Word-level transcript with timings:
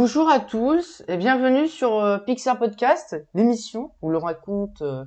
Bonjour 0.00 0.28
à 0.28 0.38
tous 0.38 1.02
et 1.08 1.16
bienvenue 1.16 1.66
sur 1.66 1.98
euh, 1.98 2.18
Pixar 2.18 2.56
Podcast, 2.56 3.16
l'émission 3.34 3.90
où 4.00 4.10
l'on 4.10 4.20
raconte 4.20 4.80
euh, 4.80 5.04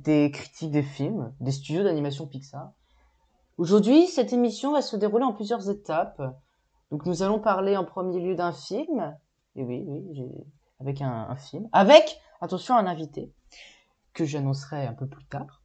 des 0.00 0.32
critiques 0.32 0.72
des 0.72 0.82
films, 0.82 1.32
des 1.38 1.52
studios 1.52 1.84
d'animation 1.84 2.26
Pixar. 2.26 2.72
Aujourd'hui, 3.56 4.08
cette 4.08 4.32
émission 4.32 4.72
va 4.72 4.82
se 4.82 4.96
dérouler 4.96 5.22
en 5.22 5.32
plusieurs 5.32 5.70
étapes. 5.70 6.20
Donc 6.90 7.06
nous 7.06 7.22
allons 7.22 7.38
parler 7.38 7.76
en 7.76 7.84
premier 7.84 8.18
lieu 8.18 8.34
d'un 8.34 8.50
film, 8.50 9.16
et 9.54 9.62
oui, 9.62 9.86
avec 10.80 11.00
un, 11.00 11.28
un 11.30 11.36
film, 11.36 11.68
avec, 11.70 12.20
attention, 12.40 12.74
un 12.74 12.86
invité, 12.86 13.32
que 14.12 14.24
j'annoncerai 14.24 14.86
un 14.86 14.94
peu 14.94 15.06
plus 15.06 15.26
tard. 15.26 15.62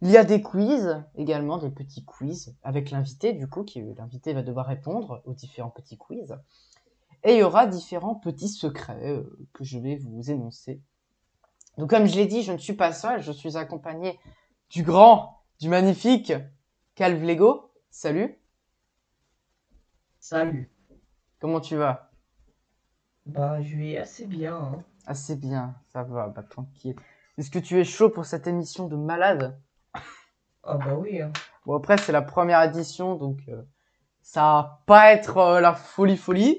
Il 0.00 0.10
y 0.10 0.16
a 0.16 0.24
des 0.24 0.42
quiz, 0.42 1.00
également 1.14 1.58
des 1.58 1.70
petits 1.70 2.04
quiz, 2.04 2.56
avec 2.64 2.90
l'invité, 2.90 3.34
du 3.34 3.48
coup, 3.48 3.62
qui 3.62 3.80
l'invité 3.96 4.32
va 4.32 4.42
devoir 4.42 4.66
répondre 4.66 5.22
aux 5.26 5.32
différents 5.32 5.70
petits 5.70 5.96
quiz. 5.96 6.34
Et 7.24 7.34
il 7.34 7.38
y 7.38 7.42
aura 7.42 7.66
différents 7.66 8.14
petits 8.16 8.48
secrets 8.48 8.98
euh, 9.10 9.22
que 9.52 9.64
je 9.64 9.78
vais 9.78 9.96
vous 9.96 10.30
énoncer. 10.30 10.80
Donc 11.78 11.90
comme 11.90 12.06
je 12.06 12.16
l'ai 12.16 12.26
dit, 12.26 12.42
je 12.42 12.52
ne 12.52 12.58
suis 12.58 12.72
pas 12.74 12.92
seul, 12.92 13.22
je 13.22 13.32
suis 13.32 13.56
accompagné 13.56 14.18
du 14.70 14.82
grand, 14.82 15.42
du 15.60 15.68
magnifique 15.68 16.32
Calv 16.94 17.22
Lego. 17.22 17.70
Salut, 17.90 18.38
Salut. 20.18 20.70
comment 21.40 21.60
tu 21.60 21.76
vas? 21.76 22.10
Bah, 23.26 23.62
je 23.62 23.76
vais 23.76 23.98
assez 23.98 24.26
bien. 24.26 24.56
hein. 24.56 24.84
Assez 25.06 25.36
bien, 25.36 25.74
ça 25.92 26.02
va, 26.04 26.28
bah 26.28 26.42
tranquille. 26.42 26.96
Est-ce 27.38 27.50
que 27.50 27.58
tu 27.58 27.78
es 27.80 27.84
chaud 27.84 28.10
pour 28.10 28.24
cette 28.24 28.46
émission 28.46 28.86
de 28.88 28.96
malade? 28.96 29.58
Ah 30.64 30.76
bah 30.76 30.94
oui. 30.94 31.20
hein. 31.20 31.32
Bon 31.66 31.76
après 31.76 31.98
c'est 31.98 32.12
la 32.12 32.22
première 32.22 32.62
édition, 32.62 33.14
donc 33.16 33.40
euh, 33.48 33.62
ça 34.22 34.40
va 34.42 34.82
pas 34.86 35.12
être 35.12 35.38
euh, 35.38 35.60
la 35.60 35.74
folie 35.74 36.16
folie, 36.16 36.58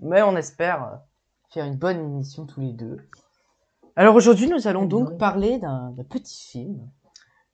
mais 0.00 0.22
on 0.22 0.36
espère 0.36 0.84
euh, 0.84 0.96
faire 1.50 1.64
une 1.64 1.76
bonne 1.76 1.98
émission 1.98 2.46
tous 2.46 2.60
les 2.60 2.72
deux. 2.72 2.98
Alors 3.96 4.14
aujourd'hui 4.14 4.48
nous 4.48 4.66
allons 4.68 4.86
donc 4.86 5.18
parler 5.18 5.58
d'un 5.58 5.94
petit 6.08 6.48
film 6.50 6.90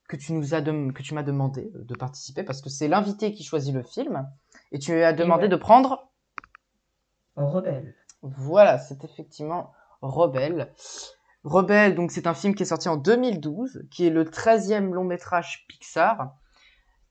que 0.07 0.15
tu 0.15 0.33
nous 0.33 0.53
as 0.53 0.61
que 0.61 1.01
tu 1.01 1.13
m'as 1.13 1.23
demandé 1.23 1.71
de 1.73 1.95
participer 1.95 2.43
parce 2.43 2.61
que 2.61 2.69
c'est 2.69 2.87
l'invité 2.87 3.33
qui 3.33 3.43
choisit 3.43 3.73
le 3.73 3.83
film 3.83 4.27
et 4.71 4.79
tu 4.79 4.93
lui 4.93 5.03
as 5.03 5.13
demandé 5.13 5.43
ouais. 5.43 5.49
de 5.49 5.55
prendre 5.55 6.09
En 7.35 7.49
rebelle. 7.49 7.95
voilà, 8.21 8.77
c'est 8.77 9.03
effectivement 9.03 9.73
Rebelle. 10.01 10.73
Rebelle, 11.43 11.95
donc 11.95 12.11
c'est 12.11 12.27
un 12.27 12.33
film 12.33 12.55
qui 12.55 12.63
est 12.63 12.67
sorti 12.67 12.89
en 12.89 12.97
2012, 12.97 13.85
qui 13.89 14.07
est 14.07 14.09
le 14.09 14.25
13e 14.25 14.91
long 14.91 15.03
métrage 15.03 15.65
Pixar. 15.67 16.35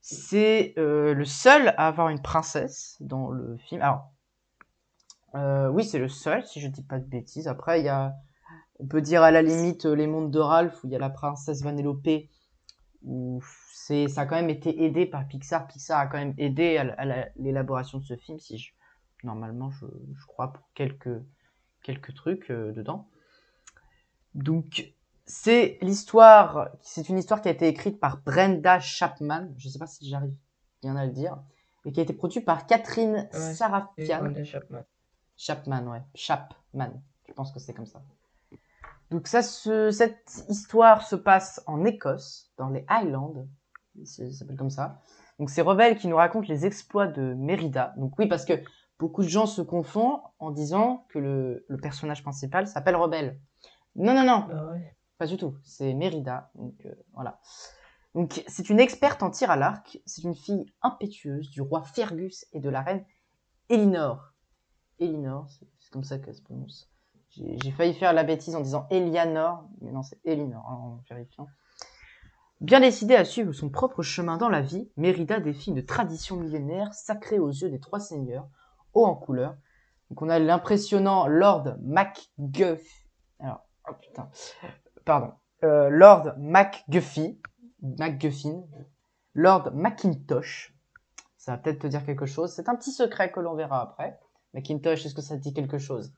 C'est 0.00 0.74
euh, 0.78 1.14
le 1.14 1.24
seul 1.24 1.68
à 1.76 1.88
avoir 1.88 2.10
une 2.10 2.22
princesse 2.22 2.96
dans 3.00 3.30
le 3.30 3.56
film. 3.56 3.82
Alors, 3.82 4.12
euh, 5.36 5.68
oui, 5.68 5.84
c'est 5.84 5.98
le 5.98 6.08
seul, 6.08 6.44
si 6.46 6.60
je 6.60 6.68
dis 6.68 6.82
pas 6.82 6.98
de 6.98 7.04
bêtises. 7.04 7.48
Après, 7.48 7.80
il 7.80 7.84
y 7.84 7.90
a, 7.90 8.14
on 8.78 8.86
peut 8.86 9.02
dire 9.02 9.22
à 9.22 9.30
la 9.30 9.42
limite 9.42 9.86
euh, 9.86 9.94
les 9.94 10.06
mondes 10.06 10.30
de 10.30 10.38
Ralph, 10.38 10.82
où 10.82 10.86
il 10.86 10.92
y 10.92 10.96
a 10.96 10.98
la 10.98 11.10
princesse 11.10 11.62
Vanellope, 11.62 12.28
où 13.02 13.42
c'est, 13.72 14.08
ça 14.08 14.22
a 14.22 14.26
quand 14.26 14.36
même 14.36 14.50
été 14.50 14.84
aidé 14.84 15.06
par 15.06 15.26
Pixar. 15.28 15.66
Pixar 15.66 16.00
a 16.00 16.06
quand 16.06 16.18
même 16.18 16.34
aidé 16.38 16.78
à, 16.78 17.04
l'élaboration 17.36 17.98
de 17.98 18.04
ce 18.04 18.16
film, 18.16 18.38
si 18.38 18.58
je, 18.58 18.72
normalement, 19.24 19.70
je, 19.70 19.86
je 19.86 20.26
crois, 20.26 20.52
pour 20.52 20.68
quelques, 20.74 21.22
quelques 21.82 22.14
trucs 22.14 22.50
euh, 22.50 22.72
dedans. 22.72 23.08
Donc, 24.34 24.92
c'est 25.26 25.78
l'histoire, 25.82 26.70
c'est 26.80 27.08
une 27.08 27.18
histoire 27.18 27.42
qui 27.42 27.48
a 27.48 27.50
été 27.50 27.68
écrite 27.68 28.00
par 28.00 28.22
Brenda 28.22 28.80
Chapman, 28.80 29.48
je 29.56 29.68
sais 29.68 29.78
pas 29.78 29.86
si 29.86 30.08
j'arrive 30.08 30.34
bien 30.82 30.96
à 30.96 31.04
le 31.04 31.12
dire, 31.12 31.38
et 31.84 31.92
qui 31.92 32.00
a 32.00 32.02
été 32.02 32.12
produite 32.12 32.44
par 32.44 32.66
Catherine 32.66 33.28
Ouais, 33.32 33.54
Sarafian. 33.54 34.32
Chapman. 35.36 35.86
Ouais. 35.86 36.02
Chapman. 36.14 36.90
Je 37.28 37.32
pense 37.32 37.52
que 37.52 37.58
c'est 37.60 37.74
comme 37.74 37.86
ça. 37.86 38.02
Donc 39.10 39.28
ça, 39.28 39.42
cette 39.42 40.44
histoire 40.48 41.02
se 41.06 41.14
passe 41.16 41.62
en 41.66 41.84
Écosse, 41.84 42.52
dans 42.56 42.68
les 42.70 42.84
Highlands. 42.88 43.46
C'est- 44.04 44.30
Ça 44.32 44.38
s'appelle 44.40 44.56
comme 44.56 44.70
ça. 44.70 45.00
Donc 45.38 45.50
c'est 45.50 45.62
Rebelle 45.62 45.96
qui 45.96 46.08
nous 46.08 46.16
raconte 46.16 46.48
les 46.48 46.66
exploits 46.66 47.06
de 47.06 47.34
Mérida. 47.34 47.92
Donc 47.98 48.18
oui, 48.18 48.26
parce 48.26 48.44
que 48.44 48.54
beaucoup 48.98 49.22
de 49.22 49.28
gens 49.28 49.46
se 49.46 49.62
confondent 49.62 50.20
en 50.38 50.50
disant 50.50 51.06
que 51.10 51.18
le, 51.18 51.64
le 51.68 51.76
personnage 51.76 52.22
principal 52.22 52.66
s'appelle 52.66 52.96
Rebelle. 52.96 53.38
Non, 53.94 54.14
non, 54.14 54.24
non, 54.24 54.46
Bah 54.48 54.72
ouais. 54.72 54.96
pas 55.18 55.26
du 55.26 55.36
tout. 55.36 55.56
C'est 55.62 55.92
Mérida. 55.94 56.50
Donc 56.54 56.74
euh, 56.86 56.94
voilà. 57.12 57.38
Donc 58.14 58.42
c'est 58.48 58.70
une 58.70 58.80
experte 58.80 59.22
en 59.22 59.30
tir 59.30 59.50
à 59.50 59.56
l'arc. 59.56 59.98
C'est 60.06 60.22
une 60.24 60.34
fille 60.34 60.66
impétueuse 60.82 61.50
du 61.50 61.60
roi 61.60 61.82
Fergus 61.82 62.46
et 62.52 62.60
de 62.60 62.70
la 62.70 62.80
reine 62.82 63.04
Elinor. 63.68 64.32
Elinor, 64.98 65.46
c'est 65.78 65.90
comme 65.90 66.04
ça 66.04 66.18
qu'elle 66.18 66.34
se 66.34 66.42
prononce. 66.42 66.90
J'ai 67.30 67.70
failli 67.70 67.92
faire 67.92 68.12
la 68.12 68.24
bêtise 68.24 68.56
en 68.56 68.60
disant 68.60 68.86
Elianor, 68.90 69.68
mais 69.82 69.92
non, 69.92 70.02
c'est 70.02 70.18
Elinor, 70.24 70.64
hein, 70.68 70.74
en 70.74 71.00
vérifiant. 71.08 71.46
Bien 72.62 72.80
décidée 72.80 73.16
à 73.16 73.26
suivre 73.26 73.52
son 73.52 73.68
propre 73.68 74.02
chemin 74.02 74.38
dans 74.38 74.48
la 74.48 74.62
vie, 74.62 74.90
Mérida 74.96 75.40
défie 75.40 75.70
une 75.70 75.84
tradition 75.84 76.36
millénaire 76.36 76.94
sacrée 76.94 77.38
aux 77.38 77.50
yeux 77.50 77.68
des 77.68 77.80
trois 77.80 78.00
seigneurs, 78.00 78.48
haut 78.94 79.04
en 79.04 79.14
couleur. 79.14 79.56
Donc 80.08 80.22
on 80.22 80.30
a 80.30 80.38
l'impressionnant 80.38 81.26
Lord 81.26 81.76
MacGuff. 81.82 82.80
Alors, 83.40 83.66
oh 83.88 83.92
putain, 84.00 84.30
pardon. 85.04 85.32
Euh, 85.64 85.90
Lord 85.90 86.32
MacGuffy, 86.38 87.38
MacGuffin, 87.82 88.62
Lord 89.34 89.72
Macintosh. 89.74 90.74
Ça 91.36 91.52
va 91.52 91.58
peut-être 91.58 91.80
te 91.80 91.86
dire 91.86 92.06
quelque 92.06 92.26
chose. 92.26 92.54
C'est 92.54 92.70
un 92.70 92.74
petit 92.74 92.92
secret 92.92 93.30
que 93.30 93.40
l'on 93.40 93.54
verra 93.54 93.82
après. 93.82 94.18
Macintosh, 94.56 95.04
est-ce 95.04 95.14
que 95.14 95.20
ça 95.20 95.36
te 95.36 95.42
dit 95.42 95.52
quelque 95.52 95.78
chose? 95.78 96.12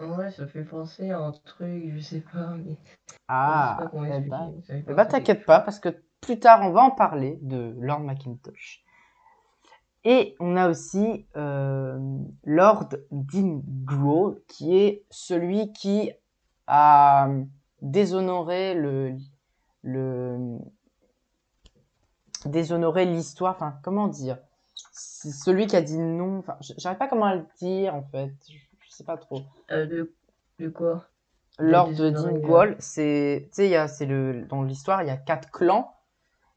Ouais, 0.00 0.30
ça 0.30 0.46
fait 0.46 0.64
penser 0.64 1.10
à 1.10 1.18
un 1.18 1.32
truc, 1.32 1.92
je 1.94 2.00
sais 2.00 2.20
pas, 2.20 2.54
mais. 2.56 2.76
Ah, 3.28 3.76
je 3.78 3.84
sais 3.84 4.22
pas 4.28 4.50
eh 4.68 4.84
eh 4.88 4.98
à 4.98 5.06
t'inquiète 5.06 5.44
pas, 5.44 5.60
parce 5.60 5.78
que 5.78 5.90
plus 6.20 6.40
tard, 6.40 6.60
on 6.62 6.70
va 6.70 6.82
en 6.82 6.90
parler 6.90 7.38
de 7.42 7.76
Lord 7.78 8.00
Macintosh. 8.00 8.82
Et 10.04 10.34
on 10.40 10.56
a 10.56 10.68
aussi 10.68 11.26
euh, 11.36 11.98
Lord 12.44 12.88
Dingro, 13.10 14.36
qui 14.48 14.76
est 14.76 15.04
celui 15.10 15.72
qui 15.72 16.12
a 16.66 17.28
déshonoré 17.82 18.74
le, 18.74 19.16
le 19.82 20.58
déshonoré 22.46 23.04
l'histoire. 23.04 23.54
Enfin, 23.54 23.78
comment 23.82 24.08
dire? 24.08 24.38
C'est 24.74 25.30
celui 25.30 25.66
qui 25.66 25.76
a 25.76 25.82
dit 25.82 25.98
non. 25.98 26.38
Enfin, 26.38 26.56
j'arrive 26.78 26.98
pas 26.98 27.08
comment 27.08 27.32
le 27.32 27.46
dire 27.58 27.94
en 27.94 28.02
fait. 28.02 28.32
Je, 28.48 28.58
je 28.80 28.90
sais 28.90 29.04
pas 29.04 29.16
trop. 29.16 29.40
Euh, 29.70 29.86
de... 29.86 30.14
de 30.58 30.68
quoi? 30.68 31.06
Lord 31.58 31.90
déshonoré, 31.90 32.32
Dingwall, 32.32 32.76
c'est, 32.80 33.44
tu 33.50 33.54
sais, 33.54 33.66
il 33.66 33.70
y 33.70 33.76
a, 33.76 33.86
c'est 33.86 34.06
le, 34.06 34.44
dans 34.46 34.64
l'histoire, 34.64 35.02
il 35.02 35.06
y 35.06 35.10
a 35.10 35.16
quatre 35.16 35.52
clans. 35.52 35.94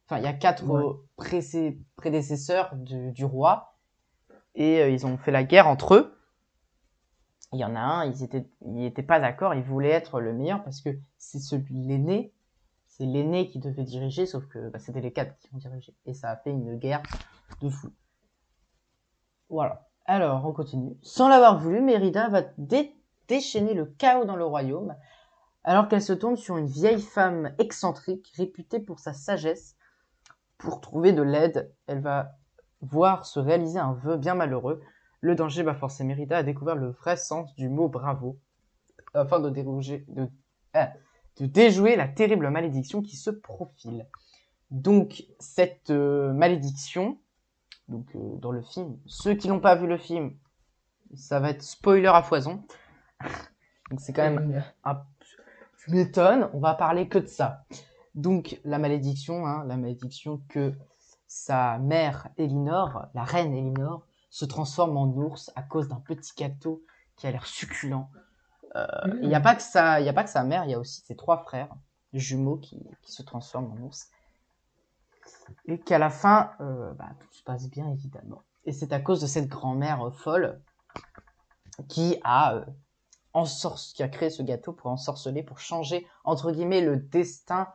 Enfin, 0.06 0.18
il 0.18 0.24
y 0.24 0.28
a 0.28 0.34
quatre 0.34 0.66
Ouais. 0.66 0.84
euh, 0.84 1.72
prédécesseurs 1.98 2.76
du, 2.76 3.12
du 3.12 3.24
roi. 3.24 3.76
Et 4.56 4.82
euh, 4.82 4.90
ils 4.90 5.06
ont 5.06 5.18
fait 5.18 5.32
la 5.32 5.44
guerre 5.44 5.68
entre 5.68 5.94
eux. 5.94 6.18
Il 7.54 7.60
y 7.60 7.64
en 7.66 7.76
a 7.76 7.80
un, 7.80 8.06
ils 8.06 8.24
étaient, 8.24 8.50
ils 8.66 8.86
étaient 8.86 9.04
pas 9.04 9.20
d'accord, 9.20 9.54
ils 9.54 9.64
voulaient 9.64 9.92
être 9.92 10.20
le 10.20 10.34
meilleur 10.34 10.64
parce 10.64 10.82
que 10.82 10.90
c'est 11.18 11.40
celui, 11.40 11.76
l'aîné. 11.86 12.34
C'est 12.88 13.06
l'aîné 13.06 13.50
qui 13.50 13.60
devait 13.60 13.84
diriger, 13.84 14.26
sauf 14.26 14.48
que 14.48 14.70
bah, 14.70 14.80
c'était 14.80 15.02
les 15.02 15.14
quatre 15.14 15.38
qui 15.38 15.50
ont 15.54 15.58
dirigé. 15.58 15.94
Et 16.08 16.16
ça 16.16 16.32
a 16.32 16.38
fait 16.38 16.50
une 16.50 16.76
guerre 16.78 17.04
de 17.62 17.70
fou. 17.70 17.92
Voilà. 19.50 19.88
Alors, 20.06 20.46
on 20.46 20.54
continue. 20.54 20.98
Sans 21.02 21.28
l'avoir 21.28 21.60
voulu, 21.60 21.82
Mérida 21.82 22.30
va 22.30 22.44
dé- 22.58 22.96
déchaîner 23.28 23.74
le 23.74 23.86
chaos 23.86 24.26
dans 24.26 24.36
le 24.36 24.46
royaume, 24.46 24.96
alors 25.64 25.88
qu'elle 25.88 26.02
se 26.02 26.14
tourne 26.14 26.38
sur 26.38 26.58
une 26.58 26.68
vieille 26.68 27.02
femme 27.02 27.54
excentrique, 27.60 28.32
réputée 28.38 28.80
pour 28.80 29.00
sa 29.00 29.14
sagesse. 29.14 29.76
Pour 30.58 30.82
trouver 30.82 31.12
de 31.12 31.22
l'aide, 31.22 31.74
elle 31.88 32.02
va 32.02 32.32
voir 32.82 33.26
se 33.26 33.40
réaliser 33.40 33.80
un 33.80 33.94
vœu 33.94 34.18
bien 34.18 34.34
malheureux. 34.34 34.82
Le 35.22 35.36
danger 35.36 35.64
va 35.64 35.74
forcer 35.74 36.04
Mérida 36.04 36.38
à 36.38 36.44
découvrir 36.44 36.76
le 36.76 36.92
vrai 36.92 37.18
sens 37.18 37.54
du 37.56 37.70
mot 37.70 37.90
bravo, 37.90 38.38
afin 39.14 39.40
de, 39.40 39.52
ah, 40.74 40.94
déjouer 41.40 41.96
la 41.96 42.08
terrible 42.08 42.50
malédiction 42.50 43.02
qui 43.02 43.18
se 43.18 43.30
profile. 43.30 44.08
Donc, 44.72 45.26
cette 45.40 45.92
euh, 45.92 46.34
malédiction, 46.34 47.18
donc 47.88 48.16
euh, 48.16 48.36
dans 48.38 48.52
le 48.52 48.62
film, 48.62 48.98
ceux 49.06 49.36
qui 49.36 49.48
n'ont 49.48 49.60
pas 49.60 49.76
vu 49.76 49.88
le 49.88 49.98
film, 49.98 50.36
ça 51.16 51.40
va 51.40 51.52
être 51.52 51.64
spoiler 51.64 52.08
à 52.08 52.22
foison. 52.22 52.64
Donc 53.90 54.02
c'est 54.02 54.12
quand 54.12 54.24
même 54.24 54.62
un... 54.84 55.02
Tu 55.78 55.92
m'étonnes, 55.92 56.50
on 56.54 56.60
va 56.60 56.74
parler 56.74 57.08
que 57.08 57.20
de 57.20 57.28
ça. 57.28 57.64
Donc 58.16 58.60
la 58.66 58.80
malédiction, 58.80 59.48
hein, 59.48 59.64
la 59.66 59.78
malédiction 59.78 60.42
que 60.50 60.74
sa 61.28 61.78
mère 61.78 62.28
Elinor, 62.38 63.06
la 63.14 63.24
reine 63.24 63.54
Elinor, 63.54 64.06
se 64.30 64.44
transforme 64.44 64.98
en 64.98 65.08
ours 65.08 65.52
à 65.56 65.62
cause 65.62 65.88
d'un 65.88 66.02
petit 66.02 66.34
gâteau 66.36 66.84
qui 67.16 67.28
a 67.28 67.32
l'air 67.32 67.46
succulent. 67.46 68.10
Euh, 68.76 68.86
Il 69.22 69.30
n'y 69.30 69.36
a 69.36 69.40
pas 69.40 69.56
que 69.56 69.62
ça, 69.62 70.02
il 70.02 70.06
y 70.06 70.10
a 70.10 70.14
pas 70.14 70.26
que 70.26 70.30
sa 70.30 70.44
mère, 70.44 70.66
il 70.66 70.72
y 70.72 70.74
a 70.74 70.80
aussi 70.80 71.02
ses 71.02 71.16
trois 71.16 71.38
frères 71.38 71.70
jumeaux 72.12 72.58
qui, 72.58 72.84
qui 73.02 73.12
se 73.14 73.24
transforment 73.24 73.72
en 73.72 73.86
ours. 73.86 74.10
Et 75.66 75.80
qu'à 75.80 75.98
la 75.98 76.10
fin, 76.10 76.52
euh, 76.62 76.94
bah, 76.94 77.10
tout 77.20 77.34
se 77.34 77.44
passe 77.44 77.70
bien 77.70 77.90
évidemment. 77.92 78.44
Et 78.66 78.74
c'est 78.74 78.92
à 78.92 79.00
cause 79.00 79.22
de 79.22 79.28
cette 79.28 79.48
grand-mère 79.48 80.08
euh, 80.08 80.12
folle 80.12 80.62
qui 81.88 82.18
a 82.24 82.56
euh, 82.56 82.66
qui 83.94 84.04
a 84.04 84.08
créé 84.10 84.30
ce 84.30 84.42
gâteau 84.42 84.74
pour 84.74 84.90
ensorceler, 84.90 85.44
pour 85.44 85.60
changer 85.60 86.08
entre 86.24 86.52
guillemets 86.52 86.82
le 86.82 86.98
destin 86.98 87.68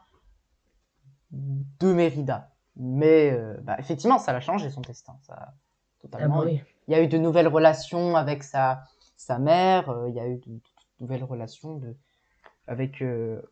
de 1.30 1.92
Mérida. 1.92 2.50
Mais 2.76 3.30
euh, 3.32 3.56
bah, 3.62 3.76
effectivement, 3.78 4.18
ça 4.18 4.32
l'a 4.32 4.40
changé 4.40 4.70
son 4.70 4.80
destin, 4.80 5.16
ça 5.22 5.34
Ah 5.38 5.54
totalement. 6.00 6.38
bah 6.40 6.44
oui. 6.46 6.62
Il 6.88 6.92
y 6.92 6.94
a 6.94 7.02
eu 7.02 7.06
de 7.08 7.16
nouvelles 7.18 7.48
relations 7.48 8.16
avec 8.16 8.42
sa 8.42 8.82
sa 9.16 9.38
mère. 9.38 9.94
il 10.08 10.14
y 10.14 10.20
a 10.20 10.26
eu 10.26 10.38
de, 10.38 10.50
de 10.50 10.60
nouvelles 11.00 11.24
relations 11.24 11.76
de 11.76 11.96
avec 12.66 13.02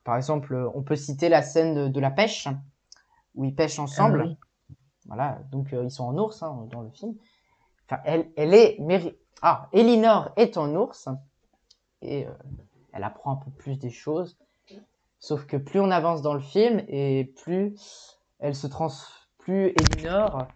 par 0.05 0.17
exemple, 0.17 0.71
on 0.75 0.83
peut 0.83 0.97
citer 0.97 1.29
la 1.29 1.43
scène 1.43 1.75
de, 1.75 1.89
de 1.89 2.01
la 2.01 2.11
pêche 2.11 2.49
où 3.35 3.45
ils 3.45 3.55
pêchent 3.55 3.79
ensemble. 3.79 4.23
Ah 4.23 4.27
oui. 4.27 4.37
Voilà, 5.07 5.41
donc 5.51 5.73
euh, 5.73 5.85
ils 5.85 5.91
sont 5.91 6.05
en 6.05 6.17
ours 6.19 6.43
hein, 6.43 6.67
dans 6.71 6.83
le 6.83 6.91
film. 6.91 7.15
Enfin, 7.87 8.01
elle, 8.05 8.31
elle 8.37 8.55
est 8.55 8.79
Méri- 8.81 9.17
Ah, 9.43 9.69
Elinor 9.73 10.31
est 10.37 10.57
en 10.57 10.75
ours 10.75 11.09
et 12.03 12.27
euh, 12.27 12.31
elle 12.93 13.05
apprend 13.05 13.33
un 13.33 13.37
peu 13.37 13.51
plus 13.51 13.79
des 13.79 13.91
choses. 13.91 14.37
Sauf 15.19 15.47
que 15.47 15.57
plus 15.57 15.81
on 15.81 15.91
avance 15.91 16.23
dans 16.23 16.35
le 16.35 16.41
film 16.41 16.83
et 16.89 17.33
plus 17.43 18.19
elle 18.39 18.55
se 18.55 18.67
trans, 18.67 18.89
plus 19.39 19.73
Elinor, 19.77 20.47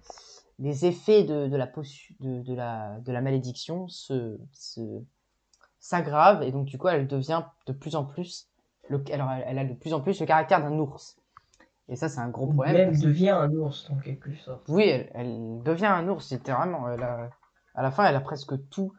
les 0.58 0.86
effets 0.86 1.24
de, 1.24 1.48
de 1.48 1.56
la 1.56 1.66
potion, 1.66 2.14
de, 2.20 2.42
de 2.42 2.54
la 2.54 2.98
de 3.00 3.12
la 3.12 3.20
malédiction 3.20 3.88
se 3.88 4.38
se 4.52 5.02
s'aggravent 5.80 6.42
et 6.42 6.52
donc 6.52 6.66
du 6.66 6.78
coup 6.78 6.88
elle 6.88 7.06
devient 7.06 7.42
de 7.66 7.72
plus 7.72 7.94
en 7.96 8.04
plus 8.04 8.48
le, 8.88 9.02
alors, 9.12 9.30
elle, 9.30 9.44
elle 9.46 9.58
a 9.58 9.64
de 9.64 9.74
plus 9.74 9.94
en 9.94 10.00
plus 10.00 10.20
le 10.20 10.26
caractère 10.26 10.60
d'un 10.62 10.78
ours. 10.78 11.16
Et 11.88 11.96
ça 11.96 12.08
c'est 12.08 12.20
un 12.20 12.28
gros 12.30 12.46
problème. 12.46 12.92
que- 12.92 13.02
devient 13.04 13.30
un 13.30 13.50
ours 13.52 13.90
en 13.90 13.96
quelque 13.96 14.34
sorte. 14.36 14.64
oui, 14.68 14.84
elle, 14.88 15.10
elle 15.14 15.62
devient 15.62 15.86
un 15.86 16.08
ours, 16.08 16.30
littéralement. 16.32 16.88
Elle 16.88 17.02
a, 17.02 17.30
à 17.74 17.82
la 17.82 17.90
fin, 17.90 18.06
elle 18.06 18.16
a 18.16 18.20
presque 18.20 18.54
tout. 18.70 18.92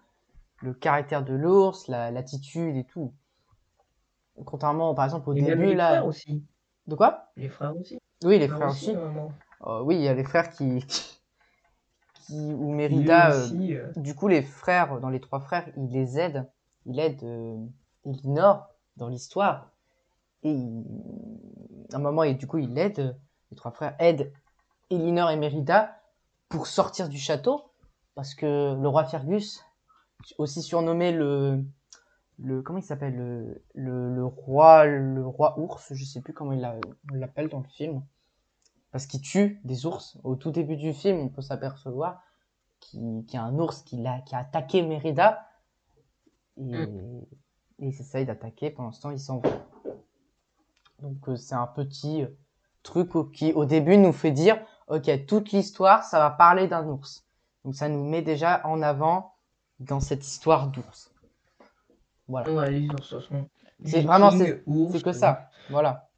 Le 0.62 0.74
caractère 0.74 1.24
de 1.26 1.34
l'ours, 1.34 1.88
la- 1.88 2.12
l'attitude 2.12 2.76
et 2.76 2.84
tout. 2.86 3.14
Contrairement, 4.46 4.94
par 4.94 5.06
exemple, 5.06 5.30
au 5.30 5.34
Et 5.34 5.42
même 5.42 5.52
début, 5.52 5.66
les 5.68 5.76
là. 5.76 5.90
frères 5.90 6.06
aussi. 6.08 6.44
De 6.88 6.96
quoi? 6.96 7.32
Les 7.38 7.50
frères 7.50 7.76
aussi. 7.76 7.98
Oui, 8.24 8.38
les 8.40 8.48
Frères 8.48 8.58
frères 8.58 8.70
aussi. 8.70 8.96
Euh, 9.66 9.82
oui, 9.84 9.96
il 9.96 10.02
y 10.02 10.08
a 10.08 10.14
les 10.14 10.24
frères 10.24 10.50
qui. 10.50 10.86
qui 12.14 12.54
ou 12.54 12.72
Mérida. 12.74 13.32
euh, 13.32 13.46
aussi, 13.46 13.76
euh, 13.76 13.92
du 13.96 14.14
coup, 14.16 14.28
les 14.28 14.42
frères, 14.42 15.00
dans 15.00 15.10
les 15.10 15.20
trois 15.20 15.40
frères, 15.40 15.68
il 15.78 15.90
les 15.90 16.20
aide. 16.20 16.50
Il 16.86 17.00
aide 17.00 17.24
Elinor 18.06 18.68
dans 18.98 19.08
l'histoire. 19.08 19.72
Et 20.44 20.52
il- 20.52 20.84
un 21.94 22.00
moment, 22.00 22.24
et 22.24 22.34
du 22.34 22.48
coup, 22.48 22.58
il 22.58 22.78
aide, 22.78 23.00
euh, 23.00 23.14
les 23.52 23.58
trois 23.58 23.72
frères 23.72 23.96
aident 24.00 24.32
Elinor 24.90 25.30
et 25.32 25.38
Mérida 25.38 26.02
pour 26.50 26.68
sortir 26.68 27.10
du 27.10 27.18
château. 27.18 27.64
Parce 28.16 28.34
que 28.34 28.76
le 28.80 28.88
roi 28.88 29.04
Fergus, 29.04 29.66
aussi 30.38 30.62
surnommé 30.62 31.12
le. 31.12 31.64
le 32.40 32.62
comment 32.62 32.80
il 32.80 32.84
s'appelle 32.84 33.16
le, 33.16 33.62
le, 33.74 34.16
le 34.16 34.26
roi 34.26 34.86
le 34.86 35.28
roi 35.28 35.60
ours, 35.60 35.94
je 35.94 36.06
sais 36.06 36.22
plus 36.22 36.32
comment 36.32 36.54
il 36.54 36.66
l'appelle 37.12 37.50
dans 37.50 37.60
le 37.60 37.68
film. 37.68 38.02
Parce 38.92 39.06
qu'il 39.06 39.22
tue 39.22 39.60
des 39.66 39.86
ours. 39.86 40.18
Au 40.24 40.38
tout 40.38 40.52
début 40.52 40.78
du 40.78 40.94
film, 40.94 41.20
on 41.20 41.28
peut 41.28 41.42
s'apercevoir 41.42 42.24
qu'il 42.80 43.26
y 43.30 43.36
a 43.36 43.44
un 43.44 43.60
ours 43.60 43.82
qui 43.82 44.08
a, 44.08 44.22
qui 44.22 44.34
a 44.34 44.40
attaqué 44.40 44.82
Mérida. 44.82 45.46
Et, 46.56 46.72
et 46.72 47.88
il 47.88 47.94
s'essaye 47.94 48.26
d'attaquer. 48.26 48.70
Pendant 48.70 48.94
ce 48.94 49.02
temps, 49.02 49.12
il 49.12 49.20
s'en 49.20 49.40
va. 49.40 49.50
Donc 51.02 51.28
euh, 51.30 51.36
c'est 51.36 51.56
un 51.56 51.68
petit 51.68 52.24
euh, 52.24 52.28
truc 52.84 53.12
qui, 53.32 53.54
au 53.54 53.66
début, 53.66 53.98
nous 53.98 54.14
fait 54.14 54.32
dire, 54.32 54.58
ok, 54.88 55.26
toute 55.26 55.52
l'histoire, 55.52 56.04
ça 56.04 56.20
va 56.20 56.30
parler 56.30 56.68
d'un 56.68 56.88
ours. 56.88 57.26
Donc 57.64 57.76
ça 57.76 57.90
nous 57.90 58.04
met 58.04 58.22
déjà 58.22 58.62
en 58.66 58.82
avant 58.82 59.34
dans 59.80 60.00
cette 60.00 60.26
histoire 60.26 60.68
d'ours. 60.68 61.12
Voilà. 62.28 62.52
Ouais, 62.52 62.72
les 62.72 62.88
ours 62.90 63.04
ce 63.08 63.20
sont. 63.20 63.50
C'est 63.84 64.02
vraiment, 64.02 64.32
c'est 64.32 65.04
que 65.04 65.12
ça. 65.12 65.50
Voilà. 65.70 66.10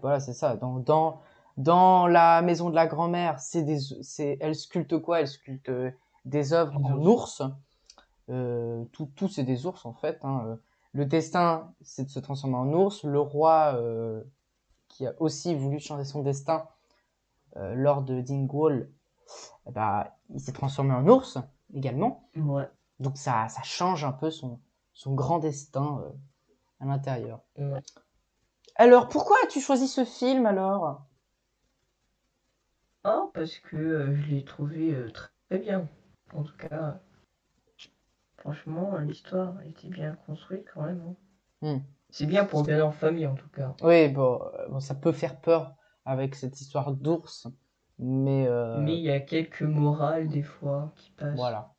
Voilà, 0.00 0.18
c'est 0.18 0.32
ça. 0.32 0.56
Dans, 0.56 0.78
dans, 0.78 1.20
dans 1.58 2.06
la 2.06 2.40
maison 2.40 2.70
de 2.70 2.74
la 2.74 2.86
grand-mère, 2.86 3.38
c'est 3.38 3.62
des, 3.62 3.78
c'est, 4.00 4.38
elle 4.40 4.54
sculpte 4.54 4.98
quoi? 5.02 5.20
Elle 5.20 5.28
sculpte 5.28 5.68
euh, 5.68 5.90
des 6.24 6.54
œuvres 6.54 6.76
en 6.76 6.96
ours. 6.96 7.40
ours. 7.40 7.42
Euh, 8.30 8.84
tout, 8.92 9.10
tout 9.14 9.28
c'est 9.28 9.42
des 9.42 9.66
ours 9.66 9.84
en 9.84 9.92
fait. 9.92 10.18
hein. 10.22 10.56
Le 10.92 11.06
destin, 11.06 11.72
c'est 11.82 12.04
de 12.04 12.10
se 12.10 12.18
transformer 12.18 12.56
en 12.56 12.72
ours. 12.72 13.04
Le 13.04 13.20
roi, 13.20 13.74
euh, 13.76 14.22
qui 14.88 15.06
a 15.06 15.14
aussi 15.20 15.54
voulu 15.54 15.78
changer 15.78 16.04
son 16.04 16.22
destin 16.22 16.68
euh, 17.56 17.74
lors 17.74 18.02
de 18.02 18.20
Dingwall, 18.20 18.90
eh 19.66 19.70
ben, 19.70 20.06
il 20.30 20.40
s'est 20.40 20.52
transformé 20.52 20.92
en 20.92 21.06
ours 21.06 21.38
également. 21.74 22.28
Ouais. 22.36 22.68
Donc 22.98 23.16
ça, 23.16 23.48
ça 23.48 23.62
change 23.62 24.04
un 24.04 24.12
peu 24.12 24.30
son, 24.30 24.60
son 24.92 25.14
grand 25.14 25.38
destin 25.38 26.02
euh, 26.04 26.10
à 26.80 26.86
l'intérieur. 26.86 27.40
ouais. 27.56 27.82
Alors, 28.76 29.08
pourquoi 29.08 29.36
as-tu 29.44 29.60
choisi 29.60 29.88
ce 29.88 30.04
film 30.04 30.46
alors? 30.46 31.02
Ah, 33.04 33.28
parce 33.34 33.58
que 33.58 34.14
je 34.14 34.26
l'ai 34.30 34.44
trouvé 34.44 34.96
très 35.12 35.58
bien. 35.58 35.86
En 36.32 36.42
tout 36.42 36.56
cas, 36.56 37.00
franchement, 38.40 38.96
l'histoire 38.98 39.60
été 39.62 39.88
bien 39.88 40.16
construite 40.26 40.64
quand 40.74 40.82
même. 40.82 41.02
hein. 41.62 41.76
Hmm. 41.76 41.78
C'est 42.10 42.26
bien 42.26 42.44
pour 42.44 42.60
regarder 42.62 42.82
en 42.82 42.90
famille 42.90 43.26
en 43.26 43.34
tout 43.34 43.48
cas. 43.50 43.74
Oui, 43.82 44.08
bon, 44.08 44.40
euh, 44.58 44.68
bon, 44.68 44.80
ça 44.80 44.94
peut 44.94 45.12
faire 45.12 45.40
peur 45.40 45.74
avec 46.04 46.34
cette 46.34 46.60
histoire 46.60 46.92
d'ours, 46.92 47.46
mais, 47.98 48.46
euh, 48.48 48.80
Mais 48.80 48.96
il 48.96 49.02
y 49.04 49.10
a 49.10 49.20
quelques 49.20 49.62
morales 49.62 50.28
des 50.28 50.42
fois 50.42 50.92
qui 50.96 51.10
passent. 51.12 51.36
voilà. 51.36 51.72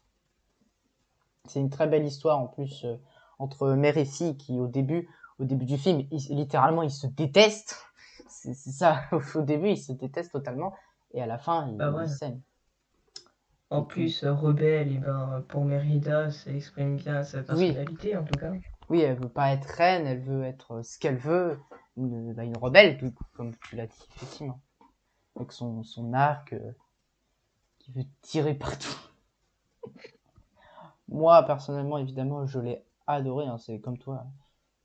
C'est 1.46 1.60
une 1.60 1.69
très 1.69 1.88
belle 1.88 2.06
histoire 2.06 2.40
en 2.40 2.48
plus 2.48 2.86
euh, 2.86 2.96
entre 3.40 3.69
mère 3.72 3.98
et 3.98 4.06
fille 4.06 4.38
qui 4.38 4.60
au 4.60 4.68
début, 4.68 5.10
au 5.40 5.46
début 5.46 5.66
du 5.66 5.78
film, 5.78 6.04
ils- 6.12 6.36
littéralement 6.36 6.84
ils 6.84 6.92
se 6.92 7.08
détestent. 7.08 7.75
C'est 8.30 8.54
ça. 8.54 9.02
Au 9.36 9.42
début 9.42 9.69
ils 9.69 9.78
se 9.78 9.92
détestent 9.92 10.31
totalement 10.31 10.74
et 11.13 11.22
à 11.22 11.25
la 11.25 11.38
fin 11.38 11.68
ils, 11.68 11.78
Bah 11.78 11.92
ouais. 11.92 12.08
s'aiment. 12.08 12.42
En 13.72 13.84
plus, 13.84 14.24
euh, 14.24 14.34
rebelle, 14.34 14.92
et 14.92 14.98
ben, 14.98 15.44
pour 15.48 15.64
Mérida, 15.64 16.30
ça 16.30 16.52
exprime 16.52 16.98
bien 16.98 17.24
sa 17.24 17.42
personnalité 17.42 18.18
en 18.18 18.26
tout 18.26 18.38
cas. 18.38 18.52
Oui, 18.90 19.00
elle 19.00 19.18
veut 19.18 19.30
pas 19.30 19.54
être 19.54 19.66
reine, 19.66 20.06
elle 20.06 20.20
veut 20.20 20.44
être 20.44 20.74
euh, 20.74 20.84
ce 20.84 21.00
qu'elle 21.00 21.16
veut, 21.16 21.58
une, 21.96 22.34
bah, 22.34 22.44
une 22.44 22.58
rebelle, 22.58 22.98
du 22.98 23.13
coup, 23.13 23.24
comme 23.34 23.54
tu 23.70 23.78
l'as 23.78 23.88
dit, 23.88 24.08
effectivement. 24.18 24.60
Avec 25.38 25.54
son, 25.54 25.84
son 25.84 26.13
arc 26.13 26.51
euh, 26.51 26.72
qui 27.80 27.94
veut 27.94 28.04
tirer 28.22 28.54
partout. 28.54 28.98
Moi, 31.08 31.42
personnellement, 31.44 31.98
évidemment, 31.98 32.46
je 32.46 32.60
l'ai 32.60 32.84
adoré, 33.08 33.46
hein, 33.46 33.58
c'est 33.58 33.80
comme 33.80 33.98
toi. 33.98 34.25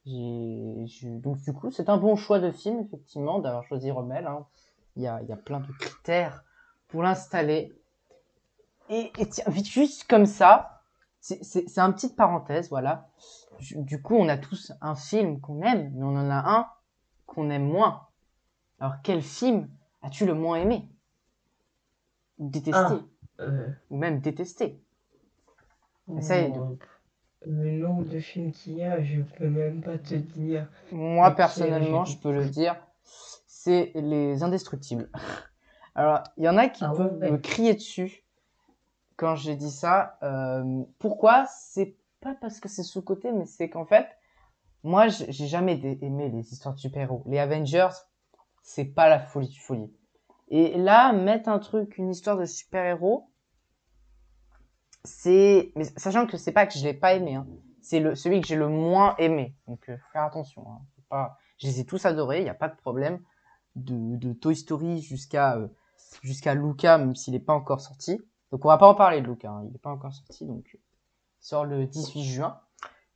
J'ai, 0.05 0.87
Donc, 1.19 1.38
du 1.43 1.52
coup, 1.52 1.73
c'est 1.73 1.88
un 1.88 1.97
bon 1.97 2.14
choix 2.14 2.38
de 2.38 2.52
film, 2.52 2.81
effectivement, 2.81 3.40
d'avoir 3.40 3.64
choisi 3.64 3.90
Rommel. 3.90 4.26
hein. 4.26 4.47
Il 4.95 5.02
y, 5.02 5.09
a, 5.09 5.21
il 5.23 5.28
y 5.28 5.33
a 5.33 5.37
plein 5.37 5.59
de 5.61 5.73
critères 5.81 6.45
pour 6.88 7.02
l'installer. 7.02 7.75
Et, 8.90 9.12
et 9.19 9.28
tiens, 9.28 9.45
vite, 9.49 9.66
juste 9.69 10.05
comme 10.09 10.26
ça, 10.26 10.83
c'est 11.21 11.43
c'est- 11.45 11.69
c'est 11.69 11.81
un 11.81 11.93
petite 11.93 12.16
parenthèse, 12.16 12.69
voilà. 12.71 13.09
Du 13.75 14.00
coup, 14.02 14.14
on 14.16 14.28
a 14.28 14.37
tous 14.37 14.73
un 14.81 14.95
film 14.95 15.40
qu'on 15.40 15.62
aime, 15.62 15.90
mais 15.95 16.05
on 16.05 16.16
en 16.16 16.31
a 16.31 16.45
un 16.59 16.66
qu'on 17.26 17.50
aime 17.50 17.64
moins. 17.69 18.07
Alors, 18.81 18.97
quel 19.02 19.23
film 19.23 19.69
as-tu 20.02 20.26
le 20.26 20.35
moins 20.35 20.57
aimé? 20.59 20.88
Détesté 22.38 22.78
Ah. 22.78 23.00
Euh, 23.40 23.69
Ou 23.90 23.97
même 23.99 24.21
détesté 24.21 24.81
Essaye 26.16 26.52
de- 26.52 26.61
Le 27.47 27.71
nombre 27.73 28.05
de 28.05 28.21
films 28.21 28.52
qu'il 28.52 28.75
y 28.75 28.83
a, 28.85 29.02
je 29.02 29.21
peux 29.23 29.49
même 29.49 29.81
pas 29.83 29.99
te 29.99 30.14
dire. 30.14 30.69
Moi, 30.93 31.31
personnellement, 31.33 32.05
je 32.05 32.16
peux 32.19 32.33
le 32.33 32.47
dire, 32.49 32.76
c'est 33.47 33.93
Les 33.95 34.43
Indestructibles. 34.43 35.11
Alors, 35.95 36.23
il 36.37 36.45
y 36.45 36.49
en 36.49 36.57
a 36.57 36.69
qui 36.69 36.85
Ah 36.85 36.93
peuvent 36.97 37.19
ouais. 37.21 37.31
me 37.31 37.38
crier 37.38 37.75
dessus 37.75 38.23
quand 39.16 39.35
j'ai 39.35 39.56
dit 39.56 39.70
ça. 39.70 40.18
Euh, 40.23 40.82
pourquoi? 40.99 41.46
C'est 41.46 41.96
pas 42.20 42.35
parce 42.35 42.61
que 42.61 42.68
c'est 42.68 42.82
sous-côté, 42.82 43.32
mais 43.32 43.46
c'est 43.46 43.68
qu'en 43.68 43.87
fait, 43.87 44.06
moi, 44.82 45.08
j'ai 45.08 45.46
jamais 45.46 45.80
aimé 46.02 46.28
les 46.28 46.52
histoires 46.52 46.75
de 46.75 46.80
super-héros. 46.80 47.23
Les 47.26 47.38
Avengers, 47.38 47.88
c'est 48.62 48.85
pas 48.85 49.08
la 49.08 49.18
folie 49.18 49.49
du 49.49 49.61
folie. 49.61 49.92
Et 50.49 50.76
là, 50.76 51.12
mettre 51.12 51.49
un 51.49 51.58
truc, 51.58 51.99
une 51.99 52.11
histoire 52.11 52.37
de 52.37 52.44
super-héros, 52.44 53.30
c'est, 55.04 55.73
mais 55.76 55.85
sachant 55.96 56.26
que 56.26 56.37
c'est 56.37 56.52
pas 56.52 56.66
que 56.66 56.78
je 56.78 56.85
l'ai 56.85 56.94
pas 56.94 57.14
aimé, 57.14 57.37
hein. 57.37 57.46
c'est 57.80 58.00
le 58.00 58.14
celui 58.14 58.40
que 58.40 58.46
j'ai 58.46 58.56
le 58.56 58.68
moins 58.68 59.14
aimé. 59.18 59.56
Donc, 59.66 59.88
euh, 59.88 59.96
faire 60.12 60.23
attention. 60.23 60.64
Hein. 60.68 60.80
Pas, 61.08 61.38
je 61.58 61.68
les 61.68 61.80
ai 61.80 61.87
tous 61.87 62.04
adorés, 62.06 62.40
il 62.40 62.44
n'y 62.44 62.50
a 62.50 62.54
pas 62.54 62.68
de 62.68 62.76
problème. 62.76 63.20
De, 63.76 64.16
de 64.16 64.32
Toy 64.32 64.56
Story 64.56 65.02
jusqu'à 65.02 65.56
euh, 65.56 65.68
jusqu'à 66.23 66.54
Luca, 66.54 66.99
même 66.99 67.14
s'il 67.14 67.35
n'est 67.35 67.40
pas 67.40 67.52
encore 67.52 67.80
sorti. 67.80 68.20
Donc, 68.56 68.64
on 68.64 68.68
va 68.68 68.78
pas 68.78 68.88
en 68.88 68.94
parler 68.94 69.20
de 69.20 69.26
Luca, 69.26 69.50
hein. 69.50 69.64
il 69.66 69.72
n'est 69.72 69.78
pas 69.78 69.90
encore 69.90 70.14
sorti, 70.14 70.46
donc 70.46 70.64
il 70.72 70.80
sort 71.40 71.66
le 71.66 71.84
18 71.84 72.25
juin. 72.25 72.58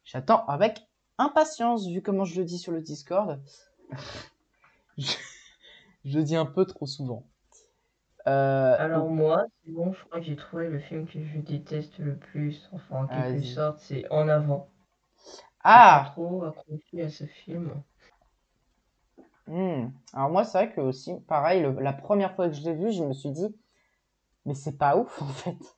J'attends 0.05 0.45
avec 0.45 0.87
impatience, 1.17 1.89
vu 1.89 2.03
comment 2.03 2.27
je 2.27 2.39
le 2.39 2.45
dis 2.45 2.59
sur 2.59 2.73
le 2.73 2.83
Discord. 2.83 3.41
je, 4.99 5.13
je 6.05 6.19
le 6.19 6.25
dis 6.25 6.37
un 6.37 6.45
peu 6.45 6.67
trop 6.67 6.85
souvent. 6.85 7.25
Euh, 8.27 8.77
Alors 8.79 9.09
moi, 9.09 9.47
c'est 9.65 9.71
bon, 9.73 9.95
je 9.95 10.05
crois 10.05 10.21
que 10.21 10.27
j'ai 10.27 10.37
trouvé 10.37 10.69
le 10.69 10.79
film 10.79 11.07
que 11.07 11.25
je 11.25 11.39
déteste 11.39 11.97
le 12.01 12.17
plus, 12.17 12.69
enfin 12.73 13.05
en 13.05 13.07
quelque 13.07 13.41
sorte, 13.41 13.79
c'est 13.79 14.07
En 14.13 14.29
avant. 14.29 14.69
Pas 15.63 15.71
Ah! 15.71 16.13
trop 16.13 16.45
accroché 16.45 17.01
à 17.01 17.09
ce 17.09 17.25
film. 17.25 17.83
Hmm. 19.47 19.89
Alors 20.13 20.31
moi, 20.31 20.45
c'est 20.45 20.59
vrai 20.59 20.73
que 20.73 20.81
aussi, 20.81 21.13
pareil, 21.27 21.63
le- 21.63 21.81
la 21.81 21.93
première 21.93 22.35
fois 22.35 22.49
que 22.49 22.55
je 22.55 22.63
l'ai 22.63 22.75
vu, 22.75 22.93
je 22.93 23.03
me 23.05 23.13
suis 23.13 23.31
dit, 23.31 23.49
mais 24.47 24.55
c'est 24.55 24.77
pas 24.77 24.97
ouf 24.97 25.21
en 25.23 25.29
fait. 25.29 25.77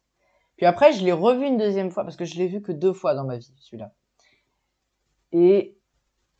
Puis 0.56 0.66
après, 0.66 0.92
je 0.92 1.04
l'ai 1.04 1.12
revu 1.12 1.46
une 1.46 1.56
deuxième 1.56 1.90
fois 1.90 2.04
parce 2.04 2.16
que 2.16 2.24
je 2.24 2.36
l'ai 2.36 2.46
vu 2.46 2.62
que 2.62 2.72
deux 2.72 2.92
fois 2.92 3.14
dans 3.14 3.24
ma 3.24 3.36
vie, 3.36 3.52
celui-là. 3.56 3.92
Et 5.32 5.78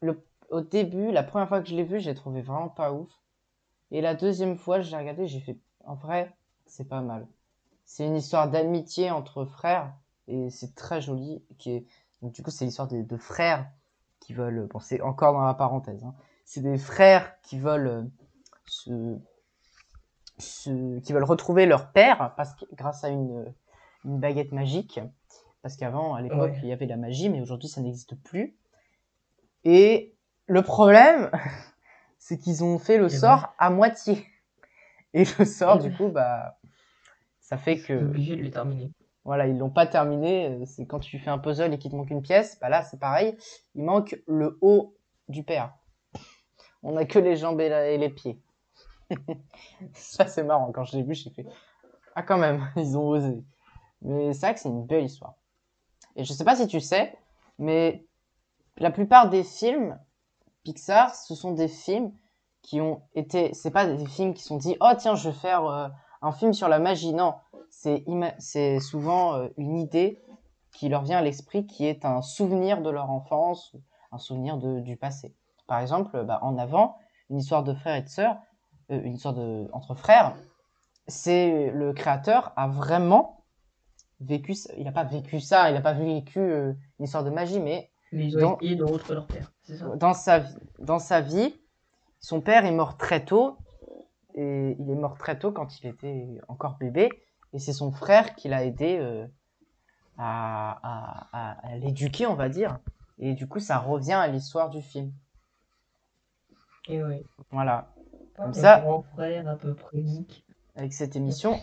le, 0.00 0.22
au 0.50 0.60
début, 0.60 1.10
la 1.10 1.22
première 1.22 1.48
fois 1.48 1.60
que 1.60 1.68
je 1.68 1.74
l'ai 1.74 1.82
vu, 1.82 1.98
j'ai 1.98 2.14
trouvé 2.14 2.42
vraiment 2.42 2.68
pas 2.68 2.92
ouf. 2.92 3.10
Et 3.90 4.00
la 4.00 4.14
deuxième 4.14 4.56
fois, 4.56 4.80
je 4.80 4.90
l'ai 4.90 4.96
regardé, 4.96 5.26
j'ai 5.26 5.40
fait, 5.40 5.58
en 5.84 5.94
vrai, 5.94 6.34
c'est 6.66 6.88
pas 6.88 7.00
mal. 7.00 7.26
C'est 7.84 8.06
une 8.06 8.16
histoire 8.16 8.50
d'amitié 8.50 9.10
entre 9.10 9.44
frères 9.44 9.92
et 10.28 10.50
c'est 10.50 10.74
très 10.74 11.00
joli. 11.00 11.42
Qui 11.58 11.72
est... 11.72 11.86
Donc 12.20 12.32
du 12.32 12.42
coup, 12.42 12.50
c'est 12.50 12.64
l'histoire 12.64 12.88
de, 12.88 13.02
de 13.02 13.16
frères 13.16 13.68
qui 14.20 14.34
veulent. 14.34 14.68
Bon, 14.70 14.78
c'est 14.78 15.00
encore 15.00 15.32
dans 15.32 15.44
la 15.44 15.54
parenthèse. 15.54 16.04
Hein. 16.04 16.14
C'est 16.44 16.60
des 16.60 16.78
frères 16.78 17.40
qui 17.42 17.58
veulent 17.58 17.86
euh, 17.86 18.02
se, 18.66 19.18
se- 20.38 20.98
qui 21.00 21.12
veulent 21.12 21.24
retrouver 21.24 21.66
leur 21.66 21.92
père 21.92 22.34
parce 22.36 22.54
que 22.54 22.64
grâce 22.74 23.04
à 23.04 23.08
une, 23.08 23.52
une 24.04 24.18
baguette 24.18 24.52
magique. 24.52 25.00
Parce 25.62 25.76
qu'avant, 25.76 26.14
à 26.14 26.20
l'époque, 26.22 26.52
Ouais. 26.52 26.60
il 26.62 26.68
y 26.68 26.72
avait 26.72 26.86
la 26.86 26.96
magie, 26.96 27.28
mais 27.28 27.40
aujourd'hui, 27.40 27.68
ça 27.68 27.80
n'existe 27.80 28.16
plus. 28.24 28.56
Et 29.64 30.14
le 30.46 30.62
problème, 30.62 31.30
c'est 32.18 32.38
qu'ils 32.38 32.64
ont 32.64 32.78
fait 32.78 32.98
le 32.98 33.06
Eh 33.06 33.12
ben. 33.12 33.18
sort 33.18 33.54
à 33.58 33.70
moitié. 33.70 34.26
Et 35.14 35.24
le 35.38 35.44
sort, 35.44 35.76
Eh 35.78 35.82
du 35.84 35.90
ben. 35.90 35.96
coup, 35.96 36.08
bah, 36.08 36.58
ça 37.40 37.56
fait 37.56 37.78
que, 37.78 37.92
obligé 37.92 38.34
de 38.34 38.42
le 38.42 38.50
terminer. 38.50 38.90
voilà, 39.24 39.46
ils 39.46 39.56
l'ont 39.56 39.70
pas 39.70 39.86
terminé. 39.86 40.48
Euh, 40.48 40.64
C'est 40.66 40.86
quand 40.86 40.98
tu 40.98 41.18
fais 41.20 41.30
un 41.30 41.38
puzzle 41.38 41.72
et 41.72 41.78
qu'il 41.78 41.90
te 41.92 41.96
manque 41.96 42.10
une 42.10 42.22
pièce, 42.22 42.58
bah 42.60 42.68
là, 42.68 42.82
c'est 42.82 42.98
pareil. 42.98 43.36
Il 43.76 43.84
manque 43.84 44.20
le 44.26 44.58
haut 44.62 44.96
du 45.28 45.44
père. 45.44 45.74
On 46.82 46.96
a 46.96 47.04
que 47.04 47.20
les 47.20 47.36
jambes 47.36 47.60
et, 47.60 47.68
la- 47.68 47.88
et 47.90 47.98
les 47.98 48.08
pieds. 48.10 48.40
ça, 49.94 50.26
c'est 50.26 50.44
marrant. 50.44 50.72
Quand 50.72 50.84
je 50.84 50.96
l'ai 50.96 51.02
vu, 51.02 51.14
j'ai 51.14 51.30
fait, 51.30 51.46
ah, 52.14 52.22
quand 52.22 52.38
même, 52.38 52.66
ils 52.76 52.96
ont 52.98 53.08
osé. 53.08 53.42
Mais 54.02 54.32
c'est 54.34 54.46
vrai 54.46 54.54
que 54.54 54.60
c'est 54.60 54.68
une 54.68 54.86
belle 54.86 55.04
histoire. 55.04 55.34
Et 56.16 56.24
je 56.24 56.32
sais 56.32 56.44
pas 56.44 56.56
si 56.56 56.66
tu 56.66 56.80
sais, 56.80 57.16
mais 57.58 58.06
la 58.78 58.90
plupart 58.90 59.30
des 59.30 59.44
films 59.44 59.98
Pixar, 60.64 61.14
ce 61.14 61.34
sont 61.34 61.52
des 61.52 61.68
films 61.68 62.12
qui 62.62 62.80
ont 62.80 63.02
été. 63.14 63.54
C'est 63.54 63.70
pas 63.70 63.86
des 63.86 64.06
films 64.06 64.34
qui 64.34 64.42
sont 64.42 64.58
dit, 64.58 64.76
oh 64.80 64.90
tiens, 64.98 65.14
je 65.16 65.30
vais 65.30 65.34
faire 65.36 65.66
euh, 65.66 65.88
un 66.22 66.32
film 66.32 66.52
sur 66.52 66.68
la 66.68 66.78
magie. 66.78 67.14
Non, 67.14 67.34
c'est 67.70 68.04
ima- 68.06 68.80
souvent 68.80 69.34
euh, 69.34 69.48
une 69.56 69.76
idée 69.78 70.20
qui 70.72 70.88
leur 70.88 71.02
vient 71.02 71.18
à 71.18 71.22
l'esprit, 71.22 71.66
qui 71.66 71.86
est 71.86 72.04
un 72.04 72.22
souvenir 72.22 72.82
de 72.82 72.90
leur 72.90 73.10
enfance, 73.10 73.76
un 74.12 74.18
souvenir 74.18 74.58
de, 74.58 74.80
du 74.80 74.96
passé. 74.96 75.34
Par 75.66 75.80
exemple, 75.80 76.24
bah, 76.24 76.38
en 76.42 76.58
avant, 76.58 76.96
une 77.30 77.38
histoire 77.38 77.64
de 77.64 77.74
frères 77.74 77.96
et 77.96 78.02
de 78.02 78.08
sœurs, 78.08 78.36
une 78.96 79.14
histoire 79.14 79.34
de, 79.34 79.68
entre 79.72 79.94
frères, 79.94 80.34
c'est 81.08 81.70
le 81.70 81.92
créateur 81.92 82.52
a 82.56 82.68
vraiment 82.68 83.44
vécu, 84.20 84.54
ça- 84.54 84.72
il 84.76 84.84
n'a 84.84 84.92
pas 84.92 85.04
vécu 85.04 85.40
ça, 85.40 85.70
il 85.70 85.74
n'a 85.74 85.80
pas 85.80 85.92
vécu 85.94 86.38
euh, 86.38 86.72
une 86.98 87.04
histoire 87.06 87.24
de 87.24 87.30
magie, 87.30 87.60
mais 87.60 87.90
Mais 88.12 88.26
ils 88.26 88.36
ont 88.36 88.40
Dans- 88.40 88.56
essayé 88.58 88.76
de 88.76 88.84
retrouver 88.84 89.14
leur 89.14 89.26
père, 89.26 89.50
ça? 89.64 89.96
dans 89.96 90.14
sa, 90.14 90.38
vie- 90.40 90.56
dans 90.78 90.98
sa 90.98 91.20
vie, 91.20 91.54
son 92.20 92.40
père 92.40 92.64
est 92.64 92.70
mort 92.72 92.96
très 92.96 93.24
tôt, 93.24 93.56
et 94.34 94.76
il 94.78 94.88
est 94.90 94.94
mort 94.94 95.18
très 95.18 95.38
tôt 95.38 95.50
quand 95.52 95.80
il 95.80 95.86
était 95.88 96.38
encore 96.48 96.76
bébé, 96.78 97.10
et 97.52 97.58
c'est 97.58 97.72
son 97.72 97.90
frère 97.92 98.34
qui 98.36 98.48
l'a 98.48 98.64
aidé 98.64 98.96
euh, 99.00 99.26
à, 100.18 100.78
à- 100.82 101.28
à- 101.32 101.66
à 101.68 101.76
l'éduquer, 101.76 102.26
on 102.26 102.34
va 102.34 102.48
dire. 102.48 102.78
Et 103.18 103.34
du 103.34 103.46
coup, 103.48 103.60
ça 103.60 103.78
revient 103.78 104.12
à 104.14 104.26
l'histoire 104.28 104.70
du 104.70 104.82
film. 104.82 105.12
Et 106.88 107.02
oui. 107.02 107.22
Voilà. 107.50 107.91
Un 108.38 108.52
ça- 108.52 108.80
grand 108.80 109.02
frère 109.02 109.58
peu 109.58 109.76
Avec 110.76 110.92
cette 110.92 111.16
émission. 111.16 111.60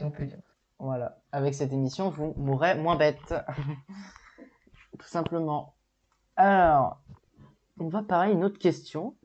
Voilà. 0.80 1.20
Avec 1.32 1.54
cette 1.56 1.74
émission, 1.74 2.10
vous 2.10 2.34
mourrez 2.38 2.76
moins 2.76 2.96
bête. 2.96 3.34
Tout 5.00 5.08
simplement. 5.08 5.76
Alors, 6.36 7.02
on 7.80 7.88
va 7.90 8.02
parler 8.04 8.34
une 8.34 8.44
autre 8.44 8.60
question. 8.60 9.16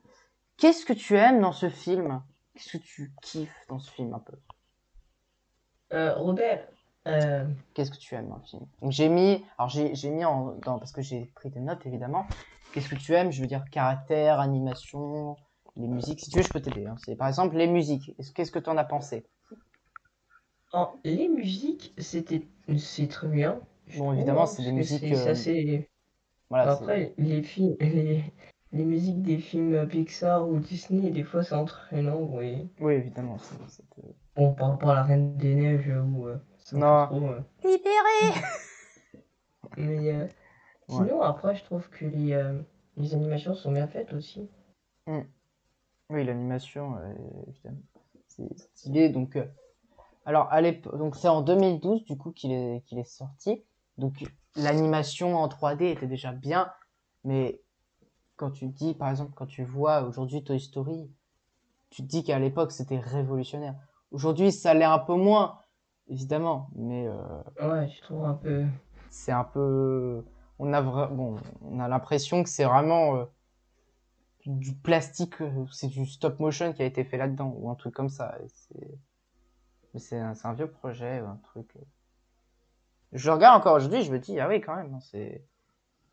Qu'est-ce 0.57 0.85
que 0.85 0.93
tu 0.93 1.17
aimes 1.17 1.41
dans 1.41 1.53
ce 1.53 1.69
film? 1.69 2.23
Qu'est-ce 2.55 2.79
que 2.79 2.83
tu 2.83 3.13
kiffes 3.23 3.67
dans 3.69 3.79
ce 3.79 3.91
film 3.91 4.15
un 4.15 4.21
peu? 4.21 4.37
Euh, 5.93 6.15
Robert, 6.17 6.67
euh, 7.07 7.45
Qu'est-ce 7.75 7.91
que 7.91 7.97
tu 7.97 8.15
aimes 8.15 8.29
dans 8.29 8.37
le 8.37 8.43
film? 8.43 8.67
Donc 8.81 8.93
j'ai 8.93 9.09
mis, 9.09 9.45
alors 9.59 9.69
j'ai 9.69 9.95
j'ai 9.95 10.11
mis 10.11 10.25
en, 10.25 10.53
dans, 10.63 10.79
parce 10.79 10.93
que 10.93 11.03
j'ai 11.03 11.27
pris 11.35 11.51
des 11.51 11.61
notes 11.61 11.85
évidemment. 11.87 12.27
Qu'est-ce 12.73 12.89
que 12.89 12.95
tu 12.97 13.13
aimes? 13.15 13.31
Je 13.31 13.41
veux 13.41 13.47
dire 13.47 13.65
caractère, 13.71 14.41
animation, 14.41 15.37
les 15.77 15.89
musiques. 15.89 16.21
Si 16.21 16.31
tu 16.31 16.37
veux, 16.39 16.43
je 16.43 16.51
peux 16.51 16.61
t'aider. 16.61 16.87
hein. 16.87 16.97
C'est 16.99 17.17
par 17.17 17.29
exemple 17.29 17.57
les 17.57 17.67
musiques. 17.67 18.15
Est-ce- 18.19 18.33
Qu'est-ce 18.33 18.53
que 18.53 18.59
tu 18.59 18.71
en 18.71 18.77
as 18.77 18.85
pensé? 18.85 19.25
En- 20.73 20.95
les 21.05 21.29
musiques, 21.29 21.95
c'était 21.99 22.43
c'est 22.79 23.09
très 23.09 23.29
bien. 23.29 23.61
Bon, 23.99 24.13
évidemment, 24.13 24.47
c'est 24.47 24.63
des 24.65 24.73
musiques, 24.73 25.13
euh, 25.13 25.31
assez- 25.31 25.89
Voilà. 26.51 26.73
Après, 26.73 27.15
les 27.19 27.43
films, 27.43 27.77
les, 27.81 28.25
les 28.73 28.85
musiques 28.85 29.23
des 29.23 29.39
films 29.39 29.87
Pixar 29.89 30.49
ou 30.49 30.59
Disney, 30.59 31.11
des 31.11 31.23
fois, 31.23 31.43
c'est 31.45 31.55
entraînant, 31.55 32.21
oui. 32.23 32.69
Oui, 32.81 32.95
évidemment. 32.95 33.37
euh, 33.37 34.03
Bon, 34.37 34.53
par 34.55 34.71
rapport 34.71 34.91
à 34.91 34.95
la 34.95 35.03
Reine 35.05 35.37
des 35.37 35.55
Neiges, 35.55 35.89
euh, 35.89 36.37
c'est 36.59 36.77
un 36.77 36.81
peu 36.81 36.85
Non. 36.85 37.07
trop, 37.07 37.29
euh, 37.29 37.41
Libéré 37.63 38.41
Mais 39.77 40.13
euh, 40.13 40.25
Ouais. 40.89 41.07
sinon, 41.07 41.23
après, 41.23 41.55
je 41.57 41.65
trouve 41.65 41.89
que 41.91 42.05
les, 42.05 42.33
euh, 42.33 42.61
les 42.97 43.15
animations 43.15 43.55
sont 43.55 43.73
bien 43.73 43.87
faites 43.87 44.13
aussi. 44.13 44.49
Oui, 46.11 46.25
l'animation, 46.25 46.97
euh, 46.97 47.15
évidemment. 47.49 47.79
C'est 48.29 48.59
stylé. 48.59 49.09
Donc, 49.09 49.37
euh, 49.37 49.47
alors, 50.27 50.49
à 50.51 50.61
l'époque, 50.61 50.97
donc 50.99 51.17
c'est 51.17 51.29
en 51.29 51.43
2012 51.43 52.05
du 52.05 52.17
coup 52.17 52.33
qu'il 52.33 52.53
est, 52.53 52.83
qu'il 52.87 52.99
est 52.99 53.05
sorti. 53.05 53.65
Donc, 53.99 54.25
l'animation 54.57 55.37
en 55.37 55.49
3D 55.49 55.91
était 55.93 56.07
déjà 56.07 56.33
bien, 56.33 56.71
mais 57.25 57.61
quand 58.37 58.51
tu 58.51 58.67
dis, 58.69 58.95
par 58.95 59.11
exemple, 59.11 59.33
quand 59.35 59.47
tu 59.47 59.65
vois 59.65 60.03
aujourd'hui 60.03 60.43
Toy 60.45 60.61
Story, 60.61 61.11
tu 61.91 62.03
te 62.03 62.09
dis 62.09 62.25
qu'à 62.25 62.39
l'époque 62.39 62.73
c'était 62.73 62.99
révolutionnaire. 62.99 63.77
Aujourd'hui, 64.11 64.53
ça 64.53 64.75
l'est 64.75 64.85
un 64.85 64.99
peu 64.99 65.15
moins, 65.15 65.59
évidemment, 66.09 66.69
mais 66.75 67.07
euh, 67.07 67.43
Ouais, 67.61 67.89
je 67.89 68.01
trouve 68.03 68.25
un 68.25 68.35
peu. 68.35 68.65
c'est 69.11 69.33
un 69.33 69.45
peu 69.45 70.25
on 70.59 70.73
a 70.73 70.83
vra- 70.83 71.09
bon 71.15 71.37
on 71.63 71.81
a 71.81 71.89
l'impression 71.89 72.43
que 72.43 72.49
c'est 72.49 72.65
vraiment 72.65 73.27
du 74.47 74.75
plastique 74.75 75.41
euh, 75.41 75.67
c'est 75.71 75.89
du 75.89 76.07
stop 76.07 76.39
motion 76.39 76.73
qui 76.73 76.83
a 76.83 76.85
été 76.85 77.05
fait 77.05 77.17
là-dedans 77.17 77.55
ou 77.57 77.71
un 77.71 77.75
truc 77.75 77.95
comme 77.95 78.09
ça 78.09 78.37
c'est 79.97 80.19
un, 80.19 80.35
un 80.43 80.53
vieux 80.53 80.71
projet 80.71 81.19
un 81.19 81.39
truc 81.45 81.77
euh. 81.77 81.85
je 83.13 83.31
regarde 83.31 83.61
encore 83.61 83.77
aujourd'hui 83.77 84.03
je 84.03 84.13
me 84.13 84.19
dis 84.19 84.39
ah 84.41 84.49
oui 84.49 84.61
quand 84.61 84.77
même 84.77 84.95
hein, 84.95 85.01
c'est 85.01 85.45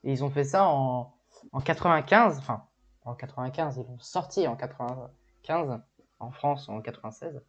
ils 0.04 0.24
ont 0.24 0.30
fait 0.30 0.44
ça 0.44 0.66
en 0.68 1.14
en 1.52 1.62
95 1.62 2.38
enfin 2.38 2.66
en 3.04 3.16
95 3.16 3.78
ils 3.78 3.84
l'ont 3.84 4.00
sorti 4.00 4.48
en 4.48 4.56
95 4.56 5.82
en 6.20 6.32
France 6.32 6.70
en 6.70 6.82
96 6.82 7.42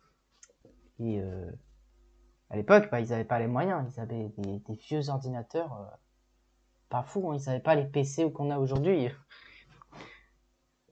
et 1.00 1.20
euh, 1.20 1.50
à 2.52 2.56
l'époque, 2.56 2.88
bah, 2.90 3.00
ils 3.00 3.08
n'avaient 3.08 3.24
pas 3.24 3.38
les 3.38 3.46
moyens. 3.46 3.84
Ils 3.94 4.00
avaient 4.00 4.28
des, 4.28 4.58
des 4.58 4.74
vieux 4.74 5.08
ordinateurs 5.08 5.72
euh, 5.72 5.96
pas 6.90 7.02
fous. 7.02 7.30
Hein. 7.30 7.38
Ils 7.40 7.46
n'avaient 7.46 7.62
pas 7.62 7.74
les 7.74 7.84
PC 7.84 8.30
qu'on 8.30 8.50
a 8.50 8.58
aujourd'hui. 8.58 9.08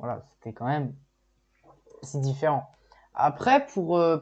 Voilà, 0.00 0.22
c'était 0.32 0.52
quand 0.52 0.66
même. 0.66 0.94
C'est 2.02 2.20
différent. 2.20 2.68
Après, 3.14 3.66
pour, 3.66 3.98
euh, 3.98 4.18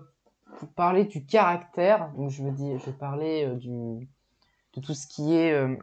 pour 0.58 0.68
parler 0.70 1.04
du 1.04 1.24
caractère, 1.24 2.12
je 2.28 2.42
je 2.42 2.84
vais 2.84 2.92
parler 2.92 3.44
euh, 3.46 3.54
de 4.74 4.80
tout 4.80 4.94
ce 4.94 5.06
qui 5.06 5.34
est 5.34 5.52
euh, 5.52 5.76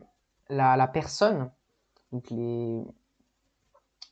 la, 0.49 0.87
personne. 0.87 1.49
Donc 2.11 2.29
les. 2.29 2.83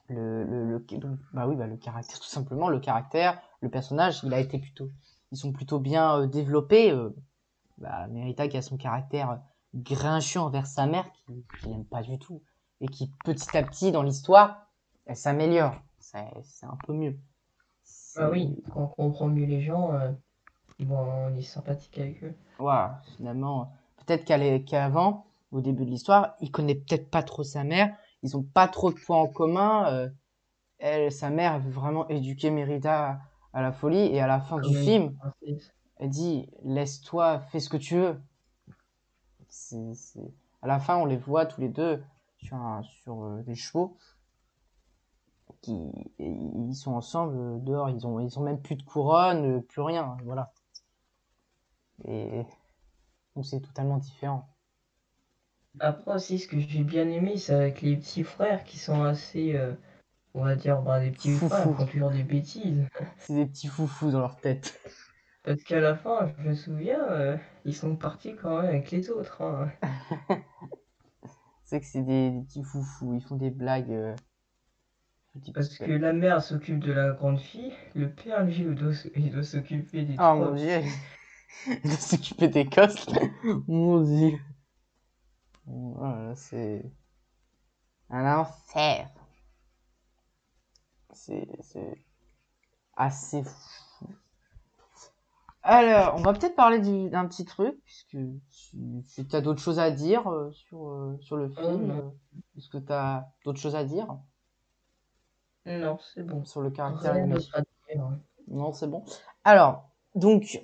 Le, 0.09 0.85
bah 1.33 1.47
oui, 1.47 1.55
bah, 1.55 1.67
le 1.67 1.77
caractère, 1.77 2.19
tout 2.19 2.27
simplement. 2.27 2.69
Le 2.69 2.79
caractère, 2.79 3.41
le 3.61 3.69
personnage, 3.69 4.21
il 4.23 4.33
a 4.33 4.39
été 4.39 4.59
plutôt. 4.59 4.89
Ils 5.31 5.37
sont 5.37 5.51
plutôt 5.51 5.79
bien 5.79 6.27
développés. 6.27 6.93
bah, 7.77 8.07
Merita 8.07 8.47
qui 8.47 8.57
a 8.57 8.61
son 8.61 8.77
caractère 8.77 9.41
grincheux 9.75 10.39
envers 10.39 10.67
sa 10.67 10.85
mère, 10.85 11.05
qui, 11.59 11.67
l'aime 11.67 11.85
pas 11.85 12.03
du 12.03 12.19
tout, 12.19 12.41
et 12.81 12.87
qui 12.87 13.11
petit 13.23 13.57
à 13.57 13.63
petit 13.63 13.91
dans 13.91 14.03
l'histoire, 14.03 14.67
elle 15.05 15.15
s'améliore. 15.17 15.75
C'est 15.99 16.65
un 16.65 16.77
peu 16.85 16.93
mieux. 16.93 17.17
Ah 18.15 18.29
oui, 18.29 18.55
quand 18.71 18.81
on 18.83 18.87
comprend 18.87 19.27
mieux 19.27 19.45
les 19.45 19.61
gens, 19.61 19.93
euh, 19.93 20.11
bon, 20.79 20.97
on 20.97 21.35
est 21.35 21.41
sympathique 21.41 21.97
avec 21.97 22.23
eux. 22.23 22.33
Voilà, 22.59 23.01
finalement, 23.17 23.71
peut-être 24.05 24.25
qu'avant, 24.65 25.25
au 25.51 25.61
début 25.61 25.85
de 25.85 25.89
l'histoire, 25.89 26.35
il 26.41 26.51
connaît 26.51 26.75
peut-être 26.75 27.09
pas 27.09 27.23
trop 27.23 27.43
sa 27.43 27.63
mère, 27.63 27.95
ils 28.21 28.37
ont 28.37 28.43
pas 28.43 28.67
trop 28.67 28.91
de 28.91 28.99
points 28.99 29.17
en 29.17 29.27
commun. 29.27 29.91
euh, 29.91 30.09
elle, 30.79 31.11
sa 31.11 31.29
mère, 31.29 31.59
veut 31.59 31.71
vraiment 31.71 32.07
éduquer 32.09 32.51
Mérida 32.51 33.19
à 33.53 33.61
la 33.61 33.71
folie, 33.71 34.07
et 34.13 34.19
à 34.21 34.27
la 34.27 34.39
fin 34.41 34.57
du 34.59 34.63
Comme 34.63 34.77
une 34.77 34.83
film, 34.83 35.17
princesse. 35.19 35.71
Elle 35.97 36.09
dit 36.09 36.49
laisse-toi, 36.63 37.39
fais 37.51 37.59
ce 37.59 37.69
que 37.69 37.77
tu 37.77 37.95
veux. 37.95 38.21
C'est, 39.47 39.93
c'est- 39.95 40.33
À 40.61 40.67
la 40.67 40.79
fin, 40.79 40.97
on 40.97 41.05
les 41.05 41.15
voit 41.17 41.45
tous 41.45 41.61
les 41.61 41.69
deux 41.69 42.03
sur, 42.37 42.57
un- 42.57 42.83
sur 42.83 43.23
euh, 43.23 43.41
des 43.43 43.55
chevaux. 43.55 43.97
Qui, 45.63 45.91
ils 46.19 46.75
sont 46.75 46.93
ensemble 46.93 47.35
euh, 47.39 47.57
dehors. 47.59 47.89
Ils 47.89 48.05
ont, 48.05 48.19
ils 48.19 48.37
ont 48.37 48.43
même 48.43 48.61
plus 48.61 48.75
de 48.75 48.83
couronne, 48.83 49.57
euh, 49.57 49.61
plus 49.61 49.81
rien. 49.81 50.17
Voilà. 50.25 50.53
Et 52.05 52.45
donc 53.35 53.45
c'est 53.45 53.61
totalement 53.61 53.97
différent. 53.97 54.49
Après 55.79 56.15
aussi, 56.15 56.39
ce 56.39 56.47
que 56.47 56.59
j'ai 56.59 56.83
bien 56.83 57.07
aimé, 57.09 57.37
c'est 57.37 57.53
avec 57.53 57.81
les 57.83 57.95
petits 57.97 58.23
frères 58.23 58.63
qui 58.63 58.79
sont 58.79 59.03
assez, 59.03 59.55
euh, 59.55 59.75
on 60.35 60.43
va 60.45 60.55
dire, 60.55 60.81
bah, 60.83 60.99
des 61.01 61.11
petits 61.11 61.31
Foufou. 61.31 61.47
frères, 61.47 61.67
ils 61.67 61.73
font 61.73 61.85
toujours 61.87 62.11
des 62.11 62.23
bêtises. 62.23 62.87
C'est 63.17 63.33
des 63.33 63.45
petits 63.47 63.67
foufous 63.67 64.11
dans 64.11 64.19
leur 64.19 64.39
tête. 64.39 64.79
Parce 65.43 65.63
qu'à 65.63 65.79
la 65.79 65.95
fin, 65.95 66.27
je 66.37 66.43
me 66.49 66.53
souviens, 66.55 67.01
euh, 67.11 67.37
ils 67.65 67.75
sont 67.75 67.95
partis 67.95 68.35
quand 68.35 68.57
même 68.61 68.65
avec 68.69 68.91
les 68.91 69.09
autres. 69.09 69.41
hein. 69.41 69.71
C'est 71.65 71.79
que 71.81 71.85
c'est 71.85 72.03
des, 72.03 72.31
des 72.31 72.41
petits 72.43 72.63
foufous. 72.63 73.13
Ils 73.15 73.21
font 73.21 73.35
des 73.35 73.49
blagues. 73.51 73.91
euh, 73.91 74.15
Parce 75.53 75.77
que 75.77 75.91
la 75.91 76.13
mère 76.13 76.41
s'occupe 76.43 76.79
de 76.79 76.91
la 76.91 77.11
grande 77.11 77.39
fille, 77.39 77.73
le 77.95 78.09
père, 78.09 78.43
lui, 78.43 78.55
il 78.59 78.75
doit, 78.75 78.93
il 79.15 79.31
doit 79.31 79.43
s'occuper 79.43 80.03
des 80.05 80.15
trois. 80.15 80.35
mon 80.35 80.55
dieu, 80.55 80.81
de 81.83 81.89
s'occuper 81.89 82.47
des 82.47 82.65
costes. 82.65 83.11
mon 83.67 84.01
dieu. 84.01 84.39
Voilà, 85.65 86.35
c'est 86.35 86.83
un 88.09 88.37
enfer. 88.39 89.09
C'est 91.13 91.47
c'est 91.61 91.97
assez 92.95 93.43
fou. 93.43 94.07
Alors, 95.63 96.15
on 96.15 96.21
va 96.21 96.33
peut-être 96.33 96.55
parler 96.55 96.79
du- 96.79 97.09
d'un 97.09 97.25
petit 97.25 97.45
truc, 97.45 97.75
puisque 97.85 98.09
tu, 98.09 99.03
tu 99.29 99.35
as 99.35 99.41
d'autres 99.41 99.61
choses 99.61 99.79
à 99.79 99.91
dire 99.91 100.27
euh, 100.29 100.51
sur, 100.51 100.89
euh, 100.89 101.17
sur 101.21 101.37
le 101.37 101.49
film. 101.49 101.91
euh, 101.91 102.09
Est-ce 102.57 102.69
que 102.69 102.77
tu 102.77 102.91
as 102.91 103.29
d'autres 103.45 103.59
choses 103.59 103.75
à 103.75 103.85
dire? 103.85 104.07
Non, 105.65 105.97
c'est 106.13 106.23
bon. 106.23 106.43
sur 106.45 106.61
le 106.61 106.71
caractère 106.71 107.13
Rien 107.13 107.29
hein. 107.97 108.19
Non, 108.47 108.73
c'est 108.73 108.87
bon. 108.87 109.03
Alors, 109.43 109.89
donc, 110.15 110.59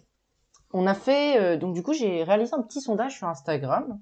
on 0.73 0.85
a 0.87 0.93
fait. 0.93 1.39
euh, 1.39 1.57
donc, 1.57 1.73
du 1.73 1.83
coup, 1.83 1.93
j'ai 1.93 2.23
réalisé 2.23 2.53
un 2.53 2.61
petit 2.61 2.81
sondage 2.81 3.17
sur 3.17 3.27
Instagram. 3.27 3.99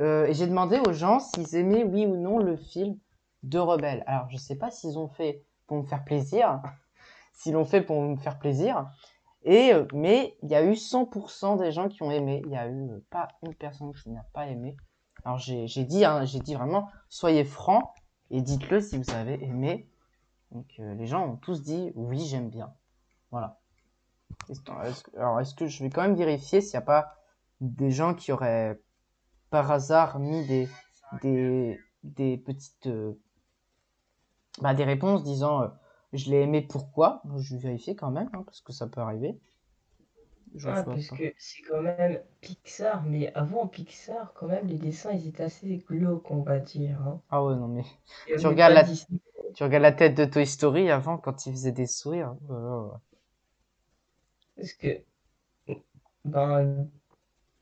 euh, 0.00 0.26
et 0.26 0.34
j'ai 0.34 0.46
demandé 0.46 0.78
aux 0.86 0.92
gens 0.92 1.20
s'ils 1.20 1.56
aimaient, 1.56 1.84
oui 1.84 2.04
ou 2.06 2.16
non, 2.16 2.38
le 2.38 2.56
film 2.56 2.98
de 3.42 3.58
Rebelle. 3.58 4.04
Alors, 4.06 4.28
je 4.30 4.36
sais 4.36 4.56
pas 4.56 4.70
s'ils 4.70 4.98
ont 4.98 5.08
fait 5.08 5.44
pour 5.66 5.78
me 5.78 5.86
faire 5.86 6.04
plaisir. 6.04 6.60
s'ils 7.32 7.54
l'ont 7.54 7.64
fait 7.64 7.82
pour 7.82 8.00
me 8.02 8.16
faire 8.16 8.38
plaisir. 8.38 8.90
Et, 9.44 9.72
euh, 9.72 9.86
mais 9.94 10.36
il 10.42 10.50
y 10.50 10.54
a 10.54 10.62
eu 10.64 10.74
100% 10.74 11.56
des 11.58 11.72
gens 11.72 11.88
qui 11.88 12.02
ont 12.02 12.10
aimé. 12.10 12.42
Il 12.46 12.52
y 12.52 12.56
a 12.56 12.68
eu 12.68 12.88
pas 13.10 13.28
une 13.42 13.54
personne 13.54 13.92
qui 13.94 14.10
n'a 14.10 14.24
pas 14.34 14.46
aimé. 14.48 14.76
Alors, 15.24 15.38
j'ai 15.38 15.66
j'ai 15.66 15.84
dit, 15.84 16.04
hein, 16.04 16.24
j'ai 16.24 16.40
dit 16.40 16.54
vraiment, 16.54 16.88
soyez 17.08 17.44
francs 17.44 17.84
et 18.30 18.42
dites-le 18.42 18.80
si 18.80 18.98
vous 18.98 19.10
avez 19.10 19.42
aimé. 19.44 19.88
Donc 20.52 20.66
euh, 20.78 20.94
les 20.94 21.06
gens 21.06 21.26
ont 21.26 21.36
tous 21.36 21.62
dit 21.62 21.92
oui, 21.94 22.24
j'aime 22.26 22.50
bien. 22.50 22.72
Voilà. 23.30 23.60
Alors 25.16 25.40
est-ce 25.40 25.54
que 25.54 25.66
je 25.66 25.82
vais 25.82 25.90
quand 25.90 26.02
même 26.02 26.16
vérifier 26.16 26.60
s'il 26.60 26.72
n'y 26.72 26.82
a 26.82 26.86
pas 26.86 27.16
des 27.60 27.90
gens 27.90 28.14
qui 28.14 28.32
auraient 28.32 28.80
par 29.50 29.70
hasard 29.70 30.18
mis 30.18 30.46
des, 30.46 30.68
des, 31.22 31.78
des 32.02 32.36
petites 32.36 32.86
euh, 32.86 33.14
bah, 34.60 34.74
des 34.74 34.84
réponses 34.84 35.22
disant 35.22 35.62
euh, 35.62 35.68
je 36.12 36.30
l'ai 36.30 36.42
aimé 36.42 36.62
pourquoi? 36.62 37.22
Je 37.38 37.54
vais 37.54 37.62
vérifier 37.62 37.96
quand 37.96 38.10
même 38.10 38.30
hein, 38.32 38.42
parce 38.44 38.60
que 38.60 38.72
ça 38.72 38.86
peut 38.86 39.00
arriver. 39.00 39.38
Ah, 40.64 40.82
parce 40.82 41.10
pas. 41.10 41.16
que 41.16 41.32
c'est 41.38 41.62
quand 41.62 41.82
même 41.82 42.20
Pixar, 42.40 43.02
mais 43.04 43.32
avant 43.34 43.66
Pixar, 43.66 44.32
quand 44.34 44.46
même, 44.48 44.66
les 44.66 44.78
dessins, 44.78 45.12
ils 45.12 45.28
étaient 45.28 45.44
assez 45.44 45.78
glauques, 45.88 46.30
on 46.30 46.42
va 46.42 46.58
dire. 46.58 47.00
hein. 47.02 47.20
Ah 47.30 47.44
ouais 47.44 47.54
non 47.54 47.68
mais 47.68 47.84
Tu 48.36 48.46
regardes 48.48 48.74
la- 48.74 48.84
Disney. 48.84 49.20
tu 49.54 49.62
regardes 49.64 49.82
la 49.82 49.92
tête 49.92 50.14
de 50.16 50.24
Toy 50.24 50.46
Story 50.46 50.90
avant 50.90 51.18
quand 51.18 51.46
il 51.46 51.52
faisait 51.52 51.72
des 51.72 51.86
sourires. 51.86 52.34
Oh. 52.50 52.92
Parce 54.54 54.74
que, 54.74 55.02
ben, 56.24 56.88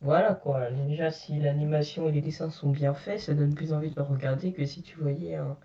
voilà 0.03 0.35
quoi. 0.35 0.71
Déjà, 0.71 1.11
si 1.13 1.41
l'animation 1.41 2.09
et 2.09 2.13
les 2.13 2.23
dessins 2.23 2.51
sont 2.51 2.71
bien 2.71 2.95
faits, 2.95 3.21
ça 3.21 3.35
donne 3.35 3.55
plus 3.55 3.73
envie 3.75 3.91
de 3.91 3.97
le 3.97 4.03
regarder 4.03 4.53
que 4.53 4.67
si 4.67 4.83
tu 4.83 4.99
voyais 4.99 5.37
un, 5.37 5.59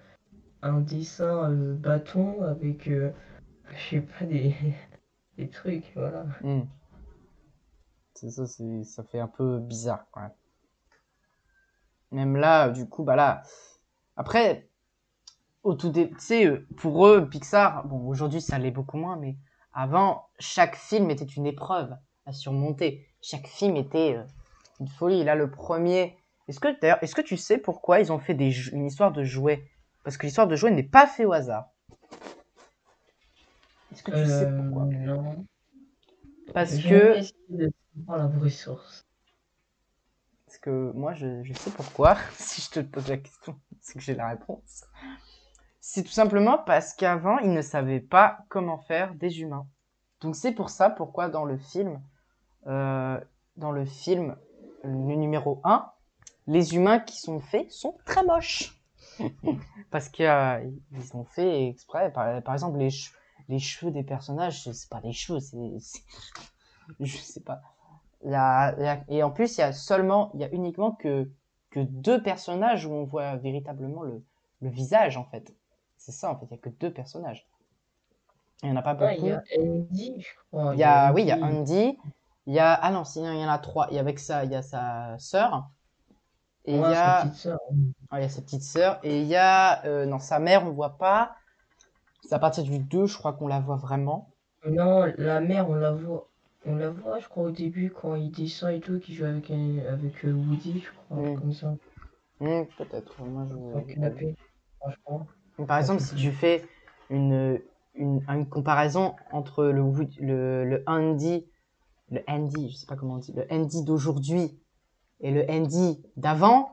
un 0.64 0.82
dessin 0.82 1.52
euh, 1.52 1.76
bâton 1.76 2.44
avec, 2.44 2.88
euh, 2.90 3.12
je 3.76 3.98
sais 3.98 4.02
pas, 4.02 4.26
des, 4.26 4.56
des 5.38 5.50
trucs, 5.50 5.92
voilà. 5.96 6.26
Hmm. 6.42 6.62
C'est 8.14 8.30
ça, 8.32 8.46
c'est, 8.46 8.84
ça 8.84 9.04
fait 9.04 9.20
un 9.20 9.28
peu 9.28 9.60
bizarre 9.60 10.06
quand 10.12 10.22
même. 10.22 10.32
Même 12.12 12.36
là, 12.36 12.70
du 12.70 12.88
coup, 12.88 13.04
bah 13.04 13.16
là. 13.16 13.44
Après, 14.18 14.68
au 15.64 15.74
tout 15.76 15.90
dé... 15.90 16.10
tu 16.10 16.20
sais, 16.20 16.62
pour 16.78 17.08
eux, 17.08 17.30
Pixar, 17.30 17.86
bon, 17.88 18.08
aujourd'hui 18.08 18.42
ça 18.42 18.58
l'est 18.58 18.72
beaucoup 18.72 18.98
moins, 18.98 19.16
mais 19.16 19.38
avant, 19.74 20.28
chaque 20.40 20.76
film 20.76 21.10
était 21.10 21.26
une 21.26 21.46
épreuve 21.46 21.96
à 22.26 22.34
surmonter. 22.34 23.08
Chaque 23.22 23.48
film 23.48 23.76
était 23.76 24.16
euh, 24.18 24.24
une 24.80 24.88
folie. 24.88 25.24
Là, 25.24 25.36
le 25.36 25.50
premier. 25.52 26.18
Est-ce 26.48 26.60
que, 26.60 26.80
d'ailleurs, 26.80 27.02
est-ce 27.04 27.16
que 27.16 27.22
tu 27.22 27.38
sais 27.38 27.58
pourquoi 27.58 28.00
ils 28.00 28.12
ont 28.12 28.20
fait 28.20 28.34
des, 28.34 28.52
une 28.72 28.86
histoire 28.86 29.12
de 29.12 29.24
jouets? 29.24 29.70
Parce 30.04 30.18
que 30.18 30.26
l'histoire 30.26 30.48
de 30.48 30.56
jouets 30.56 30.72
n'est 30.72 30.84
pas 30.84 31.06
faite 31.06 31.28
au 31.28 31.34
hasard. 31.34 31.70
Est-ce 33.92 34.04
que 34.04 34.12
tu 34.12 34.26
sais 34.26 34.46
Euh, 34.46 34.62
pourquoi? 34.64 34.86
non. 34.86 35.46
Parce 36.54 36.78
que. 36.78 37.20
Savoir 38.00 38.18
la 38.18 38.28
vraie 38.28 38.50
source. 38.50 39.06
Parce 40.46 40.58
que 40.58 40.92
moi, 40.94 41.14
je, 41.14 41.44
je 41.44 41.54
sais 41.54 41.72
pourquoi. 41.72 42.18
si 42.34 42.62
je 42.62 42.70
te 42.72 42.80
pose 42.80 43.08
la 43.08 43.18
question, 43.18 43.60
c'est 43.82 43.94
que 43.94 44.00
j'ai 44.00 44.16
la 44.16 44.30
réponse. 44.30 44.84
C'est 45.80 46.04
tout 46.04 46.12
simplement 46.12 46.58
parce 46.58 46.94
qu'avant, 46.94 47.38
ils 47.40 47.54
ne 47.54 47.62
savaient 47.62 48.00
pas 48.02 48.40
comment 48.50 48.80
faire 48.80 49.16
des 49.16 49.42
humains. 49.42 49.68
Donc 50.22 50.36
c'est 50.36 50.52
pour 50.52 50.70
ça 50.70 50.90
pourquoi 50.90 51.30
dans 51.30 51.46
le 51.46 51.58
film, 51.58 52.02
euh, 52.68 53.20
dans 53.56 53.72
le 53.72 53.86
film, 53.86 54.36
le 54.84 55.16
numéro 55.16 55.62
1, 55.64 55.90
les 56.48 56.76
humains 56.76 57.00
qui 57.00 57.18
sont 57.18 57.40
faits 57.40 57.72
sont 57.72 57.98
très 58.06 58.24
moches. 58.24 58.76
parce 59.92 60.10
qu'ils 60.10 60.30
ont 61.14 61.26
fait 61.26 61.68
exprès. 61.68 62.12
Par, 62.12 62.42
par 62.44 62.54
exemple, 62.54 62.78
les, 62.78 62.90
les 63.48 63.60
cheveux 63.60 63.92
des 63.92 64.04
personnages, 64.04 64.64
c'est 64.64 64.90
pas 64.90 65.02
des 65.02 65.14
cheveux, 65.14 65.40
c'est- 65.40 66.04
Je 67.00 67.18
sais 67.18 67.42
pas. 67.42 67.62
Et 68.24 69.24
en 69.24 69.32
plus, 69.32 69.58
il 69.58 69.62
y 69.62 69.64
a 69.64 69.74
seulement, 69.74 70.32
il 70.34 70.42
y 70.42 70.44
a 70.44 70.50
uniquement 70.54 70.92
que, 70.92 71.30
que 71.72 71.80
deux 71.80 72.22
personnages 72.22 72.86
où 72.86 72.92
on 72.92 73.04
voit 73.06 73.36
véritablement 73.38 74.04
le, 74.04 74.24
le 74.62 74.70
visage, 74.70 75.18
en 75.18 75.26
fait. 75.26 75.54
C'est 75.98 76.12
ça, 76.12 76.32
en 76.32 76.40
fait, 76.40 76.46
il 76.48 76.52
y 76.52 76.56
a 76.56 76.58
que 76.58 76.70
deux 76.70 76.92
personnages. 76.94 77.48
Il 78.64 78.70
y 78.70 78.72
en 78.72 78.76
a 78.76 78.82
pas 78.82 78.92
Ah, 78.92 78.96
beaucoup. 78.96 79.26
il 79.26 79.28
y 79.28 79.32
a 79.32 79.44
Andy, 79.58 80.22
je 80.22 80.28
crois. 80.52 80.74
Il 80.76 80.80
y 80.80 80.84
a, 80.84 81.14
oui, 81.14 81.22
il 81.24 81.28
y 81.28 81.32
a 81.32 81.38
Andy. 81.42 81.98
Il 82.46 82.54
y 82.54 82.60
a, 82.60 82.74
ah 82.74 82.92
non, 82.92 83.04
sinon, 83.04 83.32
il 83.32 83.40
y 83.40 83.46
en 83.46 83.50
a 83.50 83.58
trois. 83.60 83.88
Il 83.92 83.96
y 83.96 83.98
a 83.98 84.02
avec 84.02 84.20
ça, 84.20 84.44
il 84.46 84.52
y 84.52 84.56
a 84.56 84.62
sa 84.62 85.16
sœur. 85.20 85.70
Et 86.66 86.76
il 86.76 86.80
Ouais, 86.82 86.92
y 86.92 86.96
sa 86.96 87.12
a, 87.18 87.22
petite 87.22 87.36
sœur. 87.36 87.60
ah, 88.12 88.20
il 88.20 88.24
y 88.24 88.26
a 88.26 88.30
sa 88.30 88.42
petite 88.42 88.64
sœur. 88.64 89.00
Et 89.04 89.22
il 89.22 89.28
y 89.28 89.36
a, 89.36 89.84
euh, 89.86 90.06
non, 90.06 90.20
sa 90.20 90.40
mère, 90.40 90.66
on 90.68 90.72
voit 90.72 90.98
pas. 90.98 91.36
C'est 92.24 92.36
à 92.36 92.40
partir 92.40 92.64
du 92.64 92.80
2, 92.80 93.08
je 93.08 93.18
crois 93.18 93.34
qu'on 93.34 93.48
la 93.48 93.60
voit 93.60 93.78
vraiment. 93.78 94.30
Non, 94.66 95.04
la 95.18 95.42
mère, 95.42 95.70
on 95.70 95.76
la 95.76 95.92
voit. 95.92 96.29
On 96.70 96.76
la 96.76 96.90
voit, 96.92 97.20
je 97.20 97.28
crois, 97.28 97.44
au 97.44 97.52
début, 97.52 97.90
quand 97.92 98.16
il 98.16 98.32
descend 98.32 98.72
et 98.72 98.80
tout, 98.80 99.00
qu'il 99.00 99.16
joue 99.16 99.26
avec, 99.26 99.50
un- 99.52 99.80
avec 99.92 100.24
euh, 100.26 100.32
Woody, 100.32 100.82
je 100.82 100.90
crois, 100.92 101.18
Mm. 101.18 101.40
comme 101.40 101.54
ça. 101.54 101.76
Hmm, 102.40 102.64
peut-être. 102.78 103.22
Moi, 103.22 103.46
je... 103.50 103.56
Sur 103.56 103.78
le 103.88 103.94
canapé, 103.94 104.36
franchement. 104.80 105.28
Donc, 105.58 105.68
Par 105.68 105.80
exemple, 105.80 106.02
si 106.02 106.16
tu 106.16 106.32
fais 106.32 106.64
une, 107.10 107.60
une, 107.96 108.24
une 108.30 108.48
comparaison 108.48 109.16
entre 109.32 109.66
le, 109.66 109.82
Wood- 109.82 110.20
le, 110.20 110.64
le 110.64 110.84
Andy, 110.88 111.46
le 112.12 112.22
Andy, 112.28 112.70
je 112.70 112.76
sais 112.78 112.86
pas 112.86 112.96
comment 112.96 113.16
on 113.16 113.18
dit, 113.18 113.34
le 113.34 113.46
Andy 113.52 113.84
d'aujourd'hui 113.84 114.58
et 115.20 115.32
le 115.32 115.46
Andy 115.50 116.02
d'avant, 116.16 116.72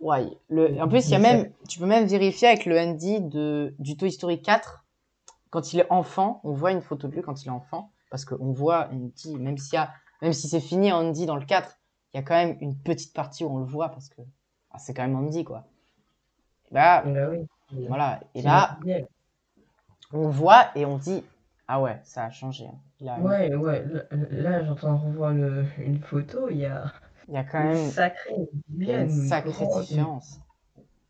ouais, 0.00 0.26
le, 0.48 0.80
en 0.80 0.88
plus, 0.88 1.06
il 1.08 1.12
y 1.12 1.14
a 1.14 1.18
même, 1.18 1.52
tu 1.68 1.78
peux 1.78 1.86
même 1.86 2.06
vérifier 2.06 2.48
avec 2.48 2.66
le 2.66 2.78
Andy 2.78 3.20
de, 3.20 3.74
du 3.78 3.96
Toy 3.96 4.10
Story 4.10 4.42
4, 4.42 4.84
quand 5.50 5.72
il 5.72 5.80
est 5.80 5.90
enfant, 5.92 6.40
on 6.42 6.52
voit 6.52 6.72
une 6.72 6.82
photo 6.82 7.06
de 7.06 7.14
lui 7.14 7.22
quand 7.22 7.42
il 7.44 7.46
est 7.48 7.52
enfant, 7.52 7.92
parce 8.16 8.24
qu'on 8.24 8.50
voit 8.52 8.88
Andy, 8.92 9.36
même 9.36 9.58
s'il 9.58 9.74
y 9.74 9.76
a, 9.76 9.92
même 10.22 10.32
si 10.32 10.48
c'est 10.48 10.60
fini 10.60 10.90
Andy 10.90 11.26
dans 11.26 11.36
le 11.36 11.44
4, 11.44 11.76
il 12.14 12.16
y 12.16 12.20
a 12.20 12.22
quand 12.22 12.32
même 12.34 12.56
une 12.62 12.74
petite 12.74 13.12
partie 13.12 13.44
où 13.44 13.50
on 13.54 13.58
le 13.58 13.66
voit 13.66 13.90
parce 13.90 14.08
que 14.08 14.22
ah, 14.70 14.78
c'est 14.78 14.94
quand 14.94 15.02
même 15.02 15.16
Andy, 15.16 15.44
quoi. 15.44 15.66
Là, 16.70 17.02
Bah 17.02 17.28
oui. 17.28 17.46
voilà. 17.88 18.20
Et 18.34 18.40
là, 18.40 18.78
on 20.14 20.30
voit 20.30 20.70
et 20.74 20.86
on 20.86 20.96
dit 20.96 21.22
Ah 21.68 21.82
ouais, 21.82 22.00
ça 22.04 22.24
a 22.24 22.30
changé. 22.30 22.66
hein. 22.66 22.78
A- 23.06 23.20
Ouais, 23.20 23.54
ouais, 23.54 23.84
là, 23.84 24.02
là, 24.30 24.64
j'entends 24.64 24.96
revoir 24.96 25.34
le- 25.34 25.66
une 25.78 26.00
photo, 26.00 26.48
il 26.48 26.56
y 26.56 26.64
a 26.64 26.90
il 27.28 27.34
y 27.34 27.36
a 27.36 27.44
quand 27.44 27.60
une 27.60 27.66
même 27.66 27.90
sacrée, 27.90 28.48
bien 28.68 29.02
une 29.02 29.10
sacrée 29.10 29.66
grande- 29.66 29.82
différence. 29.82 30.40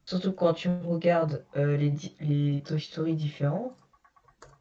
Surtout 0.06 0.32
quand 0.32 0.54
tu 0.54 0.68
regardes 0.84 1.44
euh, 1.56 1.76
les, 1.76 1.94
les 2.18 2.62
Toy 2.62 2.80
Story 2.80 3.14
différents. 3.14 3.76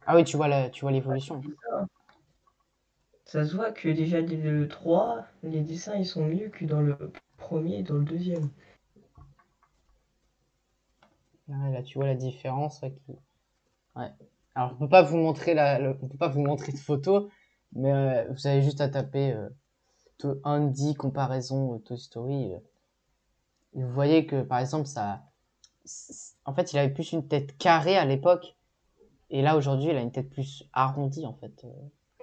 Ah 0.06 0.16
oui, 0.16 0.24
tu 0.24 0.38
vois 0.38 0.48
la- 0.48 0.70
tu 0.70 0.82
vois 0.82 0.92
l'évolution. 0.92 1.42
Ça 3.26 3.44
se 3.46 3.56
voit 3.56 3.72
que 3.72 3.90
déjà 3.90 4.22
dès 4.22 4.38
le 4.38 4.68
3, 4.70 5.26
les 5.44 5.62
dessins 5.62 5.96
ils 5.96 6.06
sont 6.06 6.26
mieux 6.26 6.48
que 6.50 6.64
dans 6.64 6.82
le 6.82 6.98
premier 7.38 7.80
et 7.80 7.84
dans 7.84 7.96
le 7.98 8.06
deuxième. 8.06 8.50
Ouais, 11.48 11.72
là, 11.72 11.84
tu 11.84 11.98
vois 11.98 12.08
la 12.08 12.16
différence. 12.16 12.82
ouais. 13.96 14.12
Alors, 14.56 14.74
on 14.74 14.76
peut 14.78 14.90
pas 14.90 15.02
vous 15.02 15.18
montrer 15.18 15.54
la, 15.54 15.80
peut 15.94 16.18
pas 16.18 16.28
vous 16.30 16.42
montrer 16.42 16.72
de 16.72 16.78
photos, 16.78 17.32
mais 17.74 17.92
euh, 17.92 18.32
vous 18.32 18.48
avez 18.48 18.62
juste 18.62 18.82
à 18.82 18.90
taper 18.90 19.34
euh, 19.34 19.50
Andy 20.44 20.96
comparaison 20.96 21.76
euh, 21.76 21.80
Toy 21.80 21.98
Story. 22.00 22.54
euh. 22.54 22.60
Vous 23.74 23.92
voyez 23.92 24.26
que, 24.26 24.42
par 24.42 24.60
exemple, 24.60 24.88
ça, 24.88 25.24
en 26.46 26.54
fait, 26.54 26.74
il 26.74 26.80
avait 26.80 26.94
plus 26.94 27.12
une 27.12 27.28
tête 27.28 27.58
carrée 27.58 27.98
à 27.98 28.06
l'époque, 28.06 28.56
et 29.30 29.42
là 29.42 29.58
aujourd'hui, 29.58 29.90
il 29.90 29.98
a 29.98 30.02
une 30.02 30.12
tête 30.12 30.30
plus 30.30 30.64
arrondie, 30.74 31.26
en 31.26 31.34
fait. 31.34 31.66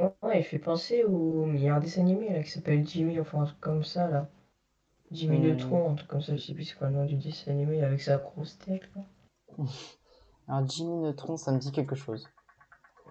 Ouais, 0.03 0.41
il 0.41 0.45
fait 0.45 0.59
penser 0.59 1.03
au. 1.03 1.51
Il 1.55 1.61
y 1.62 1.69
a 1.71 1.75
un 1.77 1.81
dessin 1.81 2.03
animé 2.03 2.31
là 2.31 2.43
qui 2.43 2.51
s'appelle 2.51 2.87
Jimmy, 2.87 3.19
enfin 3.21 3.41
un 3.41 3.45
truc 3.47 3.61
comme 3.61 3.85
ça 3.85 4.07
là. 4.07 4.29
Jimmy 5.12 5.38
Hmm. 5.38 5.41
Neutron, 5.41 5.93
un 5.93 5.95
truc 5.97 6.09
comme 6.09 6.23
ça, 6.23 6.37
je 6.37 6.43
sais 6.43 6.55
plus 6.55 6.65
c'est 6.65 6.77
quoi 6.77 6.88
le 6.91 6.97
nom 6.97 7.07
du 7.07 7.17
dessin 7.17 7.53
animé 7.53 7.83
avec 7.85 8.01
sa 8.03 8.19
grosse 8.19 8.59
tête 8.59 8.88
là. 8.97 9.03
Alors, 10.49 10.69
Jimmy 10.69 10.97
Neutron, 10.99 11.37
ça 11.37 11.53
me 11.53 11.59
dit 11.59 11.73
quelque 11.73 11.95
chose. 11.95 12.29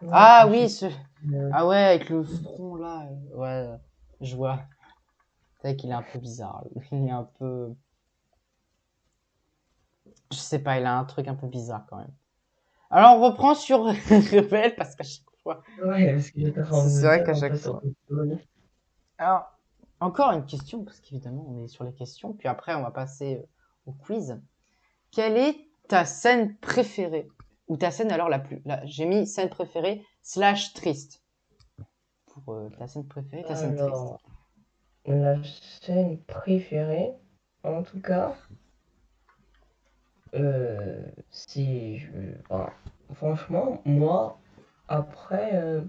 Ouais, 0.01 0.09
Ah 0.11 0.47
oui, 0.49 0.69
ce, 0.69 0.85
euh, 1.33 1.51
Ah 1.51 1.67
ouais, 1.67 1.77
avec 1.77 2.09
le 2.09 2.23
front 2.23 2.75
là. 2.75 3.07
euh, 3.09 3.37
Ouais, 3.37 3.79
je 4.21 4.35
vois. 4.35 4.61
C'est 5.61 5.69
vrai 5.69 5.77
qu'il 5.77 5.89
est 5.91 5.93
un 5.93 6.03
peu 6.03 6.19
bizarre. 6.19 6.65
Il 6.91 7.07
est 7.07 7.11
un 7.11 7.23
peu. 7.39 7.73
Je 10.31 10.37
sais 10.37 10.57
pas, 10.59 10.79
il 10.79 10.85
a 10.87 10.97
un 10.97 11.05
truc 11.05 11.27
un 11.27 11.35
peu 11.35 11.47
bizarre 11.47 11.85
quand 11.87 11.97
même. 11.97 12.13
Alors 12.91 13.17
on 13.17 13.21
reprend 13.23 13.55
sur 13.55 13.83
Rebelle 14.09 14.75
parce 14.75 14.95
qu'à 14.95 15.03
chaque 15.05 15.25
fois. 15.43 15.61
Ouais, 15.83 16.13
parce 16.13 16.31
que 16.31 16.89
C'est 16.89 17.05
vrai 17.05 17.23
qu'à 17.23 17.33
chaque 17.33 17.55
fois. 17.55 17.81
Alors, 19.17 19.57
encore 19.99 20.31
une 20.31 20.45
question, 20.45 20.83
parce 20.83 20.99
qu'évidemment 20.99 21.45
on 21.47 21.63
est 21.63 21.67
sur 21.67 21.83
les 21.83 21.93
questions, 21.93 22.33
puis 22.33 22.47
après 22.47 22.73
on 22.73 22.81
va 22.81 22.91
passer 22.91 23.37
euh, 23.37 23.47
au 23.85 23.93
quiz. 23.93 24.41
Quelle 25.11 25.37
est 25.37 25.55
ta 25.87 26.05
scène 26.05 26.57
préférée? 26.57 27.27
Ou 27.67 27.77
ta 27.77 27.91
scène 27.91 28.11
alors 28.11 28.29
la 28.29 28.39
plus. 28.39 28.61
Là, 28.65 28.81
j'ai 28.85 29.05
mis 29.05 29.27
scène 29.27 29.49
préférée 29.49 30.03
slash 30.23 30.73
triste. 30.73 31.23
Pour 32.25 32.53
euh, 32.53 32.69
ta 32.77 32.87
scène 32.87 33.07
préférée, 33.07 33.43
ta 33.43 33.55
scène 33.55 33.75
triste. 33.75 33.87
Alors, 33.87 34.21
la 35.05 35.37
scène 35.81 36.19
préférée, 36.23 37.11
en 37.63 37.83
tout 37.83 38.01
cas, 38.01 38.35
euh, 40.33 41.03
c'est, 41.29 41.97
je, 41.97 42.09
enfin, 42.49 42.71
franchement, 43.13 43.81
moi, 43.85 44.39
après, 44.91 45.51
euh, 45.55 45.81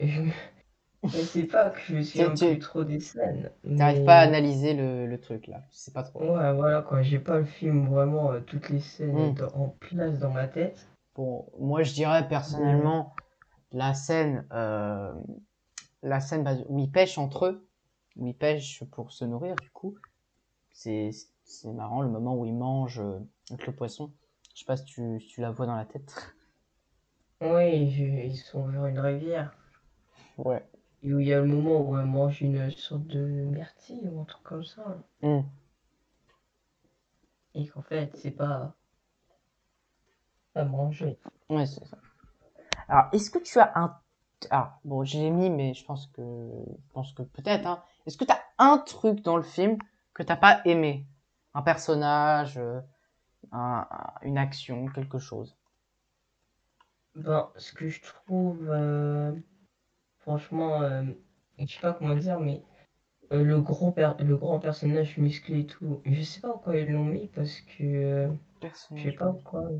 je, 0.00 0.22
je 1.04 1.18
sais 1.18 1.44
pas 1.44 1.70
que 1.70 1.80
je 1.80 2.00
Tu- 2.02 2.34
tu- 2.34 2.46
plus 2.46 2.58
trop 2.58 2.84
des 2.84 3.00
scènes, 3.00 3.50
T'arrives 3.76 3.98
mais- 4.00 4.04
pas 4.04 4.16
à 4.18 4.22
analyser 4.22 4.74
le, 4.74 5.06
le 5.06 5.20
truc 5.20 5.46
là, 5.46 5.62
je 5.70 5.76
sais 5.76 5.92
pas 5.92 6.02
trop. 6.02 6.20
Ouais, 6.20 6.52
voilà 6.54 6.82
quoi, 6.82 7.02
j'ai 7.02 7.18
pas 7.18 7.38
le 7.38 7.44
film 7.44 7.88
vraiment 7.88 8.32
euh, 8.32 8.40
toutes 8.40 8.68
les 8.70 8.80
scènes 8.80 9.30
Mm. 9.30 9.34
dans- 9.34 9.54
en 9.54 9.68
place 9.68 10.18
dans 10.18 10.30
ma 10.30 10.48
tête. 10.48 10.86
Bon, 11.14 11.46
moi 11.58 11.82
je 11.82 11.92
dirais 11.92 12.26
personnellement 12.28 13.14
la 13.72 13.92
scène, 13.94 14.46
euh, 14.52 15.12
la 16.02 16.20
scène 16.20 16.44
bah, 16.44 16.54
où 16.68 16.78
ils 16.78 16.90
pêchent 16.90 17.18
entre 17.18 17.46
eux, 17.46 17.68
où 18.16 18.26
ils 18.26 18.34
pêchent 18.36 18.84
pour 18.92 19.12
se 19.12 19.24
nourrir 19.24 19.54
du 19.56 19.70
coup, 19.70 19.96
c'est 20.72 21.10
c'est 21.44 21.72
marrant 21.72 22.02
le 22.02 22.08
moment 22.08 22.36
où 22.36 22.44
ils 22.44 22.54
mangent 22.54 23.02
avec 23.50 23.66
le 23.66 23.72
poisson. 23.74 24.12
Je 24.54 24.60
sais 24.60 24.66
pas 24.66 24.76
si 24.76 24.84
tu, 24.84 25.20
si 25.20 25.28
tu 25.28 25.40
la 25.40 25.50
vois 25.50 25.66
dans 25.66 25.74
la 25.76 25.84
tête. 25.86 26.14
Oui, 27.40 27.90
je- 27.90 28.02
ils 28.04 28.36
sont 28.36 28.66
vers 28.68 28.86
une 28.86 28.98
rivière. 29.00 29.52
Ouais. 30.38 30.64
Et 31.02 31.14
où 31.14 31.20
il 31.20 31.28
y 31.28 31.32
a 31.32 31.40
le 31.40 31.46
moment 31.46 31.80
où 31.80 31.96
elle 31.96 32.06
mange 32.06 32.40
une 32.42 32.70
sorte 32.72 33.06
de 33.06 33.20
myrtille 33.20 34.08
ou 34.08 34.20
un 34.20 34.24
truc 34.24 34.42
comme 34.42 34.64
ça. 34.64 34.98
Hmm. 35.22 35.42
Et 37.54 37.66
qu'en 37.68 37.82
fait, 37.82 38.16
c'est 38.16 38.30
pas 38.30 38.74
à 40.54 40.64
manger. 40.64 41.18
Ouais, 41.48 41.66
c'est 41.66 41.84
ça. 41.86 41.98
Alors, 42.88 43.06
est-ce 43.12 43.30
que 43.30 43.38
tu 43.38 43.58
as 43.58 43.72
un... 43.78 43.98
Ah, 44.50 44.78
bon, 44.84 45.04
j'ai 45.04 45.30
mis, 45.30 45.50
mais 45.50 45.74
je 45.74 45.84
pense 45.84 46.06
que... 46.08 46.22
Je 46.22 46.92
pense 46.94 47.12
que 47.12 47.22
peut-être, 47.22 47.66
hein. 47.66 47.82
Est-ce 48.06 48.16
que 48.16 48.24
tu 48.24 48.32
as 48.32 48.42
un 48.58 48.78
truc 48.78 49.22
dans 49.22 49.36
le 49.36 49.42
film 49.42 49.78
que 50.14 50.22
t'as 50.22 50.36
pas 50.36 50.62
aimé? 50.64 51.06
Un 51.54 51.62
personnage, 51.62 52.58
euh, 52.58 52.80
un- 53.52 53.86
un- 53.90 54.14
une 54.22 54.38
action, 54.38 54.88
quelque 54.88 55.18
chose? 55.18 55.57
Ben, 57.16 57.50
ce 57.56 57.72
que 57.74 57.88
je 57.88 58.00
trouve, 58.00 58.66
euh, 58.70 59.32
franchement, 60.20 60.82
euh, 60.82 61.04
je 61.58 61.66
sais 61.66 61.80
pas 61.80 61.94
comment 61.94 62.16
dire, 62.16 62.40
mais 62.40 62.62
euh, 63.32 63.44
le 63.44 63.60
gros 63.60 63.92
per- 63.92 64.14
le 64.20 64.36
grand 64.36 64.60
personnage 64.60 65.18
musclé 65.18 65.60
et 65.60 65.66
tout, 65.66 66.02
je 66.06 66.22
sais 66.22 66.40
pas 66.40 66.50
pourquoi 66.50 66.76
ils 66.78 66.90
l'ont 66.92 67.04
mis 67.06 67.28
parce 67.28 67.60
que 67.62 67.84
euh, 67.84 68.28
je 68.28 68.60
Personnage. 68.60 69.12
sais 69.12 69.18
pas 69.18 69.32
pourquoi. 69.32 69.70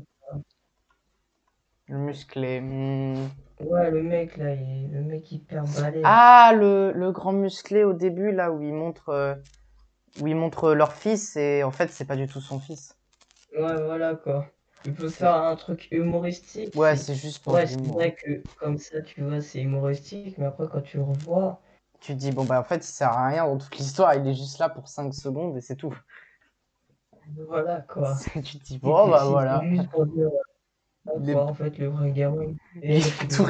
Le 1.87 1.97
musclé. 1.97 2.61
hmm. 2.61 3.27
Ouais, 3.59 3.91
le 3.91 4.01
mec 4.01 4.37
là, 4.37 4.53
il 4.55 4.91
le 4.91 5.01
mec 5.01 5.31
hyper 5.31 5.63
balèze. 5.65 6.03
Ah, 6.03 6.51
le, 6.55 6.91
le 6.93 7.11
grand 7.11 7.31
musclé 7.33 7.83
au 7.83 7.93
début, 7.93 8.31
là, 8.31 8.51
où 8.51 8.61
il 8.61 8.73
montre, 8.73 9.09
euh, 9.09 9.35
où 10.21 10.27
il 10.27 10.35
montre 10.35 10.73
leur 10.73 10.93
fils, 10.93 11.35
et 11.37 11.63
en 11.63 11.71
fait, 11.71 11.89
c'est 11.91 12.05
pas 12.05 12.15
du 12.17 12.27
tout 12.27 12.41
son 12.41 12.59
fils. 12.59 12.95
Ouais, 13.53 13.83
voilà 13.85 14.15
quoi. 14.15 14.51
Il 14.85 14.93
peut 14.93 15.09
faire 15.09 15.35
un 15.35 15.55
truc 15.55 15.87
humoristique. 15.91 16.73
Ouais, 16.75 16.95
c'est- 16.95 17.15
juste 17.15 17.43
pour 17.43 17.53
Ouais, 17.53 17.67
c'est 17.67 17.75
vrai 17.77 18.15
que 18.15 18.41
comme 18.57 18.77
ça, 18.77 19.01
tu 19.01 19.21
vois, 19.21 19.41
c'est 19.41 19.61
humoristique, 19.61 20.37
mais 20.37 20.45
après, 20.45 20.67
quand 20.71 20.81
tu 20.81 20.97
le 20.97 21.03
revois, 21.03 21.61
Tu 22.01 22.13
te 22.13 22.17
dis, 22.17 22.31
bon, 22.31 22.45
bah, 22.45 22.61
en 22.61 22.63
fait, 22.63 22.77
il 22.77 22.83
sert 22.83 23.09
à 23.09 23.27
rien 23.27 23.45
dans 23.45 23.57
toute 23.57 23.75
l'histoire, 23.77 24.15
il 24.15 24.25
est 24.25 24.33
juste 24.33 24.57
là 24.59 24.69
pour 24.69 24.87
5 24.87 25.13
secondes, 25.13 25.57
et 25.57 25.61
c'est 25.61 25.75
tout. 25.75 25.93
voilà 27.47 27.81
quoi. 27.81 28.15
tu 28.45 28.57
te 28.57 28.63
dis, 28.63 28.77
bon, 28.79 29.09
bah, 29.09 29.19
C'est 29.23 29.29
voilà. 29.29 29.61
juste 29.69 29.89
pour 29.89 30.05
dire, 30.05 30.29
ah, 31.07 31.11
Les- 31.19 31.33
quoi, 31.33 31.45
en 31.45 31.53
fait, 31.53 31.77
le 31.77 31.87
vrai 31.87 32.11
gamin. 32.11 32.53
Et 32.81 33.01
tout. 33.29 33.45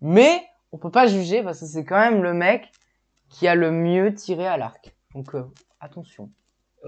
Mais, 0.00 0.42
on 0.72 0.78
peut 0.78 0.90
pas 0.90 1.06
juger, 1.06 1.42
parce 1.42 1.60
que 1.60 1.66
c'est 1.66 1.84
quand 1.84 1.98
même 1.98 2.22
le 2.22 2.34
mec 2.34 2.68
qui 3.28 3.46
a 3.46 3.54
le 3.54 3.70
mieux 3.70 4.12
tiré 4.14 4.46
à 4.46 4.56
l'arc. 4.56 4.94
Donc, 5.14 5.34
euh, 5.34 5.44
attention. 5.80 6.30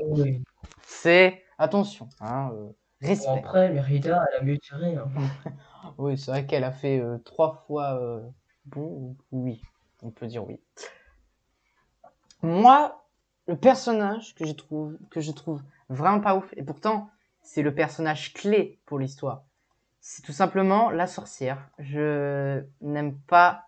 Oui. 0.09 0.43
C'est, 0.87 1.43
attention, 1.59 2.09
hein, 2.21 2.51
euh, 2.55 2.73
Bon, 3.03 3.37
après, 3.37 3.71
Mérida, 3.73 4.25
elle 4.33 4.41
a 4.41 4.43
mieux 4.43 4.59
tiré. 4.59 4.97
hein. 4.97 5.09
Oui, 5.99 6.17
c'est 6.19 6.31
vrai 6.31 6.47
qu'elle 6.47 6.65
a 6.65 6.73
fait 6.73 6.99
euh, 6.99 7.19
trois 7.19 7.65
fois 7.67 8.01
euh, 8.01 8.21
bon. 8.65 9.17
Oui, 9.33 9.63
on 10.03 10.11
peut 10.11 10.27
dire 10.27 10.45
oui. 10.47 10.61
Moi, 12.43 13.05
le 13.47 13.57
personnage 13.57 14.35
que 14.35 14.45
je 14.47 14.53
trouve 14.53 14.97
que 15.11 15.21
je 15.21 15.31
trouve 15.33 15.63
vraiment 15.89 16.21
pas 16.21 16.37
ouf, 16.37 16.53
et 16.57 16.63
pourtant 16.63 17.11
c'est 17.43 17.63
le 17.63 17.75
personnage 17.75 18.33
clé 18.35 18.81
pour 18.87 18.99
l'histoire. 18.99 19.45
C'est 20.01 20.23
tout 20.23 20.33
simplement 20.33 20.91
la 20.91 21.07
sorcière. 21.07 21.69
Je 21.79 22.65
n'aime 22.81 23.17
pas 23.19 23.67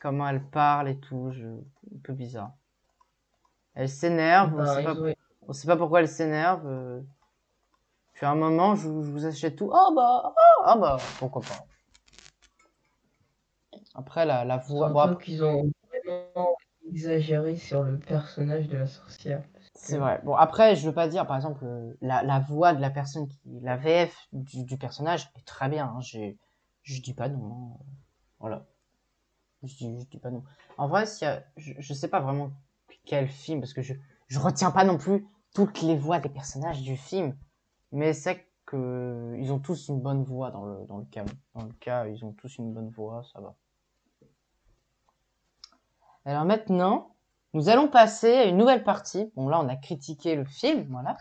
comment 0.00 0.28
elle 0.28 0.42
parle 0.44 0.88
et 0.88 0.98
tout. 0.98 1.30
Je... 1.32 1.46
Un 1.46 1.98
peu 2.02 2.12
bizarre. 2.12 2.52
Elle 3.74 3.88
s'énerve. 3.88 4.54
on 4.56 4.62
ont- 4.62 5.14
on 5.48 5.52
sait 5.52 5.66
pas 5.66 5.76
pourquoi 5.76 6.00
elle 6.00 6.08
s'énerve. 6.08 6.66
Puis 8.14 8.26
à 8.26 8.30
un 8.30 8.34
moment, 8.34 8.74
je, 8.76 8.88
vous- 8.88 9.02
je 9.04 9.10
vous 9.10 9.26
achète 9.26 9.56
tout. 9.56 9.70
Oh 9.72 9.92
bah, 9.94 10.22
oh, 10.36 10.62
ah 10.64 10.76
bah, 10.76 10.96
pourquoi 11.18 11.42
pas. 11.42 11.66
Après, 13.94 14.24
la, 14.26 14.44
la 14.44 14.56
voix. 14.58 14.88
bon, 14.90 15.00
Surtout 15.00 15.12
après, 15.12 15.24
qu'ils 15.24 15.44
ont 15.44 15.70
vraiment 15.90 16.56
exagéré 16.88 17.56
sur 17.56 17.82
le 17.82 17.98
personnage 17.98 18.68
de 18.68 18.76
la 18.76 18.86
sorcière. 18.86 19.42
c'est 19.74 19.98
vrai. 19.98 20.20
Bon, 20.24 20.34
après, 20.34 20.76
je 20.76 20.86
veux 20.86 20.94
pas 20.94 21.08
dire, 21.08 21.26
par 21.26 21.36
exemple, 21.36 21.64
euh, 21.64 21.92
la, 22.00 22.22
la 22.22 22.40
voix 22.40 22.72
de 22.74 22.80
la 22.80 22.90
personne 22.90 23.26
qui. 23.28 23.38
La 23.62 23.76
VF 23.76 24.16
du, 24.32 24.64
du 24.64 24.76
personnage 24.78 25.30
est 25.36 25.46
très 25.46 25.68
bien. 25.68 25.86
Hein, 25.86 26.00
je 26.00 27.00
dis 27.02 27.14
pas 27.14 27.28
non. 27.28 27.76
hein. 27.80 27.84
Voilà. 28.40 28.66
Je 29.62 29.74
dis, 29.76 30.00
je 30.00 30.06
dis 30.08 30.18
pas 30.18 30.30
non. 30.30 30.44
En 30.78 30.88
vrai, 30.88 31.06
s'il 31.06 31.26
y 31.26 31.30
a, 31.30 31.42
je, 31.56 31.72
je 31.78 31.94
sais 31.94 32.08
pas 32.08 32.20
vraiment 32.20 32.52
quel 33.06 33.28
film, 33.28 33.60
parce 33.60 33.72
que 33.74 33.82
je, 33.82 33.94
je 34.28 34.38
retiens 34.38 34.70
pas 34.70 34.84
non 34.84 34.98
plus 34.98 35.26
toutes 35.54 35.82
les 35.82 35.96
voix 35.96 36.18
des 36.20 36.28
personnages 36.28 36.82
du 36.82 36.96
film. 36.96 37.36
Mais 37.94 38.12
c'est 38.12 38.44
que 38.66 39.36
ils 39.38 39.52
ont 39.52 39.60
tous 39.60 39.86
une 39.86 40.00
bonne 40.00 40.24
voix 40.24 40.50
dans 40.50 40.64
le, 40.64 40.84
dans 40.86 40.98
le 40.98 41.04
cas. 41.04 41.24
Dans 41.54 41.64
le 41.64 41.72
cas, 41.74 42.06
ils 42.08 42.24
ont 42.24 42.32
tous 42.32 42.58
une 42.58 42.72
bonne 42.74 42.90
voix, 42.90 43.22
ça 43.32 43.40
va. 43.40 43.54
Alors 46.24 46.44
maintenant, 46.44 47.14
nous 47.52 47.68
allons 47.68 47.86
passer 47.86 48.32
à 48.32 48.44
une 48.46 48.56
nouvelle 48.56 48.82
partie. 48.82 49.30
Bon, 49.36 49.48
là, 49.48 49.60
on 49.60 49.68
a 49.68 49.76
critiqué 49.76 50.34
le 50.34 50.44
film, 50.44 50.88
voilà, 50.90 51.16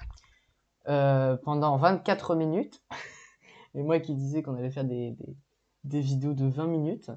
euh, 0.88 1.38
pendant 1.38 1.78
24 1.78 2.36
minutes. 2.36 2.82
Et 3.76 3.84
moi 3.84 4.00
qui 4.00 4.16
disais 4.16 4.42
qu'on 4.42 4.56
allait 4.56 4.72
faire 4.72 4.84
des, 4.84 5.16
vidéos 5.84 6.34
de 6.34 6.48
20 6.48 6.66
minutes. 6.66 7.12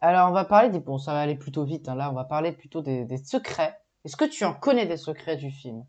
Alors, 0.00 0.30
on 0.30 0.32
va 0.32 0.46
parler 0.46 0.70
des... 0.70 0.80
Bon, 0.80 0.96
ça 0.96 1.12
va 1.12 1.20
aller 1.20 1.36
plutôt 1.36 1.64
vite, 1.64 1.90
hein, 1.90 1.94
là, 1.94 2.10
on 2.10 2.14
va 2.14 2.24
parler 2.24 2.52
plutôt 2.52 2.80
des 2.80 3.18
secrets. 3.18 3.78
Est-ce 4.06 4.16
que 4.16 4.24
tu 4.24 4.46
en 4.46 4.54
connais 4.54 4.86
des 4.86 4.96
secrets 4.96 5.36
du 5.36 5.50
film? 5.50 5.84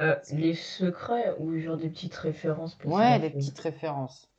Euh, 0.00 0.16
les 0.32 0.54
secrets 0.54 1.34
ou 1.38 1.58
genre 1.58 1.76
des 1.76 1.90
petites 1.90 2.14
références 2.16 2.72
Ouais, 2.84 3.18
spéciales 3.18 3.20
des 3.20 3.28
petites 3.28 3.58
références. 3.58 4.30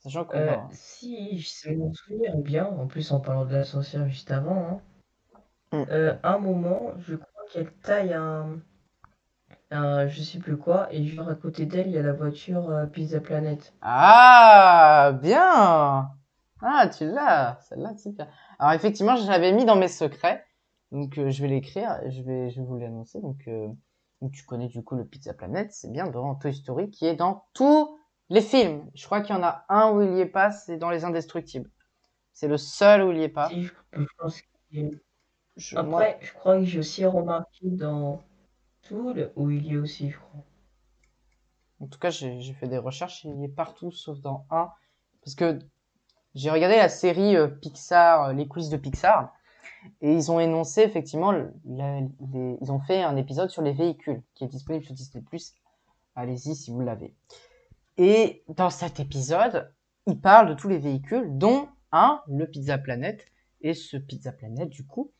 Sachant 0.00 0.24
qu'on 0.26 0.44
Euh, 0.44 0.56
si 0.72 1.38
je 1.38 1.70
me 1.70 1.92
souviens 1.92 2.34
bien, 2.34 2.64
en 2.66 2.88
plus 2.88 3.12
en 3.12 3.20
parlant 3.20 3.44
de 3.44 3.52
la 3.52 3.62
sorcière 3.62 4.08
juste 4.08 4.32
avant, 4.32 4.56
hein, 4.68 4.80
Mm. 5.72 5.90
euh, 5.90 6.16
un 6.22 6.38
moment, 6.38 6.92
je 6.98 7.16
crois 7.16 7.44
qu'elle 7.52 7.70
taille 7.82 8.14
un, 8.14 8.60
un 9.72 10.06
je 10.06 10.22
sais 10.22 10.38
plus 10.38 10.56
quoi, 10.56 10.86
et 10.94 11.04
genre 11.04 11.28
à 11.28 11.34
côté 11.34 11.66
d'elle, 11.66 11.88
il 11.88 11.94
y 11.94 11.98
a 11.98 12.02
la 12.02 12.12
voiture 12.12 12.70
euh, 12.70 12.86
Pizza 12.86 13.18
Planet. 13.18 13.74
Ah, 13.82 15.12
bien 15.22 16.10
Ah, 16.62 16.88
tu 16.88 17.06
l'as, 17.06 17.58
celle-là, 17.68 17.94
c'est 17.96 18.12
bien. 18.14 18.28
Alors 18.58 18.72
effectivement, 18.72 19.16
je 19.16 19.26
l'avais 19.28 19.52
mis 19.52 19.64
dans 19.64 19.76
mes 19.76 19.88
secrets, 19.88 20.44
donc 20.92 21.18
euh, 21.18 21.30
je 21.30 21.42
vais 21.42 21.48
l'écrire, 21.48 22.00
je 22.10 22.22
vais, 22.22 22.50
je 22.50 22.60
vais 22.60 22.66
vous 22.66 22.78
l'annoncer. 22.78 23.20
Donc, 23.20 23.46
euh, 23.48 23.68
donc 24.20 24.32
tu 24.32 24.44
connais 24.44 24.68
du 24.68 24.82
coup 24.82 24.96
le 24.96 25.04
Pizza 25.04 25.34
Planet, 25.34 25.72
c'est 25.72 25.90
bien 25.90 26.06
dans 26.08 26.34
Toy 26.34 26.54
Story, 26.54 26.90
qui 26.90 27.06
est 27.06 27.16
dans 27.16 27.44
tous 27.54 27.98
les 28.28 28.40
films. 28.42 28.90
Je 28.94 29.04
crois 29.06 29.20
qu'il 29.20 29.34
y 29.34 29.38
en 29.38 29.42
a 29.42 29.64
un 29.68 29.90
où 29.92 30.02
il 30.02 30.16
y 30.16 30.20
est 30.20 30.26
pas, 30.26 30.50
c'est 30.50 30.76
dans 30.78 30.90
Les 30.90 31.04
Indestructibles. 31.04 31.70
C'est 32.32 32.48
le 32.48 32.56
seul 32.58 33.02
où 33.02 33.12
il 33.12 33.18
y 33.18 33.22
est 33.24 33.28
pas. 33.28 33.48
Je, 33.50 33.70
pense 34.18 34.42
qu'il- 34.70 35.00
Je- 35.56 35.76
moi- 35.78 36.02
Après, 36.02 36.18
je 36.26 36.32
crois 36.32 36.58
que 36.58 36.64
j'ai 36.64 36.78
aussi 36.78 37.04
remarqué 37.04 37.68
dans 37.70 38.22
Tool 38.82 39.32
où 39.36 39.50
il 39.50 39.66
y 39.66 39.74
est 39.74 39.78
aussi, 39.78 40.10
je 40.10 40.18
crois. 40.18 40.44
En 41.80 41.86
tout 41.86 41.98
cas, 41.98 42.10
j'ai 42.10 42.40
j'ai 42.40 42.52
fait 42.52 42.68
des 42.68 42.78
recherches, 42.78 43.24
il 43.24 43.40
y 43.40 43.44
est 43.44 43.48
partout 43.48 43.90
sauf 43.90 44.20
dans 44.20 44.46
un. 44.50 44.70
Parce 45.24 45.34
que 45.34 45.58
j'ai 46.34 46.50
regardé 46.50 46.76
la 46.76 46.88
série 46.88 47.36
euh, 47.36 47.48
Pixar, 47.48 48.24
euh, 48.28 48.32
les 48.32 48.46
quiz 48.48 48.68
de 48.70 48.76
Pixar, 48.76 49.32
et 50.00 50.12
ils 50.12 50.30
ont 50.30 50.40
énoncé 50.40 50.82
effectivement, 50.82 51.32
ils 51.64 52.72
ont 52.72 52.80
fait 52.80 53.02
un 53.02 53.16
épisode 53.16 53.50
sur 53.50 53.62
les 53.62 53.72
véhicules 53.72 54.22
qui 54.34 54.44
est 54.44 54.48
disponible 54.48 54.84
sur 54.84 54.94
Disney+. 54.94 55.24
Allez-y 56.14 56.54
si 56.54 56.70
vous 56.70 56.80
l'avez. 56.80 57.14
Et 57.96 58.44
dans 58.48 58.70
cet 58.70 59.00
épisode, 59.00 59.72
ils 60.06 60.20
parlent 60.20 60.48
de 60.48 60.54
tous 60.54 60.68
les 60.68 60.78
véhicules, 60.78 61.36
dont 61.38 61.68
un, 61.92 62.22
le 62.28 62.46
Pizza 62.46 62.78
Planet. 62.78 63.24
Et 63.62 63.74
ce 63.74 63.96
Pizza 63.96 64.32
Planet, 64.32 64.68
du 64.68 64.86
coup, 64.86 65.12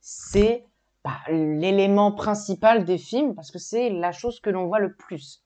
c'est 0.00 0.66
bah, 1.04 1.18
l'élément 1.28 2.12
principal 2.12 2.84
des 2.84 2.98
films 2.98 3.34
parce 3.34 3.50
que 3.50 3.58
c'est 3.58 3.90
la 3.90 4.12
chose 4.12 4.40
que 4.40 4.50
l'on 4.50 4.66
voit 4.66 4.80
le 4.80 4.94
plus. 4.94 5.42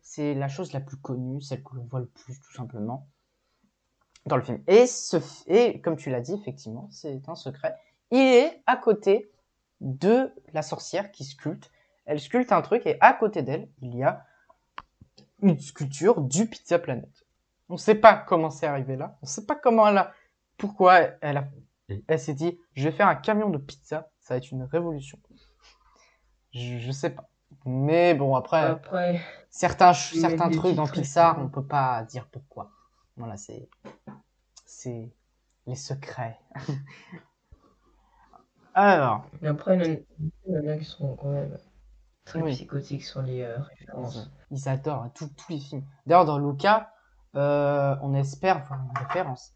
C'est 0.00 0.34
la 0.34 0.48
chose 0.48 0.72
la 0.72 0.80
plus 0.80 0.96
connue, 0.96 1.40
celle 1.40 1.62
que 1.62 1.74
l'on 1.74 1.84
voit 1.84 2.00
le 2.00 2.06
plus 2.06 2.38
tout 2.38 2.52
simplement 2.52 3.08
dans 4.26 4.36
le 4.36 4.42
film. 4.42 4.62
Et 4.66 5.80
comme 5.80 5.96
tu 5.96 6.10
l'as 6.10 6.20
dit, 6.20 6.34
effectivement, 6.34 6.88
c'est 6.90 7.28
un 7.28 7.34
secret. 7.34 7.74
Il 8.10 8.18
est 8.18 8.62
à 8.66 8.76
côté 8.76 9.30
de 9.80 10.32
la 10.52 10.62
sorcière 10.62 11.10
qui 11.10 11.24
sculpte. 11.24 11.70
Elle 12.06 12.20
sculpte 12.20 12.52
un 12.52 12.62
truc 12.62 12.86
et 12.86 12.96
à 13.00 13.12
côté 13.12 13.42
d'elle, 13.42 13.68
il 13.80 13.96
y 13.96 14.02
a 14.02 14.24
une 15.42 15.58
sculpture 15.58 16.20
du 16.20 16.48
Pizza 16.48 16.78
Planet. 16.78 17.24
On 17.68 17.74
ne 17.74 17.78
sait 17.78 17.94
pas 17.94 18.14
comment 18.14 18.50
c'est 18.50 18.66
arrivé 18.66 18.96
là. 18.96 19.16
On 19.22 19.26
ne 19.26 19.30
sait 19.30 19.46
pas 19.46 19.56
comment 19.56 19.88
elle 19.88 19.98
a, 19.98 20.12
pourquoi 20.58 21.00
elle 21.20 21.38
a, 21.38 21.48
elle 22.06 22.20
s'est 22.20 22.34
dit, 22.34 22.58
je 22.74 22.84
vais 22.84 22.94
faire 22.94 23.08
un 23.08 23.14
camion 23.14 23.50
de 23.50 23.58
pizza. 23.58 24.10
Ça 24.20 24.34
va 24.34 24.38
être 24.38 24.50
une 24.50 24.62
révolution. 24.62 25.18
Je, 26.52 26.78
je 26.78 26.92
sais 26.92 27.10
pas. 27.10 27.28
Mais 27.66 28.14
bon, 28.14 28.36
après, 28.36 28.60
Après, 28.62 29.20
certains, 29.48 29.94
certains 29.94 30.50
trucs 30.50 30.74
dans 30.74 30.86
Pixar, 30.86 31.38
on 31.38 31.48
peut 31.48 31.64
pas 31.64 32.02
dire 32.04 32.26
pourquoi. 32.26 32.70
Voilà, 33.16 33.36
c'est, 33.36 33.68
c'est 34.66 35.10
les 35.66 35.76
secrets. 35.76 36.38
Alors, 38.74 39.24
mais 39.40 39.48
après, 39.48 39.76
il 40.46 40.52
y 40.52 40.58
en 40.58 40.68
a- 40.68 40.76
qui 40.76 40.84
sont 40.84 41.16
quand 41.16 41.28
même 41.30 41.56
très 42.24 42.42
Oui. 42.42 42.52
psychotiques 42.52 43.04
sur 43.04 43.22
les 43.22 43.42
euh, 43.42 43.58
références. 43.60 44.30
ils 44.50 44.68
adorent 44.68 45.04
hein, 45.04 45.12
tous 45.14 45.30
les 45.48 45.60
films. 45.60 45.84
D'ailleurs, 46.06 46.24
dans 46.24 46.38
Luca, 46.38 46.92
euh, 47.36 47.94
on 48.02 48.14
espère 48.14 48.64
voir 48.66 48.80
une 48.84 48.98
référence. 49.06 49.52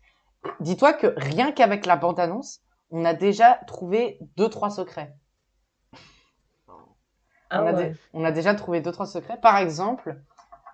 Dis-toi 0.61 0.93
que 0.93 1.09
rien 1.17 1.51
qu'avec 1.53 1.85
la 1.85 1.97
bande-annonce, 1.97 2.61
on 2.91 3.05
a 3.05 3.13
déjà 3.15 3.55
trouvé 3.67 4.19
deux 4.37 4.49
trois 4.49 4.71
secrets. 4.71 5.15
Ah 7.51 7.63
on, 7.63 7.67
a 7.67 7.73
ouais. 7.73 7.91
dé- 7.91 7.97
on 8.13 8.25
a 8.25 8.31
déjà 8.31 8.55
trouvé 8.55 8.81
deux 8.81 8.93
trois 8.93 9.07
secrets. 9.07 9.41
Par 9.41 9.57
exemple, 9.57 10.21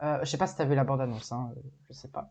euh, 0.02 0.18
je 0.22 0.26
sais 0.26 0.38
pas 0.38 0.46
si 0.46 0.57
t'as 0.57 0.64
vu 0.64 0.74
la 0.74 0.85
bande-annonce, 0.85 1.33
hein, 1.33 1.52
je 1.88 1.92
sais 1.94 2.09
pas. 2.09 2.30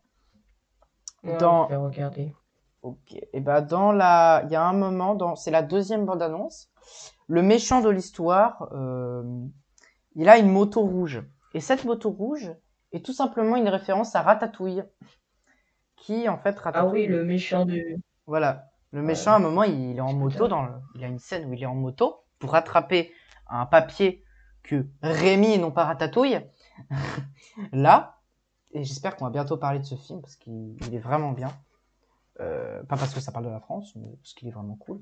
Ouais, 1.23 1.37
dans- 1.37 1.65
je 1.65 1.69
vais 1.69 1.77
regarder. 1.77 2.35
Ok. 2.83 3.15
Et 3.31 3.39
ben 3.39 3.61
dans 3.61 3.91
la, 3.91 4.43
il 4.45 4.51
y 4.51 4.55
a 4.55 4.63
un 4.63 4.73
moment 4.73 5.15
dans, 5.15 5.35
c'est 5.35 5.51
la 5.51 5.63
deuxième 5.63 6.05
bande-annonce. 6.05 6.69
Le 7.27 7.41
méchant 7.41 7.81
de 7.81 7.89
l'histoire, 7.89 8.67
euh, 8.73 9.23
il 10.15 10.27
a 10.29 10.37
une 10.37 10.49
moto 10.49 10.81
rouge. 10.81 11.23
Et 11.53 11.61
cette 11.61 11.85
moto 11.85 12.11
rouge 12.11 12.51
est 12.91 13.05
tout 13.05 13.13
simplement 13.13 13.55
une 13.55 13.69
référence 13.69 14.15
à 14.15 14.21
Ratatouille, 14.21 14.83
qui 15.95 16.27
en 16.27 16.37
fait 16.37 16.57
Ah 16.57 16.61
Ratatouille. 16.65 17.01
oui, 17.03 17.07
le 17.07 17.23
méchant 17.23 17.65
de. 17.65 17.81
Voilà. 18.27 18.65
Le 18.91 19.01
méchant, 19.01 19.31
à 19.31 19.35
un 19.37 19.39
moment, 19.39 19.63
il 19.63 19.97
est 19.97 20.01
en 20.01 20.13
moto 20.13 20.47
dans 20.47 20.63
le... 20.63 20.71
Il 20.95 21.03
a 21.03 21.07
une 21.07 21.17
scène 21.19 21.49
où 21.49 21.53
il 21.53 21.63
est 21.63 21.67
en 21.67 21.73
moto 21.73 22.25
pour 22.37 22.51
rattraper 22.51 23.11
un 23.47 23.65
papier 23.65 24.23
que 24.61 24.85
Rémi 25.01 25.53
et 25.53 25.57
non 25.57 25.71
pas 25.71 25.85
Ratatouille. 25.85 26.39
Là. 27.71 28.19
Et 28.73 28.83
j'espère 28.83 29.15
qu'on 29.15 29.25
va 29.25 29.31
bientôt 29.31 29.57
parler 29.57 29.79
de 29.79 29.85
ce 29.85 29.95
film 29.95 30.21
parce 30.21 30.35
qu'il 30.35 30.75
il 30.87 30.93
est 30.93 30.99
vraiment 30.99 31.31
bien. 31.31 31.49
Euh, 32.39 32.83
pas 32.83 32.97
parce 32.97 33.13
que 33.13 33.19
ça 33.19 33.31
parle 33.31 33.45
de 33.45 33.51
la 33.51 33.59
France, 33.59 33.95
mais 33.95 34.09
parce 34.17 34.33
qu'il 34.33 34.47
est 34.47 34.51
vraiment 34.51 34.75
cool. 34.75 35.01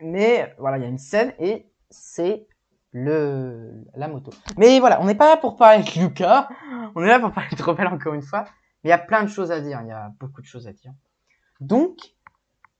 Mais 0.00 0.54
voilà, 0.58 0.78
il 0.78 0.82
y 0.82 0.86
a 0.86 0.88
une 0.88 0.98
scène 0.98 1.34
et 1.38 1.70
c'est 1.90 2.46
le 2.92 3.84
la 3.94 4.08
moto. 4.08 4.30
Mais 4.56 4.80
voilà, 4.80 5.00
on 5.00 5.04
n'est 5.04 5.14
pas 5.14 5.28
là 5.28 5.36
pour 5.36 5.56
parler 5.56 5.82
de 5.82 6.00
Lucas. 6.00 6.48
On 6.94 7.02
est 7.02 7.08
là 7.08 7.20
pour 7.20 7.32
parler 7.32 7.54
de 7.56 7.62
Rebelle 7.62 7.88
encore 7.88 8.14
une 8.14 8.22
fois. 8.22 8.44
Mais 8.82 8.88
il 8.88 8.90
y 8.90 8.92
a 8.92 8.98
plein 8.98 9.22
de 9.22 9.28
choses 9.28 9.50
à 9.50 9.60
dire. 9.60 9.80
Il 9.82 9.88
y 9.88 9.92
a 9.92 10.12
beaucoup 10.18 10.40
de 10.40 10.46
choses 10.46 10.66
à 10.66 10.72
dire. 10.72 10.92
Donc, 11.60 12.14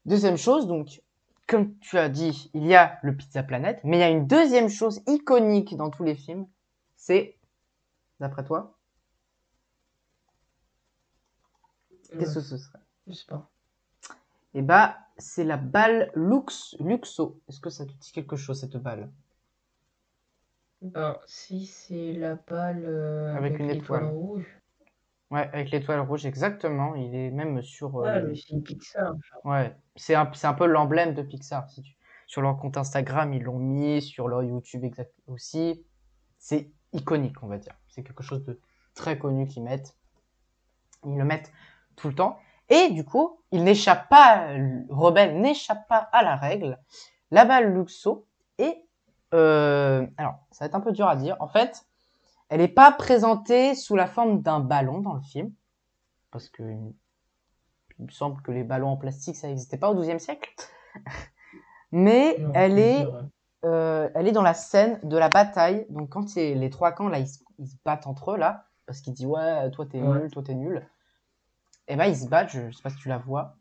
deuxième 0.05 0.37
chose, 0.37 0.67
donc, 0.67 1.03
comme 1.47 1.79
tu 1.79 1.99
as 1.99 2.09
dit, 2.09 2.51
il 2.55 2.67
y 2.67 2.75
a 2.75 2.99
le 3.03 3.17
Pizza 3.17 3.43
Planet, 3.43 3.81
mais 3.85 3.99
il 3.99 4.01
y 4.01 4.05
a 4.05 4.11
une 4.11 4.27
deuxième 4.27 4.69
chose 4.69 5.03
iconique 5.07 5.77
dans 5.77 5.91
tous 5.91 6.05
les 6.05 6.15
films, 6.15 6.47
c'est, 6.97 7.39
d'après 8.21 8.45
toi, 8.45 8.79
qu'est-ce 12.19 12.35
que 12.35 12.41
ce 12.41 12.57
serait? 12.59 12.79
Je 13.07 13.13
sais 13.13 13.27
pas. 13.27 13.49
Eh 14.55 14.63
bah, 14.63 14.99
c'est 15.19 15.45
la 15.45 15.57
balle 15.57 16.11
Lux, 16.15 16.77
Luxo. 16.81 17.41
Est-ce 17.49 17.61
que 17.61 17.71
ça 17.71 17.87
te 17.87 17.93
dit 17.93 18.13
quelque 18.13 18.37
chose, 18.37 18.61
cette 18.61 18.77
balle? 18.77 19.11
Ben, 20.83 21.17
si 21.27 21.67
c'est 21.67 22.13
la 22.13 22.35
balle 22.37 22.85
euh, 22.87 23.35
Avec 23.35 23.55
avec, 23.55 23.61
une 23.61 23.71
étoile. 23.71 24.05
rouge. 24.05 24.47
Ouais, 25.31 25.49
avec 25.53 25.71
l'étoile 25.71 26.01
rouge, 26.01 26.25
exactement. 26.27 26.95
Il 26.95 27.15
est 27.15 27.31
même 27.31 27.63
sur... 27.63 27.97
euh, 27.99 28.03
Ouais, 28.05 28.21
le- 28.21 28.29
le 28.29 28.35
film 28.35 28.63
Pixar. 28.63 29.15
genre. 29.21 29.45
Ouais, 29.45 29.75
c'est 29.97 30.15
un, 30.15 30.31
c'est 30.35 30.47
un 30.47 30.55
peu 30.55 30.67
l'emblème 30.67 31.15
de 31.15 31.23
Pixar. 31.23 31.69
Si 31.71 31.83
tu... 31.83 31.97
Sur 32.29 32.43
leur 32.43 32.57
compte 32.59 32.77
Instagram, 32.77 33.33
ils 33.35 33.43
l'ont 33.43 33.59
mis, 33.59 34.03
sur 34.03 34.27
leur 34.29 34.43
YouTube 34.43 34.85
exact 34.85 35.13
aussi. 35.29 35.85
C'est 36.39 36.71
iconique, 36.93 37.43
on 37.43 37.47
va 37.47 37.59
dire. 37.59 37.75
C'est 37.89 38.03
quelque 38.03 38.23
chose 38.23 38.45
de 38.45 38.61
très 38.95 39.19
connu 39.19 39.47
qu'ils 39.47 39.63
mettent. 39.63 39.97
Ils 41.05 41.17
le 41.17 41.25
mettent 41.25 41.53
tout 41.97 42.09
le 42.09 42.15
temps. 42.15 42.39
Et 42.69 42.91
du 42.91 43.05
coup, 43.05 43.41
il 43.53 43.63
n'échappe 43.65 44.09
pas, 44.09 44.49
Rebelle 44.89 45.41
n'échappe 45.41 45.87
pas 45.89 46.09
à 46.13 46.23
la 46.23 46.37
règle. 46.37 46.79
La 47.31 47.45
balle 47.45 47.73
Luxo 47.75 48.27
est, 48.59 48.85
euh, 49.35 50.07
alors, 50.17 50.35
ça 50.51 50.65
va 50.65 50.67
être 50.67 50.75
un 50.75 50.81
peu 50.81 50.93
dur 50.93 51.07
à 51.09 51.17
dire. 51.17 51.37
En 51.41 51.49
fait, 51.49 51.87
elle 52.49 52.61
n'est 52.61 52.69
pas 52.69 52.91
présentée 52.93 53.75
sous 53.75 53.97
la 53.97 54.07
forme 54.07 54.43
d'un 54.43 54.61
ballon 54.61 55.01
dans 55.01 55.15
le 55.15 55.23
film. 55.23 55.53
Parce 56.31 56.49
que 56.49 56.63
il 57.99 58.05
me 58.05 58.11
semble 58.11 58.43
que 58.43 58.51
les 58.53 58.63
ballons 58.65 58.89
en 58.91 58.97
plastique, 58.97 59.37
ça 59.37 59.47
n'existait 59.49 59.79
pas 59.79 59.91
au 59.91 59.95
XIIe 59.95 60.21
siècle. 60.21 60.51
Mais 61.93 62.37
Non, 62.39 62.53
elle 62.55 62.79
est, 62.79 63.07
euh, 63.65 64.09
elle 64.15 64.29
est 64.29 64.33
dans 64.33 64.43
la 64.43 64.55
scène 64.55 65.01
de 65.03 65.17
la 65.17 65.29
bataille. 65.29 65.87
Donc 65.91 66.11
quand 66.11 66.35
les 66.35 66.71
trois 66.71 66.93
camps 66.93 67.09
là, 67.09 67.19
ils, 67.21 67.29
se- 67.29 67.43
ils 67.59 67.69
se 67.69 67.77
battent 67.85 68.07
entre 68.07 68.33
eux 68.33 68.37
là, 68.37 68.67
parce 68.87 69.01
qu'ils 69.01 69.15
disent 69.15 69.27
ouais, 69.27 69.71
toi 69.71 69.87
t'es 69.87 70.01
Ouais. 70.03 70.21
nul, 70.21 70.31
toi 70.31 70.43
t'es 70.43 70.55
nul. 70.55 70.87
Et 71.89 71.97
ben 71.97 72.07
ils 72.07 72.17
se 72.17 72.29
battent. 72.29 72.51
Je, 72.51 72.71
sais 72.71 72.83
pas 72.83 72.91
si 72.91 72.97
tu 72.97 73.09
la 73.09 73.19
vois. 73.19 73.57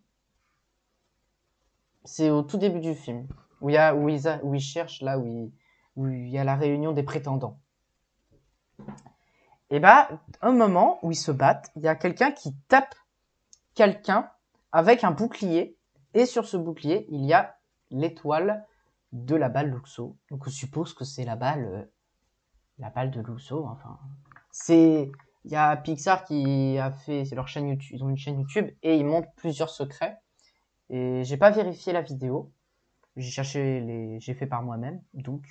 C'est 2.03 2.29
au 2.29 2.43
tout 2.43 2.57
début 2.57 2.79
du 2.79 2.95
film 2.95 3.27
où 3.61 3.69
y 3.69 3.77
a 3.77 3.95
où 3.95 4.09
ils, 4.09 4.27
où 4.43 4.53
ils 4.53 4.61
cherchent 4.61 5.01
là 5.01 5.17
où 5.17 5.25
il, 5.25 5.51
où 5.95 6.07
y 6.07 6.37
a 6.37 6.43
la 6.43 6.55
réunion 6.55 6.91
des 6.91 7.03
prétendants. 7.03 7.59
Et 9.69 9.79
bah 9.79 10.09
un 10.41 10.51
moment 10.51 10.99
où 11.01 11.11
ils 11.11 11.15
se 11.15 11.31
battent, 11.31 11.71
il 11.75 11.81
y 11.81 11.87
a 11.87 11.95
quelqu'un 11.95 12.31
qui 12.31 12.55
tape 12.67 12.93
quelqu'un 13.73 14.29
avec 14.71 15.03
un 15.03 15.11
bouclier 15.11 15.77
et 16.13 16.25
sur 16.25 16.47
ce 16.47 16.57
bouclier 16.57 17.07
il 17.09 17.25
y 17.25 17.33
a 17.33 17.57
l'étoile 17.89 18.65
de 19.11 19.35
la 19.35 19.49
balle 19.49 19.69
Luxo. 19.69 20.17
Donc 20.29 20.45
on 20.45 20.49
suppose 20.49 20.93
que 20.93 21.05
c'est 21.05 21.25
la 21.25 21.35
balle, 21.35 21.65
euh, 21.65 21.83
la 22.77 22.89
balle 22.89 23.11
de 23.11 23.21
Luxo. 23.21 23.65
Enfin, 23.65 23.99
c'est 24.51 25.11
il 25.45 25.51
y 25.51 25.55
a 25.55 25.77
Pixar 25.77 26.23
qui 26.25 26.77
a 26.79 26.91
fait, 26.91 27.23
c'est 27.25 27.35
leur 27.35 27.47
chaîne 27.47 27.67
YouTube, 27.67 27.91
ils 27.91 28.03
ont 28.03 28.09
une 28.09 28.17
chaîne 28.17 28.39
YouTube 28.39 28.67
et 28.81 28.95
ils 28.95 29.05
montrent 29.05 29.31
plusieurs 29.35 29.69
secrets. 29.69 30.17
Et 30.89 31.23
j'ai 31.23 31.37
pas 31.37 31.51
vérifié 31.51 31.93
la 31.93 32.01
vidéo. 32.01 32.51
J'ai 33.15 33.29
cherché 33.29 33.79
les, 33.79 34.19
j'ai 34.19 34.33
fait 34.33 34.47
par 34.47 34.63
moi-même. 34.63 35.01
Donc 35.13 35.45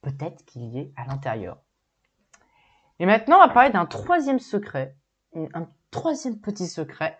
peut-être 0.00 0.44
qu'il 0.46 0.64
y 0.64 0.78
est 0.78 0.92
à 0.96 1.06
l'intérieur. 1.06 1.60
Et 3.00 3.06
maintenant, 3.06 3.36
on 3.36 3.46
va 3.46 3.52
parler 3.52 3.70
d'un 3.70 3.84
troisième 3.84 4.38
secret, 4.38 4.96
un 5.34 5.68
troisième 5.90 6.40
petit 6.40 6.66
secret. 6.66 7.18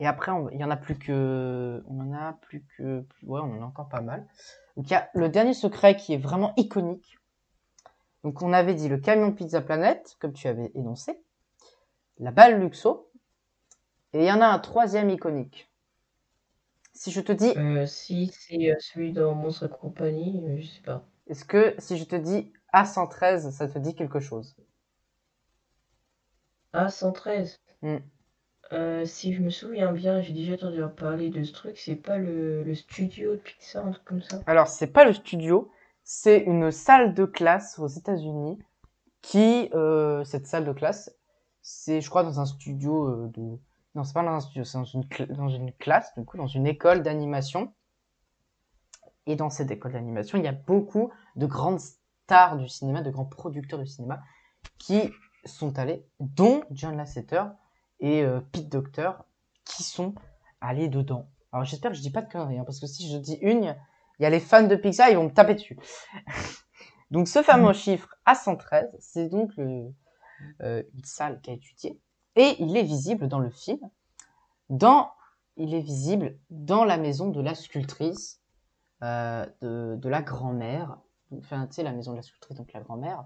Et 0.00 0.06
après, 0.08 0.32
il 0.52 0.60
y 0.60 0.64
en 0.64 0.70
a 0.70 0.76
plus 0.76 0.98
que, 0.98 1.84
on 1.86 2.00
en 2.00 2.12
a 2.12 2.32
plus 2.32 2.64
que, 2.76 3.06
ouais, 3.22 3.40
on 3.40 3.58
en 3.58 3.62
a 3.62 3.64
encore 3.64 3.88
pas 3.88 4.00
mal. 4.00 4.26
Donc 4.76 4.90
il 4.90 4.92
y 4.92 4.96
a 4.96 5.08
le 5.14 5.28
dernier 5.28 5.54
secret 5.54 5.94
qui 5.94 6.14
est 6.14 6.18
vraiment 6.18 6.52
iconique. 6.56 7.16
Donc 8.24 8.42
on 8.42 8.52
avait 8.52 8.74
dit 8.74 8.88
le 8.88 8.98
camion 8.98 9.32
Pizza 9.32 9.60
Planet, 9.60 10.16
comme 10.20 10.32
tu 10.32 10.48
avais 10.48 10.72
énoncé, 10.74 11.22
la 12.18 12.30
balle 12.30 12.60
Luxo, 12.60 13.10
et 14.12 14.18
il 14.18 14.26
y 14.26 14.30
en 14.30 14.42
a 14.42 14.46
un 14.46 14.58
troisième 14.58 15.08
iconique. 15.08 15.70
Si 16.92 17.10
je 17.12 17.22
te 17.22 17.32
dis, 17.32 17.54
Euh, 17.56 17.84
si 17.84 18.30
c'est 18.32 18.70
euh, 18.70 18.76
celui 18.78 19.12
dans 19.12 19.34
Monstre 19.34 19.66
et 19.66 19.68
compagnie, 19.68 20.42
euh, 20.46 20.56
je 20.62 20.66
sais 20.66 20.80
pas. 20.80 21.06
est-ce 21.28 21.44
que 21.44 21.76
si 21.78 21.96
je 21.96 22.02
te 22.02 22.16
dis 22.16 22.52
A113, 22.72 23.52
ça 23.52 23.68
te 23.68 23.78
dit 23.78 23.94
quelque 23.94 24.18
chose? 24.18 24.56
Ah, 26.72 26.88
113. 26.88 27.60
Hmm. 27.82 27.98
Euh, 28.72 29.04
si 29.04 29.34
je 29.34 29.42
me 29.42 29.50
souviens 29.50 29.92
bien, 29.92 30.22
j'ai 30.22 30.32
déjà 30.32 30.54
entendu 30.54 30.80
parler 30.96 31.30
de 31.30 31.42
ce 31.42 31.52
truc, 31.52 31.76
c'est 31.78 31.96
pas 31.96 32.18
le, 32.18 32.62
le 32.64 32.74
studio 32.74 33.32
de 33.36 33.40
Pixar, 33.40 33.86
un 33.86 33.90
truc 33.92 34.04
comme 34.04 34.22
ça? 34.22 34.46
Alors, 34.46 34.66
c'est 34.68 34.88
pas 34.88 35.04
le 35.04 35.12
studio, 35.12 35.70
c'est 36.02 36.38
une 36.40 36.70
salle 36.72 37.14
de 37.14 37.24
classe 37.24 37.78
aux 37.78 37.86
États-Unis 37.86 38.58
qui, 39.22 39.70
euh, 39.74 40.24
cette 40.24 40.46
salle 40.46 40.64
de 40.66 40.72
classe, 40.72 41.10
c'est, 41.70 42.00
je 42.00 42.08
crois, 42.08 42.22
dans 42.22 42.40
un 42.40 42.46
studio 42.46 43.08
euh, 43.08 43.28
de, 43.34 43.58
non, 43.94 44.02
c'est 44.02 44.14
pas 44.14 44.22
dans 44.22 44.30
un 44.30 44.40
studio, 44.40 44.64
c'est 44.64 44.78
dans 44.78 44.84
une, 44.84 45.04
dans 45.28 45.50
une 45.50 45.70
classe, 45.74 46.14
du 46.16 46.24
coup, 46.24 46.38
dans 46.38 46.46
une 46.46 46.66
école 46.66 47.02
d'animation. 47.02 47.74
Et 49.26 49.36
dans 49.36 49.50
cette 49.50 49.70
école 49.70 49.92
d'animation, 49.92 50.38
il 50.38 50.44
y 50.44 50.48
a 50.48 50.52
beaucoup 50.52 51.12
de 51.36 51.44
grandes 51.44 51.80
stars 51.80 52.56
du 52.56 52.68
cinéma, 52.68 53.02
de 53.02 53.10
grands 53.10 53.26
producteurs 53.26 53.78
du 53.78 53.86
cinéma 53.86 54.22
qui 54.78 55.12
sont 55.44 55.78
allés, 55.78 56.06
dont 56.20 56.62
John 56.70 56.96
Lasseter 56.96 57.44
et 58.00 58.22
euh, 58.22 58.40
Pete 58.40 58.70
Docter, 58.70 59.10
qui 59.66 59.82
sont 59.82 60.14
allés 60.62 60.88
dedans. 60.88 61.28
Alors, 61.52 61.66
j'espère 61.66 61.90
que 61.90 61.98
je 61.98 62.02
dis 62.02 62.10
pas 62.10 62.22
de 62.22 62.32
conneries, 62.32 62.58
hein, 62.58 62.64
parce 62.64 62.80
que 62.80 62.86
si 62.86 63.12
je 63.12 63.18
dis 63.18 63.36
une, 63.42 63.76
il 64.18 64.22
y 64.22 64.26
a 64.26 64.30
les 64.30 64.40
fans 64.40 64.66
de 64.66 64.74
Pixar, 64.74 65.10
ils 65.10 65.16
vont 65.16 65.24
me 65.24 65.34
taper 65.34 65.54
dessus. 65.54 65.78
donc 67.10 67.28
ce 67.28 67.42
fameux 67.42 67.74
chiffre 67.74 68.16
A113, 68.26 68.88
c'est 69.00 69.28
donc 69.28 69.50
le, 69.58 69.92
une 70.60 71.04
salle 71.04 71.40
qu'a 71.40 71.52
étudié, 71.52 72.00
et 72.36 72.56
il 72.60 72.76
est 72.76 72.82
visible 72.82 73.28
dans 73.28 73.38
le 73.40 73.50
film. 73.50 73.80
Dans, 74.70 75.10
il 75.56 75.74
est 75.74 75.80
visible 75.80 76.36
dans 76.50 76.84
la 76.84 76.96
maison 76.98 77.28
de 77.30 77.40
la 77.40 77.54
sculptrice, 77.54 78.40
euh, 79.02 79.46
de, 79.62 79.96
de 79.96 80.08
la 80.08 80.22
grand-mère, 80.22 80.98
enfin 81.38 81.66
tu 81.66 81.74
sais 81.74 81.82
la 81.82 81.92
maison 81.92 82.12
de 82.12 82.16
la 82.16 82.22
sculptrice, 82.22 82.56
donc 82.56 82.72
la 82.72 82.80
grand-mère, 82.80 83.24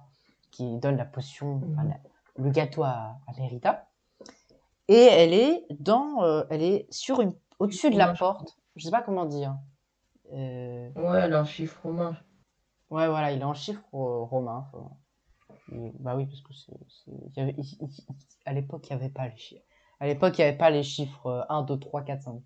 qui 0.51 0.79
donne 0.79 0.96
la 0.96 1.05
potion, 1.05 1.61
enfin, 1.72 1.85
la- 1.85 2.01
le 2.37 2.51
gâteau 2.51 2.83
à, 2.85 3.18
à 3.27 3.33
Mérida. 3.38 3.87
Et 4.88 4.94
elle 5.03 5.33
est 5.33 5.64
dans, 5.81 6.22
euh, 6.22 6.44
elle 6.51 6.62
est 6.62 6.87
sur 6.92 7.20
une, 7.20 7.33
au-dessus 7.59 7.90
de 7.90 7.96
la 7.98 8.12
porte. 8.14 8.57
Je 8.77 8.85
sais 8.85 8.90
pas 8.90 9.03
comment 9.03 9.25
dire. 9.27 9.57
Euh, 10.33 10.90
Ouais, 10.96 11.20
elle 11.20 11.35
a 11.35 11.40
un 11.40 11.44
chiffre 11.44 11.81
romain. 11.83 12.16
Ouais, 12.90 13.09
voilà, 13.09 13.33
il 13.33 13.40
est 13.40 13.44
en 13.44 13.55
euh, 14.09 14.25
faut- 14.70 14.79
Et- 14.79 15.02
bah 16.00 16.16
oui, 16.16 16.26
parce 16.26 16.40
que 16.40 16.52
c'est, 16.54 16.72
c'est- 16.88 17.37
y 17.37 17.40
avait, 17.40 17.56
à 18.46 18.52
l'époque, 18.52 18.88
il 18.90 18.96
n'y 18.96 19.02
avait 19.02 19.12
pas 19.12 19.28
les 19.28 19.37
chiffres. 19.37 19.64
À 20.00 20.06
l'époque, 20.06 20.37
il 20.38 20.42
n'y 20.42 20.48
avait 20.48 20.56
pas 20.58 20.70
les 20.70 20.82
chiffres 20.82 21.26
euh, 21.26 21.42
1, 21.48 21.62
2, 21.62 21.78
3, 21.78 22.02
4, 22.02 22.22
5. 22.22 22.42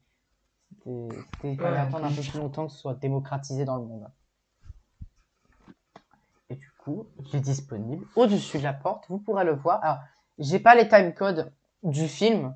C'était, 0.71 1.09
c'était, 1.11 1.53
il 1.53 1.57
fallait 1.57 1.71
Ouais, 1.77 1.79
attendre 1.79 2.05
un 2.07 2.09
peu 2.13 2.21
plus. 2.21 2.35
longtemps 2.39 2.67
que 2.67 2.73
ce 2.73 2.79
soit 2.79 2.95
démocratisé 2.95 3.65
dans 3.65 3.77
le 3.77 3.85
monde. 3.85 4.09
Et 6.51 6.57
du 6.57 6.71
coup, 6.79 7.07
il 7.19 7.37
est 7.37 7.41
disponible 7.41 8.05
au-dessus 8.17 8.59
de 8.59 8.63
la 8.63 8.73
porte. 8.73 9.07
Vous 9.09 9.19
pourrez 9.19 9.45
le 9.45 9.55
voir. 9.55 9.83
Alors, 9.83 9.99
j'ai 10.39 10.59
pas 10.61 10.75
les 10.75 10.89
timecodes 10.89 11.53
du 11.83 12.07
film, 12.09 12.55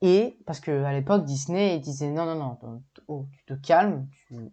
Et 0.01 0.37
parce 0.47 0.59
que 0.59 0.83
à 0.83 0.93
l'époque 0.93 1.25
Disney 1.25 1.79
disait 1.79 2.11
non 2.11 2.25
non 2.27 2.35
non 2.35 2.83
oh, 3.07 3.27
tu 3.33 3.45
te 3.45 3.55
calmes 3.55 4.09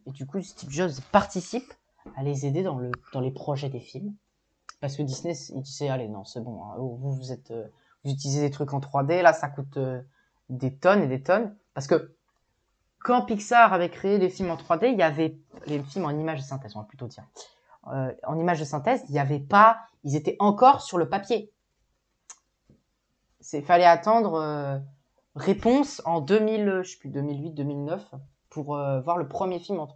et 0.05 0.11
du 0.11 0.27
coup 0.27 0.39
Steve 0.43 0.69
Jobs 0.69 0.91
participe 1.11 1.73
à 2.15 2.23
les 2.23 2.45
aider 2.45 2.61
dans 2.61 2.77
le 2.77 2.91
dans 3.13 3.19
les 3.19 3.31
projets 3.31 3.69
des 3.69 3.79
films 3.79 4.13
parce 4.79 4.95
que 4.95 5.01
Disney 5.01 5.33
il 5.49 5.61
disait 5.63 5.89
allez 5.89 6.07
non 6.07 6.23
c'est 6.23 6.41
bon 6.41 6.63
hein, 6.63 6.75
oh, 6.77 6.97
vous 7.01 7.13
vous 7.13 7.31
êtes 7.31 7.49
euh, 7.49 7.67
vous 8.03 8.11
utilisez 8.11 8.41
des 8.41 8.51
trucs 8.51 8.73
en 8.73 8.79
3D 8.79 9.23
là 9.23 9.33
ça 9.33 9.49
coûte 9.49 9.77
euh, 9.77 10.03
des 10.49 10.75
tonnes 10.75 11.01
et 11.01 11.07
des 11.07 11.23
tonnes 11.23 11.55
parce 11.73 11.87
que 11.87 12.15
quand 13.03 13.23
Pixar 13.25 13.73
avait 13.73 13.89
créé 13.89 14.17
les 14.17 14.29
films 14.29 14.51
en 14.51 14.55
3D 14.55 14.91
il 14.91 14.97
y 14.99 15.03
avait 15.03 15.37
les 15.67 15.81
films 15.83 16.05
en 16.05 16.11
images 16.11 16.39
de 16.39 16.45
synthèse 16.45 16.75
on 16.75 16.79
va 16.79 16.85
plutôt 16.85 17.07
dire 17.07 17.25
Euh, 17.93 18.13
en 18.27 18.37
images 18.37 18.59
de 18.59 18.65
synthèse 18.65 19.03
il 19.09 19.13
n'y 19.13 19.19
avait 19.19 19.39
pas 19.39 19.77
ils 20.03 20.15
étaient 20.15 20.35
encore 20.39 20.81
sur 20.81 20.97
le 20.97 21.07
papier 21.09 21.51
c'est 23.39 23.61
fallait 23.61 23.85
attendre 23.85 24.35
euh, 24.35 24.77
réponse 25.35 26.01
en 26.05 26.21
2000, 26.21 26.81
je 26.83 26.91
sais 26.91 26.97
plus, 26.97 27.09
2008, 27.09 27.51
2009 27.51 28.15
pour 28.49 28.75
euh, 28.75 29.01
voir 29.01 29.17
le 29.17 29.27
premier 29.27 29.59
film 29.59 29.79
en, 29.79 29.87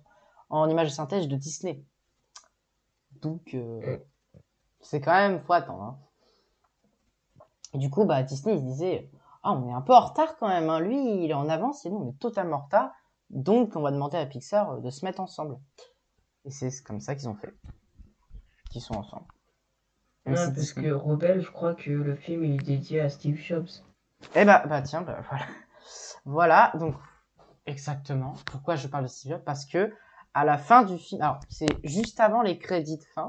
en 0.49 0.69
image 0.69 0.87
de 0.87 0.93
synthèse 0.93 1.27
de 1.27 1.35
Disney. 1.35 1.83
Donc, 3.21 3.53
euh, 3.53 3.97
c'est 4.81 5.01
quand 5.01 5.13
même, 5.13 5.41
faut 5.41 5.53
attendre. 5.53 5.81
hein. 5.83 5.97
Et 7.73 7.77
du 7.79 7.89
coup, 7.89 8.06
bah, 8.06 8.23
Disney, 8.23 8.56
il 8.56 8.60
se 8.60 8.65
disait, 8.65 9.10
ah, 9.44 9.52
on 9.54 9.67
est 9.69 9.73
un 9.73 9.81
peu 9.81 9.94
en 9.94 10.00
retard 10.00 10.35
quand 10.37 10.48
même. 10.48 10.69
hein. 10.69 10.79
Lui, 10.79 11.23
il 11.25 11.29
est 11.31 11.35
en 11.35 11.50
avance 11.50 11.85
et 11.85 11.89
nous, 11.89 11.98
on 11.98 12.10
est 12.10 12.19
totalement 12.19 12.58
en 12.58 12.62
retard. 12.62 12.91
Donc, 13.29 13.75
on 13.75 13.81
va 13.81 13.91
demander 13.91 14.17
à 14.17 14.25
Pixar 14.25 14.71
euh, 14.71 14.79
de 14.79 14.89
se 14.89 15.06
mettre 15.06 15.19
ensemble. 15.19 15.58
Et 16.46 16.52
c'est 16.52 16.71
comme 16.83 17.00
ça 17.00 17.15
qu'ils 17.15 17.29
ont 17.29 17.35
fait. 17.35 17.54
Qu'ils 18.69 18.81
sont 18.81 18.96
ensemble. 18.96 19.25
Ouais, 20.25 20.37
si 20.37 20.52
parce 20.54 20.73
que 20.73 20.91
Rebelle, 20.91 21.41
je 21.41 21.52
crois 21.52 21.75
que 21.75 21.89
le 21.91 22.15
film 22.15 22.46
il 22.46 22.54
est 22.56 22.63
dédié 22.65 23.02
à 23.02 23.10
Steve 23.10 23.35
Jobs. 23.37 23.67
Eh 24.35 24.46
bah, 24.46 24.63
bah 24.67 24.81
tiens, 24.81 25.02
bah, 25.02 25.19
voilà. 25.29 25.46
Voilà, 26.25 26.71
donc 26.79 26.96
exactement. 27.65 28.35
Pourquoi 28.46 28.77
je 28.77 28.87
parle 28.87 29.04
de 29.04 29.10
Steve 29.10 29.33
Jobs 29.33 29.44
Parce 29.44 29.65
que 29.65 29.94
à 30.33 30.46
la 30.46 30.58
fin 30.58 30.83
du 30.83 30.98
film, 30.98 31.21
alors 31.21 31.39
c'est 31.50 31.67
juste 31.83 32.21
avant 32.21 32.41
les 32.41 32.58
crédits 32.58 32.98
de 32.98 33.04
fin, 33.13 33.27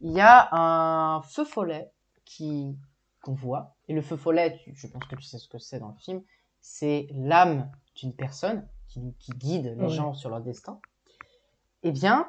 il 0.00 0.12
y 0.12 0.20
a 0.20 0.48
un 0.54 1.22
feu 1.22 1.46
follet 1.46 1.90
qui 2.26 2.76
qu'on 3.24 3.34
voit. 3.34 3.74
Et 3.88 3.94
le 3.94 4.02
feu 4.02 4.16
follet, 4.16 4.60
je 4.66 4.86
pense 4.86 5.04
que 5.06 5.16
tu 5.16 5.22
sais 5.22 5.38
ce 5.38 5.48
que 5.48 5.58
c'est 5.58 5.78
dans 5.80 5.88
le 5.88 5.96
film, 5.98 6.22
c'est 6.60 7.08
l'âme 7.12 7.70
d'une 7.96 8.14
personne 8.14 8.66
qui, 8.88 9.14
qui 9.18 9.32
guide 9.32 9.74
les 9.78 9.88
gens 9.90 10.14
sur 10.14 10.30
leur 10.30 10.40
destin. 10.40 10.80
Eh 11.82 11.90
bien, 11.92 12.28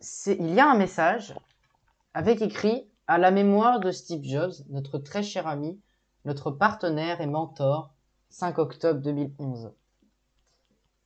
c'est 0.00 0.36
il 0.36 0.52
y 0.54 0.60
a 0.60 0.70
un 0.70 0.76
message 0.76 1.34
avec 2.14 2.42
écrit 2.42 2.88
à 3.06 3.18
la 3.18 3.30
mémoire 3.30 3.80
de 3.80 3.90
Steve 3.90 4.22
Jobs, 4.22 4.52
notre 4.68 4.98
très 4.98 5.22
cher 5.22 5.46
ami, 5.46 5.80
notre 6.24 6.50
partenaire 6.50 7.20
et 7.20 7.26
mentor, 7.26 7.94
5 8.30 8.58
octobre 8.58 9.00
2011. 9.00 9.72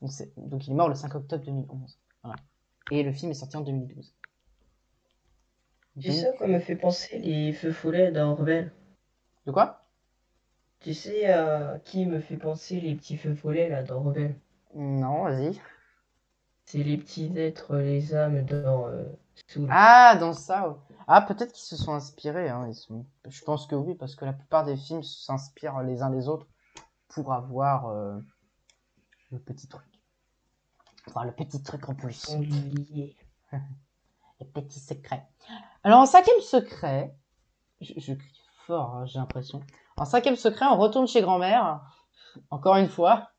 Donc, 0.03 0.13
c'est- 0.13 0.33
donc 0.37 0.67
il 0.67 0.73
est 0.73 0.75
mort 0.75 0.89
le 0.89 0.95
5 0.95 1.15
octobre 1.15 1.45
2011. 1.45 1.99
Voilà. 2.23 2.37
Et 2.91 3.03
le 3.03 3.13
film 3.13 3.31
est 3.31 3.35
sorti 3.35 3.57
en 3.57 3.63
2012. 3.63 4.15
Tu 6.01 6.13
sais 6.13 6.29
à 6.29 6.33
quoi 6.33 6.47
me 6.47 6.59
fait 6.61 6.77
penser 6.77 7.19
les 7.19 7.53
feux 7.55 7.73
follets 7.73 8.13
dans 8.13 8.35
Rebelle 8.35 8.73
De 9.47 9.53
quoi? 9.53 9.87
Tu 10.81 10.93
sais 10.93 11.27
à 11.27 11.79
qui 11.85 12.07
me 12.07 12.21
fait 12.21 12.37
penser 12.37 12.81
les 12.81 12.95
petits 12.95 13.17
feux 13.17 13.35
follets 13.35 13.69
là 13.69 13.83
dans 13.83 14.03
Rebelle? 14.03 14.39
Non, 14.75 15.23
vas-y. 15.25 15.61
C'est 16.65 16.83
les 16.83 16.99
petits 16.99 17.33
êtres, 17.39 17.77
les 17.77 18.15
âmes 18.15 18.45
dans 18.45 18.89
euh, 18.89 19.05
Soul. 19.47 19.69
Ah, 19.71 20.17
dans 20.19 20.33
ça. 20.33 20.69
ouais. 20.69 20.77
Ah, 21.07 21.23
peut-être 21.23 21.53
qu'ils 21.53 21.65
se 21.65 21.77
sont 21.77 21.93
inspirés. 21.95 22.49
Hein. 22.49 22.67
Ils 22.69 22.75
sont... 22.75 23.07
Je 23.29 23.43
pense 23.45 23.67
que 23.67 23.77
oui, 23.77 23.95
parce 23.95 24.17
que 24.17 24.25
la 24.25 24.33
plupart 24.33 24.65
des 24.65 24.77
films 24.77 25.05
s'inspirent 25.05 25.81
les 25.83 26.03
uns 26.03 26.11
les 26.11 26.29
autres 26.29 26.47
pour 27.09 27.33
avoir 27.33 27.89
euh, 27.89 28.19
le 29.31 29.39
petit 29.39 29.69
truc. 29.69 29.87
Enfin, 31.09 31.25
le 31.25 31.33
petit 31.33 31.63
truc 31.63 31.89
en 31.89 31.95
plus. 31.95 32.29
Les 34.39 34.45
petits 34.45 34.81
secrets. 34.81 35.27
Alors, 35.83 36.01
en 36.01 36.07
cinquième 36.07 36.41
secret, 36.43 37.17
je, 37.81 37.95
je 37.97 38.13
crie 38.13 38.46
hein, 38.75 39.07
j'ai 39.07 39.19
l'impression. 39.19 39.61
En 39.97 40.05
cinquième 40.05 40.37
secret, 40.37 40.67
on 40.67 40.77
retourne 40.77 41.07
chez 41.07 41.21
grand-mère. 41.21 41.81
Encore 42.51 42.77
une 42.77 42.89
fois. 42.89 43.31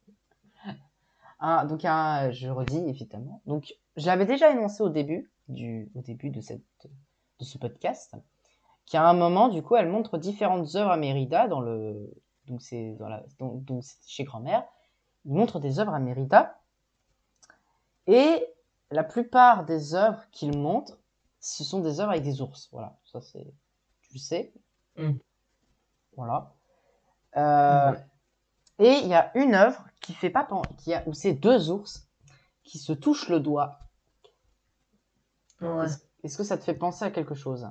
Donc, 1.41 1.81
je 1.81 2.49
redis, 2.49 2.83
évidemment. 2.87 3.41
Donc, 3.45 3.75
je 3.95 4.05
l'avais 4.07 4.25
déjà 4.25 4.51
énoncé 4.51 4.81
au 4.81 4.89
début, 4.89 5.31
de, 5.47 6.41
ce 7.41 7.57
podcast, 7.57 8.15
qu'à 8.85 9.07
un 9.07 9.13
moment, 9.13 9.49
du 9.49 9.61
coup, 9.61 9.75
elle 9.75 9.89
montre 9.89 10.17
différentes 10.17 10.75
œuvres 10.75 10.91
à 10.91 10.97
Mérida 10.97 11.47
donc 11.47 12.61
c'est 12.61 12.97
chez 14.07 14.23
grand-mère. 14.23 14.63
Il 15.25 15.33
montre 15.33 15.59
des 15.59 15.79
œuvres 15.79 15.93
à 15.93 15.99
Mérida. 15.99 16.59
Et 18.07 18.45
la 18.89 19.03
plupart 19.03 19.65
des 19.65 19.93
œuvres 19.95 20.23
qu'il 20.31 20.57
montre, 20.57 20.97
ce 21.41 21.63
sont 21.63 21.81
des 21.81 21.99
œuvres 21.99 22.11
avec 22.11 22.23
des 22.23 22.41
ours. 22.41 22.69
Voilà, 22.71 22.97
ça 23.03 23.21
c'est, 23.21 23.53
tu 24.01 24.13
le 24.13 24.19
sais. 24.19 24.53
Mm. 24.97 25.17
Voilà. 26.15 26.53
Euh. 27.37 27.95
Et 28.79 28.99
il 29.01 29.07
y 29.07 29.13
a 29.15 29.31
une 29.37 29.55
œuvre 29.55 29.83
qui 30.01 30.13
fait 30.13 30.29
pas 30.29 30.43
pen- 30.43 30.61
qui 30.77 30.93
a, 30.93 31.03
où 31.07 31.13
c'est 31.13 31.33
deux 31.33 31.71
ours 31.71 32.07
qui 32.63 32.77
se 32.79 32.93
touchent 32.93 33.29
le 33.29 33.39
doigt. 33.39 33.79
Ouais. 35.61 35.85
Est-ce 35.85 35.99
est-ce 36.23 36.37
que 36.37 36.43
ça 36.43 36.57
te 36.57 36.63
fait 36.63 36.73
penser 36.75 37.05
à 37.05 37.11
quelque 37.11 37.35
chose? 37.35 37.67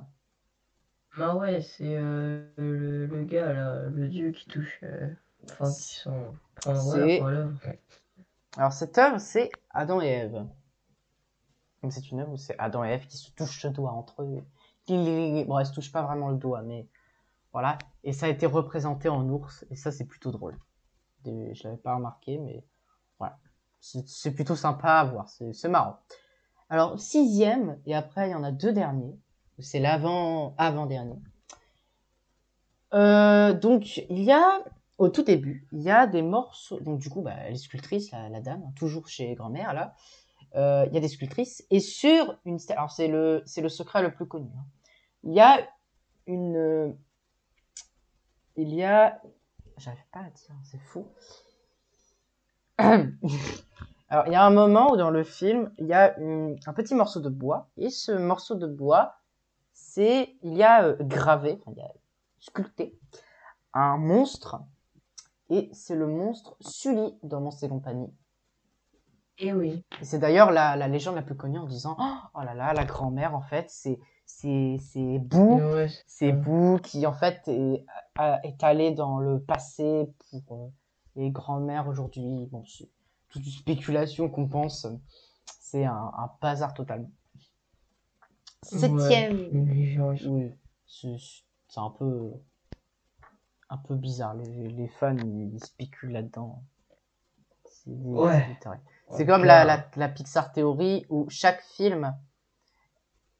Bah 1.17 1.35
ouais, 1.35 1.61
c'est 1.61 1.95
euh, 1.97 2.45
le, 2.57 3.05
le 3.05 3.23
gars 3.23 3.53
là, 3.53 3.81
le 3.83 4.07
dieu 4.07 4.31
qui 4.31 4.47
touche. 4.47 4.79
euh, 4.83 5.09
Enfin, 5.45 5.71
qui 5.71 5.95
sont. 5.95 6.33
Enfin, 6.65 6.73
voilà, 6.73 7.47
C'est-. 7.61 7.79
Alors 8.57 8.73
cette 8.73 8.97
œuvre, 8.97 9.19
c'est 9.19 9.49
Adam 9.69 10.01
et 10.01 10.07
Ève. 10.07 10.45
Donc 11.83 11.93
c'est 11.93 12.11
une 12.11 12.19
œuvre 12.21 12.33
où 12.33 12.37
c'est 12.37 12.57
Adam 12.59 12.83
et 12.83 12.89
Ève 12.89 13.05
qui 13.07 13.17
se 13.17 13.31
touchent 13.31 13.63
le 13.63 13.69
doigt 13.71 13.91
entre 13.91 14.23
eux. 14.23 14.43
Bon, 14.87 15.59
elles 15.59 15.65
se 15.65 15.73
touchent 15.73 15.91
pas 15.91 16.01
vraiment 16.01 16.29
le 16.29 16.37
doigt, 16.37 16.61
mais 16.63 16.87
Et 18.03 18.13
ça 18.13 18.27
a 18.27 18.29
été 18.29 18.45
représenté 18.45 19.09
en 19.09 19.27
ours, 19.29 19.65
et 19.69 19.75
ça 19.75 19.91
c'est 19.91 20.05
plutôt 20.05 20.31
drôle. 20.31 20.57
Je 21.25 21.63
l'avais 21.63 21.77
pas 21.77 21.95
remarqué, 21.95 22.37
mais 22.37 22.63
voilà. 23.19 23.37
C'est 23.79 24.31
plutôt 24.31 24.55
sympa 24.55 24.93
à 24.93 25.03
voir, 25.05 25.29
c'est 25.29 25.69
marrant. 25.69 25.97
Alors 26.69 26.99
sixième, 26.99 27.79
et 27.85 27.95
après 27.95 28.29
il 28.29 28.31
y 28.31 28.35
en 28.35 28.43
a 28.43 28.51
deux 28.51 28.73
derniers. 28.73 29.17
C'est 29.59 29.79
l'avant 29.79 30.53
avant 30.57 30.85
dernier. 30.85 31.19
Euh, 32.93 33.53
donc 33.53 33.97
il 34.09 34.23
y 34.23 34.31
a 34.31 34.63
au 34.97 35.09
tout 35.09 35.23
début, 35.23 35.67
il 35.71 35.81
y 35.81 35.91
a 35.91 36.07
des 36.07 36.21
morceaux. 36.21 36.79
Donc, 36.79 36.99
du 36.99 37.09
coup, 37.09 37.21
bah, 37.21 37.49
les 37.49 37.57
sculptrices, 37.57 38.11
la, 38.11 38.29
la 38.29 38.41
dame, 38.41 38.63
hein, 38.65 38.71
toujours 38.75 39.07
chez 39.07 39.35
grand-mère, 39.35 39.73
là, 39.73 39.93
euh, 40.55 40.85
il 40.87 40.93
y 40.93 40.97
a 40.97 40.99
des 40.99 41.07
sculptrices. 41.07 41.63
Et 41.69 41.79
sur 41.79 42.37
une 42.45 42.57
alors 42.69 42.91
c'est 42.91 43.07
le, 43.07 43.43
le 43.57 43.69
secret 43.69 44.01
le 44.01 44.11
plus 44.11 44.27
connu. 44.27 44.49
hein. 44.57 44.65
Il 45.23 45.33
y 45.33 45.39
a 45.39 45.59
une. 46.25 46.97
Il 48.57 48.73
y 48.73 48.83
a. 48.83 49.21
J'arrive 49.77 50.05
pas 50.11 50.19
à 50.19 50.29
dire, 50.29 50.55
c'est 50.63 50.79
fou. 50.79 51.05
Alors, 52.79 54.25
il 54.27 54.31
y 54.31 54.35
a 54.35 54.45
un 54.45 54.49
moment 54.49 54.91
où 54.91 54.97
dans 54.97 55.09
le 55.09 55.23
film, 55.23 55.71
il 55.77 55.85
y 55.85 55.93
a 55.93 56.17
une- 56.17 56.57
un 56.65 56.73
petit 56.73 56.95
morceau 56.95 57.19
de 57.19 57.29
bois. 57.29 57.69
Et 57.77 57.89
ce 57.89 58.11
morceau 58.11 58.55
de 58.55 58.67
bois, 58.67 59.15
c'est. 59.73 60.35
Il 60.41 60.55
y 60.55 60.63
a 60.63 60.83
euh, 60.85 60.97
gravé, 61.01 61.59
enfin, 61.61 61.71
il 61.75 61.77
y 61.79 61.81
a 61.85 61.91
sculpté 62.39 62.97
un 63.73 63.97
monstre. 63.97 64.59
Et 65.49 65.69
c'est 65.71 65.95
le 65.95 66.07
monstre 66.07 66.57
Sully 66.59 67.17
dans 67.23 67.39
Monstres 67.39 67.63
et 67.65 67.69
compagnie. 67.69 68.11
Et 69.37 69.53
oui. 69.53 69.85
C'est 70.01 70.19
d'ailleurs 70.19 70.51
la, 70.51 70.75
la 70.75 70.87
légende 70.87 71.15
la 71.15 71.21
plus 71.21 71.37
connue 71.37 71.59
en 71.59 71.65
disant 71.67 71.95
Oh 72.33 72.41
là 72.41 72.53
là, 72.53 72.73
la 72.73 72.85
grand-mère, 72.85 73.35
en 73.35 73.41
fait, 73.41 73.69
c'est 73.69 73.99
c'est 74.27 74.77
c'est 74.79 75.19
Boo, 75.19 75.55
Ouais, 75.55 75.87
c'est. 76.05 76.33
Boo 76.33 76.77
qui, 76.83 77.07
en 77.07 77.13
fait, 77.13 77.47
est, 77.47 77.85
allé 78.61 78.91
dans 78.91 79.19
le 79.19 79.39
passé 79.39 80.11
pour 80.29 80.43
euh, 80.51 80.67
les 81.15 81.31
grand-mères 81.31 81.87
aujourd'hui. 81.87 82.47
Bon, 82.51 82.63
c'est 82.65 82.89
toute 83.29 83.43
une 83.45 83.51
spéculation 83.51 84.29
qu'on 84.29 84.47
pense. 84.47 84.85
C'est 85.59 85.85
un, 85.85 86.11
un 86.17 86.29
bazar 86.41 86.73
total. 86.73 87.09
Septième. 88.63 89.97
Ouais, 89.99 90.17
Oui, 90.25 90.51
c'est 90.85 91.79
un 91.79 91.89
peu 91.89 92.31
un 93.69 93.77
peu 93.77 93.95
bizarre. 93.95 94.35
Les, 94.35 94.67
les 94.69 94.87
fans 94.87 95.15
ils, 95.17 95.53
ils 95.55 95.63
spéculent 95.63 96.11
là-dedans. 96.11 96.63
C'est 97.65 97.91
Ouais. 97.91 98.45
comme 99.25 99.45
la, 99.45 99.63
la, 99.63 99.85
la 99.95 100.09
Pixar 100.09 100.51
Theory 100.51 101.05
où 101.09 101.29
chaque 101.29 101.61
film 101.61 102.13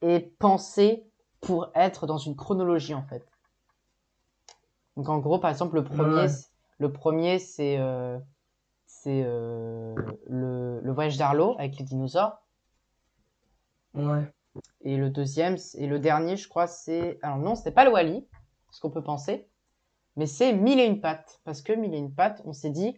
est 0.01 0.19
pensé 0.39 1.05
pour 1.41 1.69
être 1.75 2.07
dans 2.07 2.17
une 2.17 2.35
chronologie 2.35 2.93
en 2.93 3.03
fait. 3.03 3.25
Donc 4.95 5.09
en 5.09 5.19
gros, 5.19 5.39
par 5.39 5.51
exemple, 5.51 5.75
le 5.75 5.83
premier, 5.83 6.15
Ouais. 6.21 6.27
c'est- 6.27 6.49
le 6.79 6.91
premier 6.91 7.39
c'est 7.39 7.77
euh, 7.79 8.17
c'est 8.85 9.23
euh, 9.25 9.95
le, 10.27 10.79
le 10.81 10.91
voyage 10.93 11.17
d'Arlo 11.17 11.55
avec 11.59 11.77
les 11.77 11.83
dinosaures. 11.85 12.41
Ouais. 13.93 14.31
Et 14.81 14.97
le 14.97 15.09
deuxième, 15.09 15.57
et 15.75 15.87
le 15.87 15.99
dernier, 15.99 16.35
je 16.37 16.47
crois, 16.47 16.67
c'est. 16.67 17.19
Alors 17.21 17.37
non, 17.37 17.55
c'était 17.55 17.71
pas 17.71 17.83
le 17.85 17.91
Wally, 17.91 18.27
ce 18.71 18.79
qu'on 18.81 18.89
peut 18.89 19.03
penser, 19.03 19.47
mais 20.15 20.25
c'est 20.25 20.53
Mille 20.53 20.79
et 20.79 20.85
une 20.85 20.99
pattes. 21.01 21.41
Parce 21.43 21.61
que 21.61 21.73
Mille 21.73 21.93
et 21.93 21.97
une 21.97 22.13
pattes, 22.13 22.41
on 22.45 22.53
s'est 22.53 22.71
dit, 22.71 22.97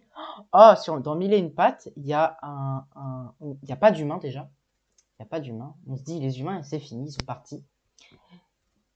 oh, 0.54 0.72
sur, 0.80 0.98
dans 1.00 1.16
Mille 1.16 1.34
et 1.34 1.38
une 1.38 1.52
pattes, 1.54 1.88
il 1.96 2.06
y 2.06 2.12
a 2.14 2.38
un. 2.42 2.86
un- 2.96 3.34
Il 3.40 3.58
n'y 3.66 3.72
a 3.72 3.76
pas 3.76 3.90
d'humain 3.90 4.18
déjà. 4.18 4.48
Il 5.20 5.24
n'y 5.24 5.26
a 5.26 5.28
pas 5.28 5.40
d'humain. 5.40 5.76
On 5.86 5.96
se 5.98 6.02
dit, 6.02 6.18
les 6.18 6.40
humains, 6.40 6.62
c'est 6.62 6.78
fini, 6.78 7.08
ils 7.08 7.12
sont 7.12 7.26
partis. 7.26 7.62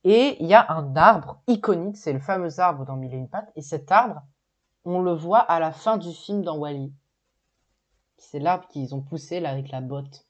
Et 0.03 0.41
il 0.41 0.47
y 0.47 0.55
a 0.55 0.71
un 0.71 0.95
arbre 0.95 1.39
iconique, 1.45 1.97
c'est 1.97 2.13
le 2.13 2.19
fameux 2.19 2.59
arbre 2.59 2.83
dans 2.83 2.95
Mille 2.95 3.13
et 3.13 3.17
une 3.17 3.29
pattes. 3.29 3.51
Et 3.55 3.61
cet 3.61 3.91
arbre, 3.91 4.23
on 4.85 5.03
le 5.03 5.13
voit 5.13 5.39
à 5.39 5.59
la 5.59 5.71
fin 5.71 5.97
du 5.97 6.11
film 6.11 6.41
dans 6.41 6.57
Wally. 6.57 6.91
C'est 8.17 8.39
l'arbre 8.39 8.67
qu'ils 8.69 8.95
ont 8.95 9.01
poussé 9.01 9.39
là 9.39 9.51
avec 9.51 9.69
la 9.69 9.81
botte. 9.81 10.25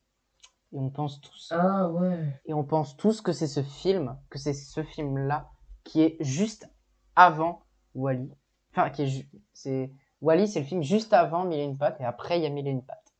Et 0.73 0.79
on 0.79 0.89
pense 0.89 1.21
tous 1.21 1.53
Ah 1.55 1.87
ouais. 1.89 2.41
et 2.43 2.53
on 2.53 2.65
pense 2.65 2.97
tous 2.97 3.21
que 3.21 3.31
c'est 3.31 3.47
ce 3.47 3.63
film, 3.63 4.17
que 4.29 4.37
c'est 4.37 4.53
ce 4.53 4.83
film-là 4.83 5.49
qui 5.85 6.01
est 6.01 6.17
juste 6.19 6.69
avant 7.15 7.63
Wally. 7.93 8.35
Enfin, 8.71 8.89
qui 8.89 9.03
est 9.03 9.27
c'est 9.53 9.93
Wally, 10.19 10.49
c'est 10.49 10.59
le 10.59 10.65
film 10.65 10.83
juste 10.83 11.13
avant 11.13 11.45
Mille 11.45 11.59
et 11.59 11.63
une 11.63 11.77
pattes 11.77 12.01
et 12.01 12.03
après 12.03 12.37
il 12.37 12.43
y 12.43 12.45
a 12.45 12.49
Mille 12.49 12.67
et 12.67 12.71
une 12.71 12.83
pattes. 12.83 13.13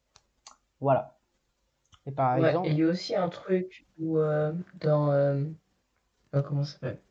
Voilà. 0.81 1.14
Et 2.07 2.11
par 2.11 2.35
Ouais, 2.35 2.59
exemple, 2.59 2.71
et 2.71 2.73
il 2.73 2.77
y 2.77 2.83
a 2.83 2.87
aussi 2.87 3.15
un 3.15 3.29
truc 3.29 3.87
où 3.97 4.19
euh, 4.19 4.53
dans 4.79 5.11
euh, 5.11 5.43
euh, 6.35 6.41
comment 6.43 6.63
ça 6.65 6.73
s'appelle? 6.73 7.01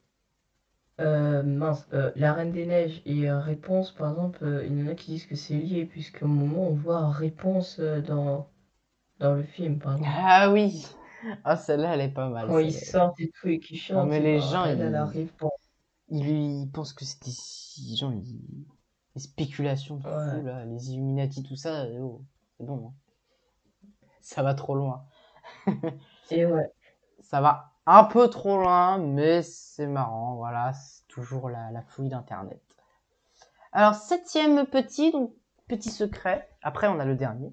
Euh, 0.99 1.45
mince, 1.45 1.87
euh, 1.93 2.11
La 2.17 2.33
Reine 2.33 2.51
des 2.51 2.67
Neiges 2.67 3.01
et 3.07 3.31
euh, 3.31 3.39
Réponse, 3.39 3.93
par 3.93 4.11
exemple, 4.11 4.43
euh, 4.45 4.67
il 4.67 4.77
y 4.77 4.83
en 4.83 4.89
a 4.89 4.97
qui 4.97 5.13
disent 5.13 5.27
que 5.27 5.37
c'est 5.37 5.55
lié, 5.55 5.85
puisqu'à 5.87 6.25
un 6.27 6.29
moment 6.29 6.67
on 6.69 6.75
voit 6.75 7.11
Réponse 7.13 7.79
euh, 7.79 8.01
dans, 8.01 8.49
dans 9.21 9.35
le 9.35 9.45
film, 9.45 9.79
par 9.81 9.95
exemple. 9.97 10.21
ah 10.29 10.51
oui, 10.53 10.87
ah 11.45 11.57
celle-là 11.57 11.95
elle 11.95 12.01
est 12.03 12.09
pas 12.15 12.29
mal. 12.29 12.53
Quand 12.53 12.59
ils 12.59 12.73
celle-là. 12.73 12.73
sortent 12.73 13.19
et 13.19 13.29
tout 13.35 13.49
et 13.49 13.59
qu'ils 13.59 13.77
chantent, 13.77 14.15
mais 14.15 14.21
les 14.21 14.41
gens, 14.41 14.65
elle, 14.67 14.81
elle 14.83 14.97
ils- 16.11 16.71
pensent 16.73 16.93
que 16.95 17.05
les 17.05 17.97
gens, 17.97 18.13
ils... 18.13 18.67
les 19.15 19.21
spéculations 19.23 19.97
de 19.99 20.05
Ouais. 20.05 20.11
fou 20.11 20.45
là, 20.45 20.65
les 20.65 20.91
Illuminati 20.93 21.43
tout 21.43 21.57
ça, 21.57 21.87
oh, 22.01 22.23
c'est 22.59 22.67
bon. 22.67 22.89
hein. 22.89 22.95
Ça 24.25 24.43
va 24.43 24.55
trop 24.55 24.75
loin. 24.75 25.07
Et 26.31 26.47
ouais, 26.47 26.73
ça 27.21 27.41
va 27.41 27.73
un 27.87 28.05
peu 28.05 28.29
trop 28.31 28.59
loin, 28.59 28.99
mais 28.99 29.43
c'est 29.43 29.87
marrant, 29.87 30.37
voilà, 30.37 30.73
c'est 30.73 31.07
toujours 31.09 31.51
la, 31.51 31.71
la 31.71 31.83
fouille 31.83 32.09
d'internet. 32.09 32.63
Alors, 33.73 33.95
septième 33.95 34.67
petit, 34.67 35.13
donc 35.13 35.35
petit 35.69 35.91
secret, 35.91 36.49
après 36.63 36.89
on 36.89 36.99
a 37.01 37.05
le 37.05 37.17
dernier, 37.17 37.53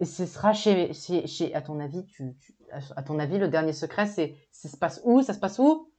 et 0.00 0.04
ce 0.04 0.26
sera 0.26 0.52
chez, 0.52 0.92
chez, 0.94 1.26
chez 1.26 1.54
à 1.54 1.62
ton 1.62 1.80
avis, 1.80 2.04
tu, 2.06 2.34
tu- 2.38 2.56
à 2.96 3.02
ton 3.02 3.18
avis, 3.18 3.38
le 3.38 3.48
dernier 3.48 3.72
secret, 3.72 4.06
c'est, 4.06 4.36
ça 4.52 4.68
se 4.68 4.76
passe 4.76 5.00
où? 5.04 5.22
Ça 5.22 5.34
se 5.34 5.40
passe 5.40 5.58
où? 5.58 5.90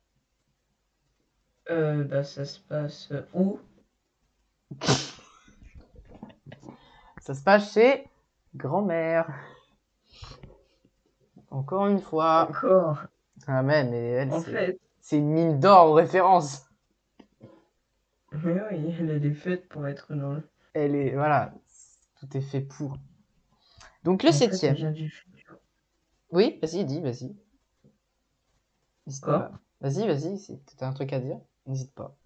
Euh, 1.69 2.05
bah, 2.05 2.23
ça 2.23 2.45
se 2.45 2.59
passe 2.59 3.11
où? 3.33 3.59
Ça 7.21 7.33
se 7.33 7.41
passe 7.43 7.73
chez 7.73 8.07
grand-mère. 8.55 9.27
Encore 11.53 11.87
une 11.87 12.01
fois, 12.01 12.49
Encore. 12.49 13.07
Ah 13.47 13.63
mais, 13.63 13.85
mais 13.85 13.97
elle, 14.11 14.31
En 14.31 14.41
c'est 14.41 14.51
fait, 14.51 14.79
c'est 15.01 15.17
une 15.19 15.29
mine 15.29 15.59
d'or 15.59 15.91
aux 15.91 15.93
références. 15.93 16.65
mais 18.33 18.59
oui, 18.69 18.93
elle 18.99 19.21
des 19.21 19.33
fêtes 19.33 19.69
pour 19.69 19.87
être 19.87 20.13
dans 20.13 20.33
le. 20.33 20.43
Elle 20.75 20.93
est, 20.95 21.13
voilà, 21.15 21.51
tout 22.19 22.37
est 22.37 22.41
fait 22.41 22.61
pour. 22.61 22.97
Donc 24.03 24.23
le 24.23 24.29
En 24.29 24.33
septième. 24.33 24.75
du 24.93 25.09
futur. 25.09 25.57
Oui, 26.31 26.59
vas-y, 26.61 26.83
dis, 26.83 26.99
vas-y. 26.99 27.33
Quoi? 29.21 29.51
Vas-y, 29.81 30.07
vas-y, 30.07 30.39
si 30.39 30.59
t'as 30.77 30.87
un 30.87 30.93
truc 30.93 31.13
à 31.13 31.19
dire, 31.19 31.39
n'hésite 31.67 31.93
pas. 31.93 32.17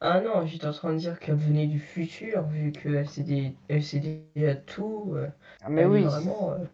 Ah 0.00 0.20
non, 0.20 0.46
j'étais 0.46 0.66
en 0.66 0.72
train 0.72 0.92
de 0.92 0.98
dire 0.98 1.18
qu'elle 1.18 1.34
venait 1.34 1.66
du 1.66 1.80
futur, 1.80 2.42
vu 2.44 2.70
qu'elle 2.70 3.08
sait 3.08 3.24
des... 3.24 3.56
elle 3.68 3.82
sait 3.82 3.98
déjà 4.34 4.54
tout. 4.54 5.12
euh, 5.16 5.28
Ah, 5.62 5.68
mais 5.70 5.84
elle 5.84 5.96
est 5.96 6.00
oui. 6.00 6.04
Vraiment, 6.04 6.52
euh, 6.52 6.64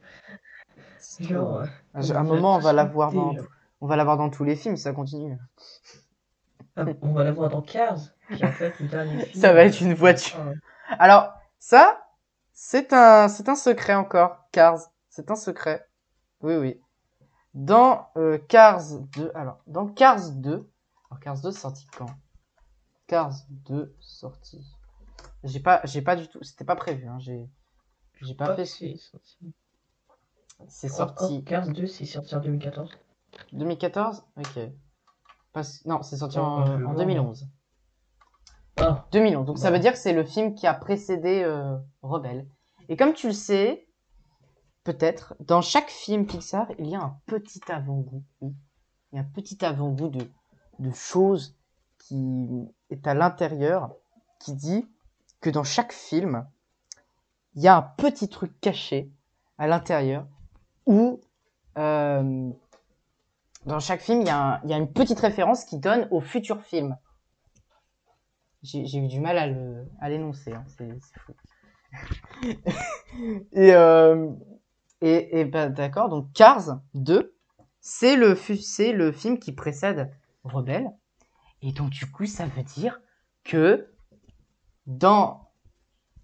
genre. 1.21 1.65
À 1.95 2.01
un 2.01 2.23
moment, 2.25 2.57
on 2.57 2.61
va 2.61 2.73
la 2.73 2.85
voir 2.85 3.13
dans, 3.13 3.33
genre. 3.35 3.47
on 3.81 3.87
va 3.87 3.97
la 3.97 4.05
voir 4.05 4.17
dans 4.17 4.31
tous 4.31 4.45
les 4.45 4.57
films, 4.57 4.77
ça 4.77 4.93
continue. 4.93 5.37
Ah, 6.77 6.85
on 7.03 7.13
va 7.13 7.25
la 7.25 7.33
voir 7.33 7.51
dans 7.51 7.63
Cars, 7.63 7.99
qui 8.35 8.45
en 8.45 8.53
fait 8.53 8.79
le 8.81 8.89
dernier 8.89 9.25
film. 9.27 9.41
Ça 9.41 9.53
va 9.53 9.65
être 9.65 9.81
une 9.81 9.95
voiture. 9.95 10.39
Alors, 10.99 11.33
ça, 11.59 12.07
c'est 12.53 12.93
un, 12.93 13.29
c'est 13.29 13.49
un 13.49 13.55
secret 13.55 13.95
encore. 13.95 14.47
Cars, 14.53 14.79
c'est 15.09 15.31
un 15.31 15.37
secret. 15.37 15.87
Oui, 16.43 16.57
oui. 16.57 16.81
Dans 17.55 18.09
euh, 18.17 18.39
Cars 18.39 19.01
2, 19.17 19.33
alors, 19.35 19.61
dans 19.67 19.89
Cars 19.89 20.31
2, 20.31 20.69
alors 21.11 21.21
Cars 21.21 21.41
2 21.41 21.51
sorti 21.51 21.87
quand? 21.97 22.07
Cars 23.07 23.35
2 23.49 23.95
sorti. 24.01 24.65
J'ai 25.43 25.61
pas, 25.61 25.81
j'ai 25.85 26.03
pas 26.03 26.17
du 26.17 26.29
tout, 26.29 26.43
c'était 26.43 26.65
pas 26.65 26.77
prévu, 26.77 27.09
hein, 27.09 27.19
j'ai, 27.19 27.49
j'ai 28.21 28.35
pas 28.35 28.55
pas 28.55 28.65
fait. 28.65 28.95
que 28.95 29.47
c'est 30.69 30.89
sorti. 30.89 31.15
C'est 31.19 31.25
Oh, 31.25 31.29
sorti 31.29 31.39
oh, 31.41 31.43
Cars 31.49 31.69
2, 31.69 31.87
c'est 31.87 32.05
sorti 32.05 32.35
en 32.35 32.41
2014. 32.41 32.91
2014 33.53 34.25
Ok. 34.37 34.59
Parce- 35.53 35.85
Non, 35.87 36.03
c'est 36.03 36.17
sorti 36.17 36.39
Oh, 36.39 36.43
en, 36.43 36.65
vais 36.65 36.73
en 36.75 36.79
voir, 36.93 36.95
2011. 36.97 37.49
Ah, 38.77 39.07
2011. 39.13 39.47
Donc 39.47 39.59
ça 39.59 39.71
veut 39.71 39.79
dire 39.79 39.93
que 39.93 39.99
c'est 39.99 40.13
le 40.13 40.25
film 40.25 40.55
qui 40.55 40.67
a 40.67 40.75
précédé 40.75 41.43
euh, 41.43 41.77
Rebelle. 42.03 42.47
Et 42.89 42.97
comme 42.97 43.13
tu 43.13 43.29
le 43.29 43.33
sais, 43.33 43.87
peut-être, 44.85 45.35
dans 45.41 45.61
chaque 45.61 45.91
film 45.91 46.27
Pixar, 46.27 46.67
il 46.79 46.89
y 46.89 46.95
a 46.95 47.01
un 47.03 47.17
petit 47.27 47.61
avant-goût. 47.71 48.23
Il 48.41 48.53
y 49.13 49.19
a 49.19 49.21
un 49.23 49.25
petit 49.25 49.63
avant-goût 49.65 50.09
de, 50.09 50.27
de 50.79 50.93
choses 50.93 51.57
qui 51.99 52.49
est 52.91 53.07
à 53.07 53.15
l'intérieur, 53.15 53.93
qui 54.39 54.55
dit 54.55 54.89
que 55.41 55.51
dans 55.51 55.65
chaque 55.65 55.93
film, 55.93 56.47
il 57.55 57.63
y 57.63 57.69
a 57.69 57.77
un 57.77 57.83
petit 57.83 58.29
truc 58.29 58.59
caché 58.61 59.11
à 59.59 59.67
l'intérieur 59.67 60.27
où 60.91 61.21
euh, 61.79 62.51
dans 63.65 63.79
chaque 63.79 64.01
film, 64.01 64.23
il 64.23 64.27
y, 64.27 64.31
a 64.31 64.77
une 64.77 64.93
petite 64.93 65.21
référence 65.21 65.65
qui 65.65 65.79
donne 65.79 66.09
au 66.11 66.21
futur 66.21 66.63
film. 66.63 66.97
J'ai 68.63 68.99
eu 68.99 69.07
du 69.07 69.21
mal 69.21 69.39
à 70.01 70.09
l'énoncer, 70.11 70.53
hein, 70.53 70.65
c'est 70.77 70.91
fou. 71.21 71.33
et 73.53 73.75
euh, 73.75 74.31
et, 75.01 75.41
et 75.41 75.45
bah, 75.45 75.69
d'accord, 75.69 76.09
donc 76.09 76.33
Cars 76.33 76.81
2, 76.95 77.35
c'est 77.81 78.17
le 78.17 78.37
le 78.93 79.13
film 79.13 79.39
qui 79.39 79.53
précède 79.53 80.13
Rebelle, 80.45 80.91
et 81.63 81.73
donc 81.73 81.91
du 81.91 82.11
coup 82.11 82.27
ça 82.27 82.47
veut 82.47 82.63
dire 82.63 83.01
que 83.45 83.93
dans 84.87 85.51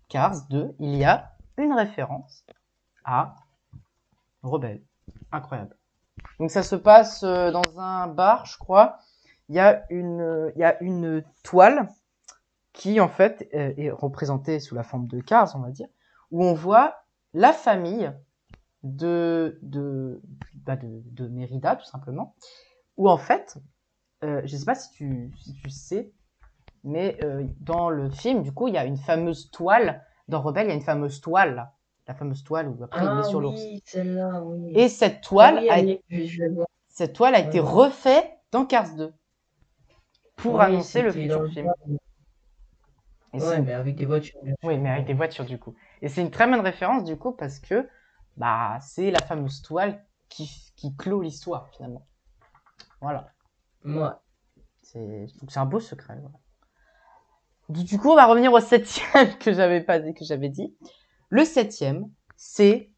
Cars 0.08 0.46
2, 0.50 0.74
il 0.78 0.96
y 0.96 1.04
a 1.04 1.36
une 1.56 1.72
référence 1.72 2.44
à 3.04 3.34
Rebelle. 4.46 4.82
Incroyable. 5.32 5.76
Donc 6.38 6.50
ça 6.50 6.62
se 6.62 6.76
passe 6.76 7.22
euh, 7.22 7.50
dans 7.50 7.78
un 7.78 8.06
bar, 8.08 8.46
je 8.46 8.58
crois. 8.58 8.98
Il 9.48 9.54
y 9.54 9.60
a 9.60 9.84
une, 9.90 10.52
il 10.56 10.60
y 10.60 10.64
a 10.64 10.82
une 10.82 11.22
toile 11.42 11.88
qui 12.72 13.00
en 13.00 13.08
fait 13.08 13.48
euh, 13.54 13.72
est 13.76 13.90
représentée 13.90 14.60
sous 14.60 14.74
la 14.74 14.82
forme 14.82 15.06
de 15.06 15.20
Cars, 15.20 15.52
on 15.54 15.60
va 15.60 15.70
dire, 15.70 15.88
où 16.30 16.44
on 16.44 16.54
voit 16.54 17.04
la 17.32 17.52
famille 17.52 18.12
de 18.82 19.58
de 19.62 20.20
bah, 20.54 20.76
de, 20.76 21.28
Mérida 21.28 21.76
tout 21.76 21.86
simplement, 21.86 22.34
où 22.96 23.08
en 23.08 23.18
fait, 23.18 23.58
euh, 24.24 24.42
je 24.44 24.56
sais 24.56 24.64
pas 24.64 24.74
si 24.74 24.90
tu 24.90 25.32
si 25.38 25.54
tu 25.54 25.70
sais, 25.70 26.12
mais 26.82 27.18
dans 27.60 27.88
le 27.88 28.10
film, 28.10 28.42
du 28.42 28.52
coup, 28.52 28.68
il 28.68 28.74
y 28.74 28.78
a 28.78 28.84
une 28.84 28.96
fameuse 28.96 29.50
toile 29.50 30.04
dans 30.28 30.40
Rebelle, 30.40 30.66
il 30.66 30.70
y 30.70 30.72
a 30.72 30.76
une 30.76 30.82
fameuse 30.82 31.20
toile. 31.20 31.70
La 32.06 32.14
fameuse 32.14 32.44
toile 32.44 32.68
où 32.68 32.82
après 32.84 33.04
il 33.04 33.10
ah 33.10 33.14
met 33.14 33.22
sur 33.22 33.40
l'ours. 33.40 33.60
oui, 33.60 33.82
celle-là, 33.84 34.42
oui. 34.44 34.72
Et 34.74 34.88
cette 34.88 35.22
Ah 35.24 35.26
toile 35.26 35.58
oui, 35.62 35.70
a 35.70 35.78
cette 36.88 37.12
toile 37.14 37.34
a 37.34 37.40
été 37.40 37.60
refaite 37.60 38.30
dans 38.52 38.64
Cars 38.66 38.94
2 38.96 39.12
pour 40.36 40.60
annoncer 40.60 41.02
le 41.02 41.12
futur 41.12 41.46
film. 41.48 41.72
Et 43.32 43.40
Ouais, 43.40 43.60
mais 43.60 43.72
avec 43.74 43.96
des 43.96 44.06
voitures. 44.06 44.38
Oui, 44.62 44.78
mais 44.78 44.90
avec 44.90 45.06
des 45.06 45.14
voitures 45.14 45.44
du 45.44 45.58
coup. 45.58 45.74
Et 46.02 46.08
c'est 46.08 46.22
une 46.22 46.30
très 46.30 46.46
bonne 46.48 46.60
référence 46.60 47.04
du 47.04 47.16
coup 47.16 47.32
parce 47.32 47.58
que 47.58 47.88
bah 48.36 48.78
c'est 48.80 49.10
la 49.10 49.20
fameuse 49.20 49.62
toile 49.62 50.04
qui, 50.28 50.72
qui 50.76 50.96
clôt 50.96 51.22
l'histoire 51.22 51.68
finalement. 51.70 52.06
Voilà. 53.00 53.32
Ouais. 53.84 54.08
C'est 54.82 55.26
c'est 55.48 55.58
un 55.58 55.66
beau 55.66 55.80
secret. 55.80 56.16
voilà. 56.20 56.38
Du, 57.68 57.84
du 57.84 57.98
coup, 57.98 58.10
on 58.10 58.14
va 58.14 58.26
revenir 58.26 58.52
au 58.52 58.60
septième 58.60 59.36
que 59.40 59.52
j'avais 59.52 59.80
pas 59.82 59.98
dit, 59.98 60.14
que 60.14 60.24
j'avais 60.24 60.48
dit. 60.48 60.76
Le 61.28 61.44
septième, 61.44 62.10
c'est 62.36 62.90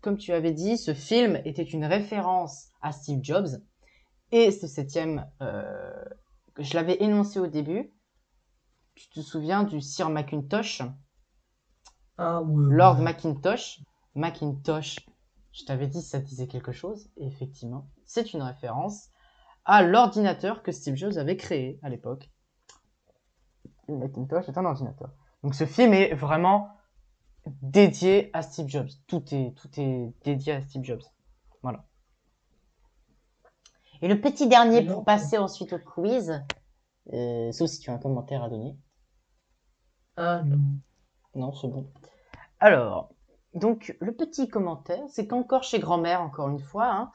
comme 0.00 0.16
tu 0.16 0.32
avais 0.32 0.52
dit, 0.52 0.78
ce 0.78 0.94
film 0.94 1.40
était 1.44 1.64
une 1.64 1.84
référence 1.84 2.68
à 2.80 2.92
Steve 2.92 3.18
Jobs. 3.22 3.48
Et 4.30 4.52
ce 4.52 4.68
septième, 4.68 5.28
euh, 5.42 6.04
je 6.58 6.74
l'avais 6.74 7.02
énoncé 7.02 7.40
au 7.40 7.48
début. 7.48 7.92
Tu 8.94 9.08
te 9.08 9.20
souviens 9.20 9.64
du 9.64 9.80
Sir 9.80 10.08
Macintosh, 10.08 10.82
Ah. 12.18 12.40
Lord. 12.46 13.00
Macintosh. 13.00 13.80
Macintosh, 14.14 15.00
je 15.52 15.64
t'avais 15.64 15.88
dit 15.88 16.00
ça 16.00 16.20
disait 16.20 16.46
quelque 16.46 16.72
chose. 16.72 17.10
Et 17.16 17.26
effectivement, 17.26 17.88
c'est 18.04 18.32
une 18.32 18.42
référence 18.42 19.08
à 19.64 19.82
l'ordinateur 19.82 20.62
que 20.62 20.70
Steve 20.70 20.94
Jobs 20.94 21.18
avait 21.18 21.36
créé 21.36 21.80
à 21.82 21.88
l'époque. 21.88 22.30
Le 23.88 23.96
Macintosh 23.96 24.48
est 24.48 24.56
un 24.56 24.64
ordinateur. 24.64 25.10
Donc 25.42 25.54
ce 25.56 25.66
film 25.66 25.92
est 25.92 26.14
vraiment 26.14 26.75
dédié 27.62 28.30
à 28.32 28.42
Steve 28.42 28.68
Jobs. 28.68 28.88
Tout 29.06 29.22
est, 29.34 29.54
tout 29.56 29.68
est 29.80 30.12
dédié 30.24 30.54
à 30.54 30.60
Steve 30.62 30.84
Jobs. 30.84 31.02
Voilà. 31.62 31.84
Et 34.02 34.08
le 34.08 34.20
petit 34.20 34.48
dernier 34.48 34.82
pour 34.84 35.04
passer 35.04 35.38
ensuite 35.38 35.72
au 35.72 35.78
quiz, 35.78 36.42
euh, 37.12 37.52
sauf 37.52 37.68
si 37.70 37.80
tu 37.80 37.90
as 37.90 37.94
un 37.94 37.98
commentaire 37.98 38.42
à 38.42 38.48
donner. 38.50 38.76
Ah 40.16 40.42
non. 40.42 40.58
Non, 41.34 41.52
c'est 41.52 41.68
bon. 41.68 41.90
Alors, 42.60 43.10
donc 43.54 43.96
le 44.00 44.14
petit 44.14 44.48
commentaire, 44.48 45.04
c'est 45.08 45.26
qu'encore 45.26 45.62
chez 45.62 45.78
grand-mère, 45.78 46.20
encore 46.20 46.48
une 46.48 46.58
fois. 46.58 46.92
hein. 46.92 47.12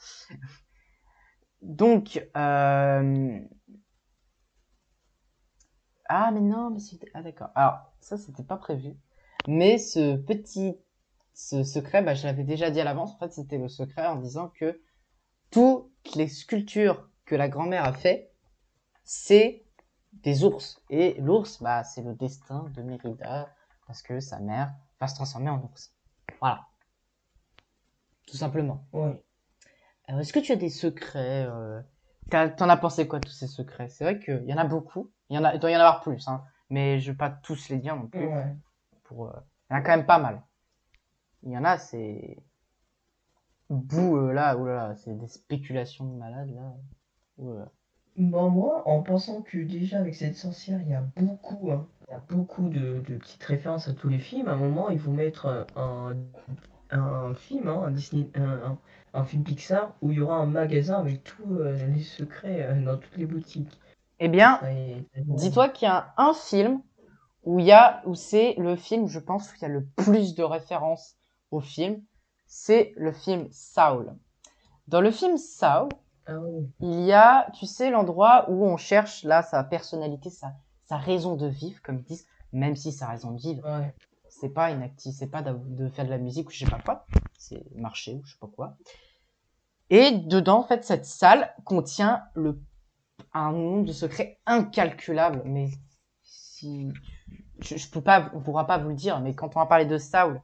Donc, 1.62 2.28
euh... 2.36 3.40
ah 6.10 6.32
mais 6.32 6.42
non, 6.42 6.72
mais 6.72 6.80
c'était 6.80 7.10
ah 7.14 7.22
d'accord. 7.22 7.50
Alors 7.56 7.94
ça, 8.00 8.18
c'était 8.18 8.44
pas 8.44 8.58
prévu. 8.58 8.96
Mais 9.48 9.78
ce 9.78 10.16
petit, 10.16 10.78
ce 11.34 11.64
secret, 11.64 12.02
bah, 12.02 12.14
je 12.14 12.26
l'avais 12.26 12.44
déjà 12.44 12.70
dit 12.70 12.80
à 12.80 12.84
l'avance. 12.84 13.14
En 13.14 13.18
fait, 13.18 13.34
c'était 13.34 13.58
le 13.58 13.70
secret 13.70 14.08
en 14.08 14.18
disant 14.18 14.50
que 14.50 14.82
toutes 15.50 16.16
les 16.16 16.28
sculptures 16.28 17.10
que 17.26 17.36
la 17.36 17.50
grand-mère 17.50 17.86
a 17.86 17.94
fait, 17.94 18.32
c'est 19.04 19.66
des 20.14 20.44
ours. 20.44 20.82
Et 20.90 21.16
l'ours, 21.20 21.62
bah, 21.62 21.84
c'est 21.84 22.02
le 22.02 22.14
destin 22.14 22.66
de 22.76 22.82
Mérida 22.82 23.54
parce 23.88 24.02
que 24.02 24.20
sa 24.20 24.40
mère 24.40 24.74
va 25.00 25.08
se 25.08 25.16
transformer 25.16 25.50
en 25.50 25.62
ours. 25.64 25.94
Voilà. 26.40 26.68
Tout 28.28 28.38
simplement. 28.38 28.86
Alors, 28.94 30.22
Est-ce 30.22 30.34
que 30.34 30.40
tu 30.40 30.52
as 30.52 30.58
des 30.58 30.70
secrets 30.70 31.46
euh, 31.48 31.82
T'en 32.30 32.70
as 32.70 32.78
pensé 32.78 33.08
quoi, 33.08 33.20
tous 33.20 33.32
ces 33.32 33.48
secrets? 33.48 33.90
C'est 33.90 34.04
vrai 34.06 34.20
qu'il 34.20 34.46
y 34.46 34.54
en 34.54 34.58
a 34.58 34.64
beaucoup. 34.64 35.12
Il, 35.30 35.36
y 35.36 35.40
en 35.40 35.44
a, 35.44 35.54
il 35.54 35.60
doit 35.60 35.72
y 35.72 35.76
en 35.76 35.80
avoir 35.80 36.02
plus, 36.02 36.28
hein, 36.28 36.44
mais 36.70 37.00
je 37.00 37.12
vais 37.12 37.18
pas 37.18 37.30
tous 37.30 37.68
les 37.70 37.78
dire 37.78 37.96
non 37.96 38.08
plus. 38.08 38.26
Ouais. 38.26 38.56
Pour, 39.12 39.28
euh, 39.28 39.34
Il 39.70 39.74
y 39.74 39.76
en 39.76 39.80
a 39.80 39.82
quand 39.82 39.98
même 39.98 40.06
pas 40.06 40.20
mal. 40.20 40.42
Il 41.44 41.52
y 41.52 41.58
en 41.58 41.64
a, 41.66 41.78
c'est... 41.78 42.38
Bout, 43.72 44.18
euh, 44.18 44.34
là, 44.34 44.56
oulala, 44.56 44.96
c'est 44.96 45.18
des 45.18 45.28
spéculations 45.28 46.06
de 46.06 46.16
malades, 46.16 46.54
là. 46.54 46.76
Oulala. 47.40 47.72
Bon, 48.18 48.50
moi, 48.50 48.88
en 48.88 49.02
pensant 49.02 49.42
que 49.42 49.58
déjà 49.58 50.00
avec 50.00 50.16
cette 50.16 50.36
sorcière, 50.36 50.82
il 50.82 50.90
y 50.90 50.94
a 50.94 51.02
beaucoup, 51.18 51.72
hein, 51.72 51.88
il 52.08 52.12
y 52.12 52.16
a 52.16 52.20
beaucoup 52.30 52.70
de, 52.70 53.00
de 53.00 53.18
petites 53.18 53.44
références 53.44 53.88
à 53.88 53.94
tous 53.94 54.10
les 54.10 54.20
films, 54.20 54.48
à 54.48 54.52
un 54.54 54.58
moment, 54.58 54.90
ils 54.90 55.00
vont 55.00 55.14
mettre 55.14 55.46
euh, 55.48 55.64
un, 55.78 56.16
un 56.92 57.34
film, 57.34 57.68
hein, 57.70 57.84
un 57.88 57.92
Disney, 57.92 58.30
un, 58.36 58.78
un- 59.14 59.26
film 59.26 59.44
Pixar, 59.44 59.94
où 60.02 60.12
il 60.12 60.18
y 60.18 60.22
aura 60.22 60.38
un 60.38 60.46
magasin 60.46 61.00
avec 61.00 61.24
tous 61.24 61.60
euh, 61.60 61.88
les 61.88 62.02
secrets 62.02 62.64
euh, 62.64 62.82
dans 62.84 62.98
toutes 62.98 63.18
les 63.18 63.26
boutiques. 63.26 63.80
Eh 64.20 64.28
bien, 64.30 64.60
est- 64.64 65.06
Dis-toi 65.16 65.70
qu'il 65.70 65.88
y 65.88 65.92
a 65.92 66.14
un 66.18 66.34
film 66.34 66.82
où 67.44 67.60
il 67.60 67.66
y 67.66 67.72
a, 67.72 68.02
où 68.06 68.16
c'est 68.16 68.56
le 68.58 68.76
film, 68.76 69.08
je 69.08 69.20
pense, 69.20 69.52
où 69.52 69.56
il 69.58 69.62
y 69.62 69.66
a 69.66 69.70
le 69.70 69.86
plus 69.98 70.36
de 70.36 70.44
références 70.44 71.16
au 71.52 71.60
film. 71.60 72.02
C'est 72.46 72.94
le 72.98 73.12
film 73.12 73.48
Saul. 73.52 74.14
Dans 74.88 75.02
le 75.02 75.12
film 75.12 75.38
Saul, 75.38 75.90
Ah 76.28 76.34
il 76.82 77.02
y 77.02 77.14
a, 77.14 77.50
tu 77.52 77.66
sais, 77.66 77.90
l'endroit 77.90 78.50
où 78.50 78.66
on 78.66 78.78
cherche 78.78 79.24
là 79.24 79.42
sa 79.42 79.64
personnalité, 79.64 80.30
sa, 80.30 80.54
sa 80.86 80.98
raison 80.98 81.36
de 81.36 81.48
vivre, 81.48 81.82
comme 81.82 82.00
ils 82.00 82.04
disent, 82.04 82.28
même 82.52 82.76
si 82.76 82.92
sa 82.92 83.08
raison 83.08 83.32
de 83.32 83.40
vivre, 83.40 83.64
Ouais. 83.66 83.94
c'est 84.30 84.50
pas 84.50 84.72
une 84.72 84.82
acti- 84.82 85.14
c'est 85.14 85.28
pas 85.28 85.42
de 85.42 85.88
faire 85.90 86.06
de 86.06 86.10
la 86.10 86.18
musique 86.18 86.50
ou 86.50 86.52
je 86.52 86.60
sais 86.66 86.70
pas 86.72 86.80
quoi, 86.80 87.06
c'est 87.38 87.64
marcher 87.76 88.16
ou 88.16 88.24
je 88.26 88.34
sais 88.34 88.40
pas 88.40 88.48
quoi. 88.54 88.76
Et 89.90 90.12
dedans, 90.12 90.60
en 90.60 90.64
fait, 90.64 90.84
cette 90.84 91.06
salle 91.06 91.54
contient 91.66 92.24
le, 92.36 92.62
un 93.34 93.52
nombre 93.52 93.86
de 93.86 93.94
secrets 93.94 94.40
incalculable, 94.46 95.42
mais 95.46 95.70
si, 96.24 96.92
je, 97.62 97.78
je 97.78 97.90
peux 97.90 98.02
pas, 98.02 98.32
vous 98.34 98.90
le 98.90 98.96
dire, 98.96 99.20
mais 99.22 99.34
quand 99.36 99.56
on 99.56 99.60
va 99.60 99.66
parler 99.66 99.86
de 99.86 99.98
Saul, 99.98 100.42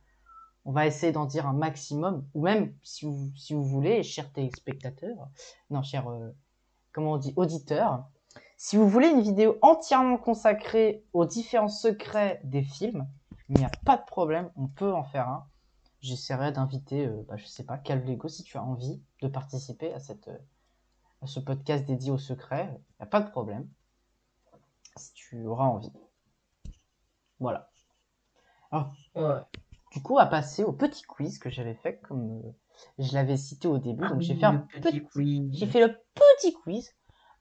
on 0.65 0.72
va 0.72 0.86
essayer 0.86 1.11
d'en 1.11 1.26
dire 1.26 1.47
un 1.47 1.53
maximum, 1.53 2.28
ou 2.34 2.43
même 2.43 2.74
si 2.84 3.05
vous, 3.05 3.63
voulez, 3.63 4.03
chers 4.03 4.32
téléspectateurs, 4.32 5.30
non, 5.70 5.82
chers, 5.82 6.09
euh, 6.09 6.36
on 6.97 7.18
dit, 7.18 7.34
auditeurs, 7.36 8.05
si 8.57 8.76
vous 8.76 8.89
voulez 8.89 9.07
une 9.07 9.22
vidéo 9.22 9.57
entièrement 9.61 10.18
consacrée 10.18 11.05
aux 11.13 11.26
différents 11.26 11.70
secrets 11.70 12.41
des 12.43 12.63
films, 12.63 13.07
il 13.49 13.57
n'y 13.57 13.65
a 13.65 13.72
pas 13.86 13.97
de 13.97 14.03
problème, 14.03 14.51
on 14.57 14.68
peut 14.68 14.93
en 14.93 15.03
faire 15.03 15.30
un. 15.30 15.47
J'essaierai 16.01 16.51
d'inviter, 16.51 17.05
euh, 17.05 17.24
bah, 17.28 17.38
je 17.38 17.45
sais 17.45 17.63
pas, 17.63 17.78
Calvego, 17.78 18.28
si 18.28 18.43
tu 18.43 18.57
as 18.57 18.63
envie 18.63 19.01
de 19.22 19.28
participer 19.28 19.93
à, 19.93 19.99
cette, 19.99 20.28
euh, 20.28 20.38
à 21.22 21.28
ce 21.28 21.39
podcast 21.39 21.86
dédié 21.86 22.11
aux 22.11 22.18
secrets, 22.18 22.68
il 22.68 22.95
n'y 22.99 23.03
a 23.03 23.05
pas 23.05 23.22
de 23.22 23.30
problème. 23.30 23.68
Si 24.97 25.13
tu 25.13 25.45
auras 25.45 25.65
envie. 25.65 25.91
Voilà. 27.39 27.69
Ouais. 29.15 29.41
Du 29.93 30.01
coup, 30.01 30.13
on 30.13 30.17
va 30.17 30.25
passer 30.25 30.63
au 30.63 30.73
petit 30.73 31.03
quiz 31.03 31.39
que 31.39 31.49
j'avais 31.49 31.75
fait, 31.75 31.99
comme 32.01 32.41
euh, 32.45 32.51
je 32.99 33.13
l'avais 33.13 33.38
cité 33.38 33.67
au 33.67 33.77
début. 33.77 34.07
donc, 34.07 34.21
j'ai 34.21 34.35
fait 34.35 34.45
un 34.45 34.65
Ah 34.73 34.75
le 34.75 34.81
petit 34.81 35.03
quiz. 35.03 35.49
j'ai 35.53 35.65
fait 35.65 35.79
le 35.79 35.95
petit 36.13 36.53
quiz. 36.53 36.93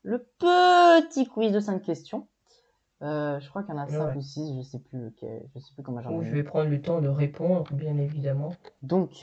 Le 0.03 0.24
petit 0.38 1.26
quiz 1.26 1.53
de 1.53 1.59
5 1.61 1.82
questions. 1.82 2.28
Euh, 3.03 3.40
je 3.40 3.49
crois 3.51 3.62
qu'il 3.64 3.74
y 3.74 3.78
en 3.78 3.82
a 3.82 3.88
5 3.88 4.07
Ouais. 4.07 4.16
ou 4.16 4.22
6, 4.22 4.57
je 4.57 4.62
sais 4.62 4.78
plus 4.78 4.99
lequel, 4.99 5.47
je 5.55 5.59
sais 5.61 5.74
plus 5.74 5.82
comment 5.82 6.01
j'en 6.01 6.22
je 6.22 6.30
vais 6.30 6.44
prendre 6.44 6.70
le 6.70 6.80
temps 6.80 7.01
de 7.03 7.09
répondre, 7.09 7.70
bien 7.74 7.99
évidemment. 7.99 8.55
Donc, 8.82 9.20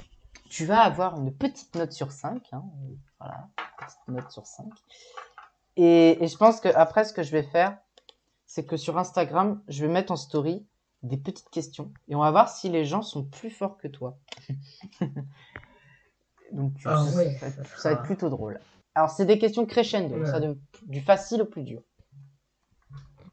tu 0.49 0.65
vas 0.65 0.81
avoir 0.81 1.17
une 1.19 1.33
petite 1.33 1.73
note 1.75 1.91
sur 1.93 2.11
5. 2.11 2.49
Hein, 2.51 2.63
voilà, 3.19 3.47
petite 3.79 4.07
note 4.09 4.29
sur 4.29 4.45
5. 4.45 4.67
Et, 5.77 6.23
et 6.23 6.27
je 6.27 6.37
pense 6.37 6.59
que 6.59 6.67
après, 6.69 7.03
ce 7.05 7.13
que 7.13 7.23
je 7.23 7.31
vais 7.31 7.41
faire, 7.43 7.77
c'est 8.53 8.67
que 8.67 8.77
sur 8.77 8.99
Instagram, 8.99 9.63
je 9.67 9.83
vais 9.83 9.91
mettre 9.91 10.11
en 10.11 10.15
story 10.15 10.63
des 11.01 11.17
petites 11.17 11.49
questions. 11.49 11.91
Et 12.07 12.13
on 12.13 12.19
va 12.19 12.29
voir 12.29 12.49
si 12.49 12.69
les 12.69 12.85
gens 12.85 13.01
sont 13.01 13.23
plus 13.23 13.49
forts 13.49 13.77
que 13.77 13.87
toi. 13.87 14.19
Donc, 16.51 16.75
tu- 16.75 16.87
Ah 16.87 17.03
ça, 17.03 17.23
va 17.23 17.31
ça 17.39 17.47
être- 17.47 17.83
va 17.83 17.95
plutôt 18.03 18.29
drôle. 18.29 18.59
Alors, 18.93 19.09
c'est 19.09 19.25
des 19.25 19.39
questions 19.39 19.65
crescendo, 19.65 20.17
Ouais. 20.19 20.27
ça 20.27 20.39
de- 20.39 20.55
du 20.83 21.01
facile 21.01 21.41
au 21.41 21.45
plus 21.45 21.63
dur. 21.63 21.81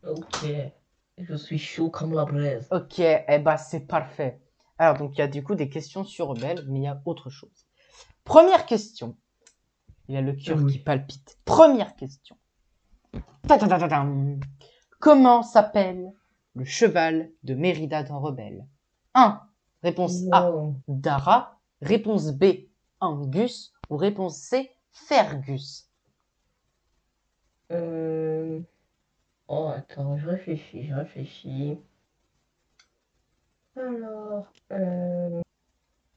Ok. 0.09 0.47
Je 1.19 1.35
suis 1.35 1.59
chaud 1.59 1.91
comme 1.91 2.15
la 2.15 2.25
braise. 2.25 2.67
Ok, 2.71 3.01
eh 3.01 3.39
ben 3.41 3.59
c'est 3.59 3.81
parfait. 3.81 4.41
Alors 4.79 4.97
donc 4.97 5.17
il 5.17 5.19
y 5.19 5.23
a 5.23 5.29
du 5.29 5.43
coup 5.45 5.55
des 5.55 5.69
questions 5.69 6.03
sur 6.03 6.29
Rebelle, 6.29 6.65
mais 6.67 6.79
il 6.79 6.83
y 6.85 6.87
a 6.87 7.03
autre 7.05 7.29
chose. 7.29 7.67
Première 8.25 8.65
question. 8.65 9.19
Il 10.09 10.15
y 10.15 10.19
a 10.19 10.23
le 10.23 10.33
cœur 10.33 10.57
Oui. 10.63 10.73
qui 10.73 10.79
palpite. 10.79 11.37
Première 11.45 11.95
question. 11.97 12.39
Comment 15.01 15.43
s'appelle 15.43 16.13
le 16.55 16.67
cheval 16.67 17.31
de 17.43 17.55
Mérida 17.55 18.03
dans 18.03 18.21
Rebelle? 18.21 18.67
1. 19.15 19.41
Réponse 19.83 20.25
A. 20.31 20.53
Dara. 20.89 21.59
Réponse 21.81 22.33
B. 22.33 22.69
Angus. 23.01 23.73
Ou 23.89 23.97
réponse 23.97 24.37
C. 24.37 24.71
Fergus. 24.93 25.89
Euh... 27.73 28.61
Oh, 29.49 29.73
attends, 29.75 30.19
je 30.19 30.29
réfléchis, 30.29 30.87
je 30.87 30.95
réfléchis. 30.95 31.79
Alors, 33.77 34.53
euh... 34.73 35.41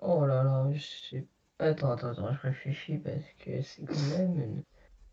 Oh 0.02 0.26
là 0.26 0.44
là, 0.44 0.68
je 0.74 0.82
sais... 0.82 1.28
Attends, 1.60 1.92
attends, 1.92 2.10
attends, 2.10 2.34
je 2.34 2.42
réfléchis 2.42 2.98
parce 2.98 3.32
que 3.40 3.62
c'est 3.62 3.86
quand 3.86 4.18
même 4.18 4.42
une... 4.42 4.64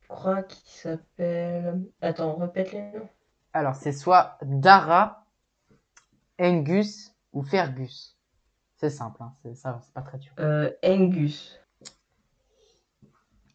Je 0.01 0.09
crois 0.09 0.43
qu'il 0.43 0.69
s'appelle... 0.69 1.85
Attends, 2.01 2.35
répète 2.35 2.73
les 2.73 2.83
noms. 2.83 3.09
Alors 3.53 3.75
c'est 3.75 3.93
soit 3.93 4.39
Dara, 4.43 5.27
Angus 6.39 7.15
ou 7.33 7.43
Fergus. 7.43 8.17
C'est 8.77 8.91
simple, 8.91 9.23
hein, 9.23 9.35
c'est 9.43 9.55
ça, 9.55 9.81
c'est 9.85 9.93
pas 9.93 10.03
très 10.03 10.19
dur. 10.19 10.33
Euh, 10.39 10.71
Angus. 10.85 11.59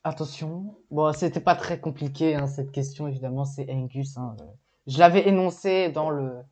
Attention, 0.03 0.75
bon, 0.91 1.11
c'était 1.13 1.39
pas 1.39 1.55
très 1.55 1.79
compliqué 1.79 2.35
hein, 2.35 2.45
cette 2.45 2.71
question, 2.71 3.07
évidemment, 3.07 3.43
c'est 3.45 3.71
Angus. 3.71 4.17
hein, 4.17 4.35
euh. 4.39 4.45
Je 4.85 4.99
l'avais 4.99 5.27
énoncé 5.27 5.89
dans 5.89 6.11
le, 6.11 6.43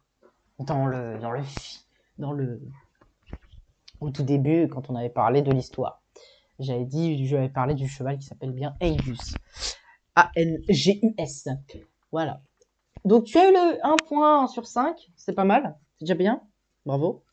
dans 0.60 0.88
le, 0.88 1.20
dans 1.20 1.30
le, 1.32 1.44
fi- 1.44 1.86
dans 2.18 2.32
le, 2.32 2.60
au 4.00 4.10
tout 4.10 4.24
début 4.24 4.68
quand 4.70 4.90
on 4.90 4.96
avait 4.96 5.10
parlé 5.12 5.44
de 5.44 5.52
l'histoire. 5.52 6.02
J'avais 6.58 6.86
dit, 6.86 7.28
j'avais 7.28 7.50
parlé 7.50 7.76
du 7.76 7.88
cheval 7.88 8.18
qui 8.18 8.26
s'appelle 8.26 8.54
bien 8.54 8.76
Angus, 8.82 9.36
A-N-G-U-S. 10.16 11.50
Voilà. 12.12 12.42
Donc 13.06 13.26
tu 13.26 13.38
as 13.38 13.50
eu 13.50 13.54
le 13.54 13.86
1 13.86 13.96
point 14.08 14.48
sur 14.48 14.66
5, 14.68 15.10
c'est 15.16 15.34
pas 15.34 15.44
mal, 15.44 15.76
c'est 15.98 16.06
déjà 16.06 16.16
bien, 16.16 16.42
bravo. 16.86 17.24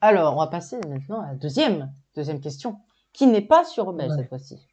Alors, 0.00 0.34
on 0.34 0.38
va 0.40 0.48
passer 0.48 0.78
maintenant 0.88 1.20
à 1.22 1.28
la 1.28 1.34
deuxième, 1.34 1.92
deuxième 2.14 2.40
question, 2.40 2.78
qui 3.12 3.26
n'est 3.26 3.40
pas 3.40 3.64
sur 3.64 3.86
Rebelle 3.86 4.10
Ouais. 4.10 4.16
cette 4.18 4.28
fois-ci. 4.28 4.66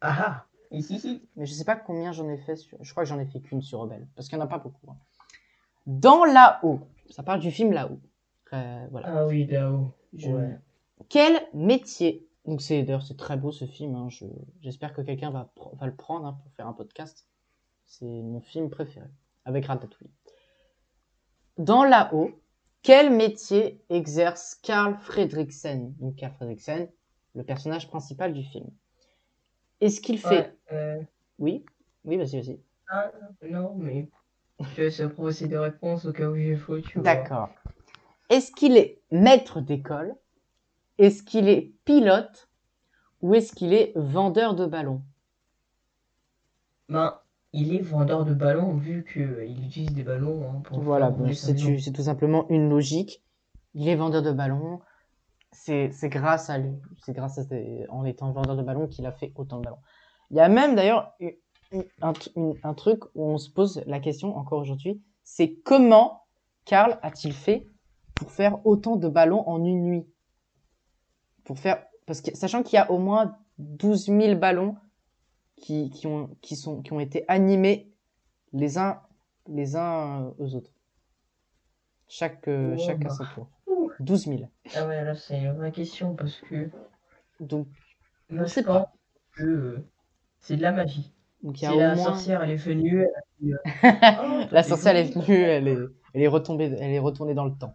Ah 0.00 0.16
ah. 0.18 0.44
Mais 0.70 1.46
je 1.46 1.52
sais 1.52 1.64
pas 1.64 1.76
combien 1.76 2.12
j'en 2.12 2.28
ai 2.28 2.36
fait. 2.38 2.56
Sur... 2.56 2.76
Je 2.82 2.90
crois 2.90 3.04
que 3.04 3.08
j'en 3.08 3.18
ai 3.18 3.26
fait 3.26 3.40
qu'une 3.40 3.62
sur 3.62 3.80
Rebelle. 3.80 4.06
Parce 4.14 4.28
qu'il 4.28 4.36
n'y 4.36 4.42
en 4.42 4.46
a 4.46 4.48
pas 4.48 4.58
beaucoup. 4.58 4.90
hein. 4.90 4.96
Dans 5.86 6.24
là-haut. 6.24 6.80
Ça 7.10 7.22
parle 7.22 7.40
du 7.40 7.50
film 7.50 7.72
là-haut. 7.72 8.00
Euh, 8.52 8.86
voilà. 8.90 9.08
Ah 9.20 9.26
oui, 9.26 9.46
là-haut. 9.46 9.92
Je- 10.12 10.28
Ouais. 10.30 10.58
Quel 11.08 11.40
métier 11.54 12.28
Donc 12.46 12.60
c'est 12.62 12.82
d'ailleurs 12.82 13.02
c'est 13.02 13.16
très 13.16 13.36
beau 13.36 13.52
ce 13.52 13.64
film. 13.64 13.94
hein, 13.94 14.08
je- 14.08 14.26
J'espère 14.60 14.92
que 14.92 15.00
quelqu'un 15.02 15.30
va, 15.30 15.50
va 15.78 15.86
le 15.86 15.94
prendre 15.94 16.26
hein, 16.26 16.38
pour 16.42 16.52
faire 16.52 16.66
un 16.66 16.72
podcast. 16.72 17.26
C'est 17.86 18.04
mon 18.04 18.40
film 18.40 18.68
préféré 18.68 19.08
avec 19.44 19.66
Ratatouille. 19.66 20.10
Dans 21.56 21.84
là-haut, 21.84 22.30
quel 22.82 23.10
métier 23.10 23.80
exerce 23.88 24.56
Carl 24.62 24.96
Fredriksen? 25.00 25.94
Donc 25.98 26.16
Carl 26.16 26.32
Fredriksen, 26.34 26.88
le 27.34 27.42
personnage 27.44 27.88
principal 27.88 28.32
du 28.32 28.42
film. 28.42 28.68
Est-ce 29.80 30.00
qu'il 30.00 30.18
fait 30.18 30.56
Ouais, 30.70 30.72
euh, 30.72 31.02
Oui, 31.38 31.64
oui, 32.04 32.16
vas-y, 32.16 32.40
vas-y. 32.40 32.60
Ah, 32.88 33.10
non, 33.48 33.74
mais 33.76 34.08
je 34.60 34.82
vais 34.82 34.90
se 34.90 35.04
proposer 35.04 35.48
des 35.48 35.58
réponses 35.58 36.04
au 36.04 36.12
cas 36.12 36.28
où 36.28 36.36
j'ai 36.36 36.56
faux. 36.56 36.76
D'accord. 36.96 37.50
Est-ce 38.28 38.52
qu'il 38.52 38.76
est 38.76 39.00
maître 39.10 39.60
d'école? 39.60 40.14
Est-ce 40.98 41.22
qu'il 41.22 41.48
est 41.48 41.72
pilote? 41.84 42.48
Ou 43.22 43.34
est-ce 43.34 43.52
qu'il 43.54 43.72
est 43.72 43.92
vendeur 43.96 44.54
de 44.54 44.66
ballons? 44.66 45.02
Ben, 46.88 47.18
il 47.56 47.74
est 47.74 47.80
vendeur 47.80 48.24
de 48.24 48.34
ballons 48.34 48.74
vu 48.74 49.04
qu'il 49.04 49.64
utilise 49.64 49.92
des 49.92 50.04
ballons 50.04 50.42
hein, 50.48 50.60
pour 50.64 50.80
Voilà, 50.80 51.10
bon, 51.10 51.32
c'est 51.32 51.54
tout 51.92 52.02
simplement 52.02 52.48
une 52.50 52.68
logique. 52.68 53.22
Il 53.74 53.88
est 53.88 53.96
vendeur 53.96 54.22
de 54.22 54.32
ballons. 54.32 54.80
C'est 55.52 55.90
grâce 56.08 56.50
à 56.50 56.58
lui, 56.58 56.74
c'est 57.04 57.14
grâce 57.14 57.38
à 57.38 57.44
ses- 57.44 57.86
en 57.88 58.04
étant 58.04 58.30
vendeur 58.32 58.56
de 58.56 58.62
ballons 58.62 58.86
qu'il 58.86 59.06
a 59.06 59.12
fait 59.12 59.32
autant 59.36 59.58
de 59.58 59.64
ballons. 59.64 59.78
Il 60.30 60.36
y 60.36 60.40
a 60.40 60.48
même 60.48 60.74
d'ailleurs 60.74 61.14
un, 62.02 62.12
un 62.62 62.74
truc 62.74 63.02
où 63.14 63.24
on 63.24 63.38
se 63.38 63.50
pose 63.50 63.82
la 63.86 64.00
question 64.00 64.36
encore 64.36 64.60
aujourd'hui, 64.60 65.02
c'est 65.24 65.54
comment 65.64 66.22
Karl 66.66 66.98
a-t-il 67.02 67.32
fait 67.32 67.66
pour 68.14 68.30
faire 68.30 68.64
autant 68.66 68.96
de 68.96 69.08
ballons 69.08 69.48
en 69.48 69.64
une 69.64 69.82
nuit? 69.82 70.06
Pour 71.44 71.58
faire 71.58 71.82
parce 72.06 72.20
que 72.20 72.36
sachant 72.36 72.62
qu'il 72.62 72.76
y 72.76 72.80
a 72.80 72.90
au 72.90 72.98
moins 72.98 73.36
12 73.58 74.06
000 74.06 74.36
ballons 74.38 74.76
qui, 75.56 75.90
qui 75.90 76.06
ont 76.06 76.30
qui 76.42 76.56
sont 76.56 76.82
qui 76.82 76.92
ont 76.92 77.00
été 77.00 77.24
animés 77.28 77.90
les 78.52 78.78
uns 78.78 79.00
les 79.48 79.76
uns 79.76 80.22
euh, 80.22 80.30
aux 80.38 80.54
autres. 80.54 80.70
Chaque 82.08 82.48
euh, 82.48 82.76
chaque 82.78 83.04
à 83.04 83.10
son 83.10 83.24
tour. 83.34 83.48
Ouh. 83.66 83.90
12 84.00 84.26
000. 84.26 84.48
Ah 84.74 84.86
ouais, 84.86 85.02
là, 85.04 85.14
c'est 85.14 85.46
vraie 85.52 85.72
question 85.72 86.14
parce 86.14 86.36
que 86.40 86.68
Donc 87.40 87.66
je 88.30 88.44
sait 88.46 88.62
pense 88.62 88.76
pas. 88.76 88.92
que 89.36 89.42
euh, 89.42 89.88
c'est 90.40 90.56
de 90.56 90.62
la 90.62 90.72
magie. 90.72 91.12
donc 91.42 91.56
il 91.56 91.58
Si 91.58 91.64
y 91.64 91.66
a 91.66 91.74
la 91.74 91.92
au 91.92 91.96
moins 91.96 92.04
sorcière, 92.04 92.42
elle 92.42 92.50
est 92.50 92.56
venue, 92.56 93.06
elle 93.42 93.52
euh, 93.52 93.56
Oh, 94.22 94.46
la 94.50 94.62
sorcière 94.62 94.96
elle 94.96 95.06
est 95.08 95.12
venue, 95.12 95.34
elle 95.42 95.68
est 95.68 95.78
elle 96.14 96.22
est 96.22 96.28
retombée 96.28 96.64
elle 96.78 96.92
est 96.92 96.98
retournée 96.98 97.34
dans 97.34 97.44
le 97.44 97.54
temps. 97.56 97.74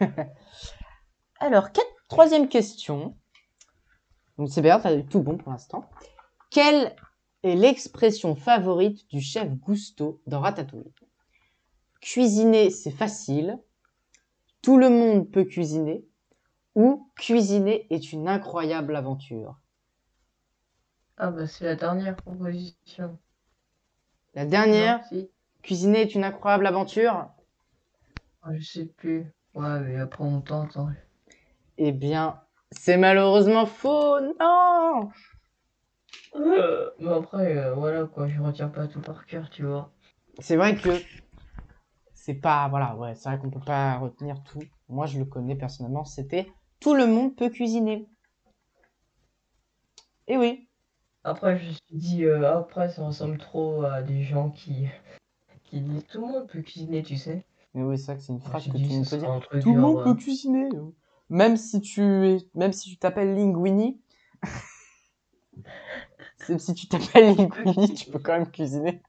Alors, 1.40 1.72
quatre- 1.72 1.86
troisième 2.08 2.48
question. 2.48 3.16
Donc 4.38 4.48
c'est 4.50 4.62
bien, 4.62 4.78
t'as 4.80 4.94
eu 4.96 5.04
tout 5.04 5.22
bon 5.22 5.36
pour 5.36 5.50
l'instant. 5.52 5.84
Quelle 6.50 6.94
est 7.42 7.54
l'expression 7.56 8.34
favorite 8.34 9.08
du 9.10 9.20
chef 9.20 9.48
Gusto 9.56 10.20
dans 10.26 10.40
Ratatouille 10.40 10.92
Cuisiner, 12.02 12.68
c'est 12.68 12.90
facile. 12.90 13.58
Tout 14.62 14.78
le 14.78 14.88
monde 14.88 15.30
peut 15.30 15.44
cuisiner. 15.44 16.06
Ou 16.74 17.10
cuisiner 17.16 17.86
est 17.90 18.12
une 18.12 18.28
incroyable 18.28 18.96
aventure. 18.96 19.56
Ah 21.16 21.30
bah 21.30 21.46
c'est 21.46 21.66
la 21.66 21.76
dernière 21.76 22.16
proposition. 22.16 23.16
La 24.34 24.44
dernière, 24.44 24.98
Non, 24.98 25.04
si. 25.08 25.30
cuisiner 25.62 26.00
est 26.00 26.16
une 26.16 26.24
incroyable 26.24 26.66
aventure? 26.66 27.28
Ah, 28.42 28.54
je 28.54 28.62
sais 28.64 28.84
plus. 28.86 29.32
Ouais, 29.54 29.80
mais 29.80 29.96
après 29.98 30.24
on 30.24 30.40
t'entend. 30.42 30.90
Eh 31.78 31.90
bien, 31.92 32.40
c'est 32.70 32.96
malheureusement 32.96 33.66
faux. 33.66 34.20
Non. 34.38 35.10
Euh, 36.36 36.90
mais 36.98 37.10
après, 37.10 37.56
euh, 37.56 37.74
voilà 37.74 38.04
quoi, 38.04 38.28
je 38.28 38.40
retiens 38.40 38.68
pas 38.68 38.86
tout 38.86 39.00
par 39.00 39.26
cœur, 39.26 39.50
tu 39.50 39.64
vois. 39.64 39.92
C'est 40.38 40.56
vrai 40.56 40.76
que 40.76 40.90
c'est 42.14 42.34
pas 42.34 42.68
voilà 42.68 42.94
ouais 42.96 43.14
c'est 43.14 43.28
vrai 43.28 43.38
qu'on 43.38 43.50
peut 43.50 43.60
pas 43.64 43.98
retenir 43.98 44.42
tout. 44.44 44.62
Moi 44.88 45.06
je 45.06 45.18
le 45.18 45.24
connais 45.24 45.56
personnellement. 45.56 46.04
C'était 46.04 46.46
tout 46.80 46.94
le 46.94 47.06
monde 47.06 47.36
peut 47.36 47.50
cuisiner. 47.50 48.08
Et 50.28 50.36
oui. 50.36 50.68
Après, 51.24 51.58
je 51.58 51.66
me 51.66 51.72
suis 51.72 51.96
dit, 51.96 52.24
euh, 52.24 52.58
après, 52.58 52.88
ça 52.88 53.04
ressemble 53.04 53.36
trop 53.36 53.82
à 53.82 54.00
des 54.00 54.22
gens 54.22 54.50
qui, 54.50 54.86
qui 55.64 55.80
disent 55.80 56.06
tout 56.06 56.20
le 56.20 56.26
monde 56.26 56.48
peut 56.48 56.62
cuisiner, 56.62 57.02
tu 57.02 57.16
sais. 57.16 57.44
Mais 57.74 57.82
oui 57.82 57.98
c'est 57.98 58.06
vrai 58.06 58.16
que 58.16 58.22
c'est 58.22 58.32
une 58.32 58.40
phrase 58.40 58.66
que 58.66 58.76
dit, 58.76 58.82
tout 58.84 58.88
le 58.88 58.96
monde 58.96 59.06
peut 59.08 59.58
dire. 59.58 59.62
Tout 59.62 59.74
le 59.74 59.80
monde 59.80 60.04
peut 60.04 60.10
euh, 60.10 60.14
cuisiner. 60.14 60.68
Même 61.28 61.56
si 61.56 61.80
tu 61.80 62.02
es, 62.02 62.38
même 62.54 62.72
si 62.72 62.90
tu 62.90 62.96
t'appelles 62.96 63.34
Linguini, 63.34 64.00
même 66.48 66.58
si 66.58 66.74
tu 66.74 66.88
t'appelles 66.88 67.36
Linguini, 67.36 67.94
tu 67.94 68.10
peux 68.10 68.18
quand 68.18 68.32
même 68.32 68.50
cuisiner. 68.50 69.02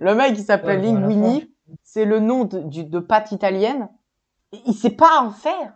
Le 0.00 0.14
mec 0.14 0.34
qui 0.34 0.42
s'appelle 0.42 0.80
Ouais, 0.80 0.92
Linguini, 0.92 1.52
c'est 1.82 2.04
le 2.04 2.20
nom 2.20 2.44
de, 2.44 2.60
du, 2.60 2.84
de 2.84 2.98
pâte 2.98 3.32
italienne. 3.32 3.88
Et 4.52 4.58
il 4.66 4.74
sait 4.74 4.90
pas 4.90 5.20
en 5.22 5.30
faire. 5.30 5.74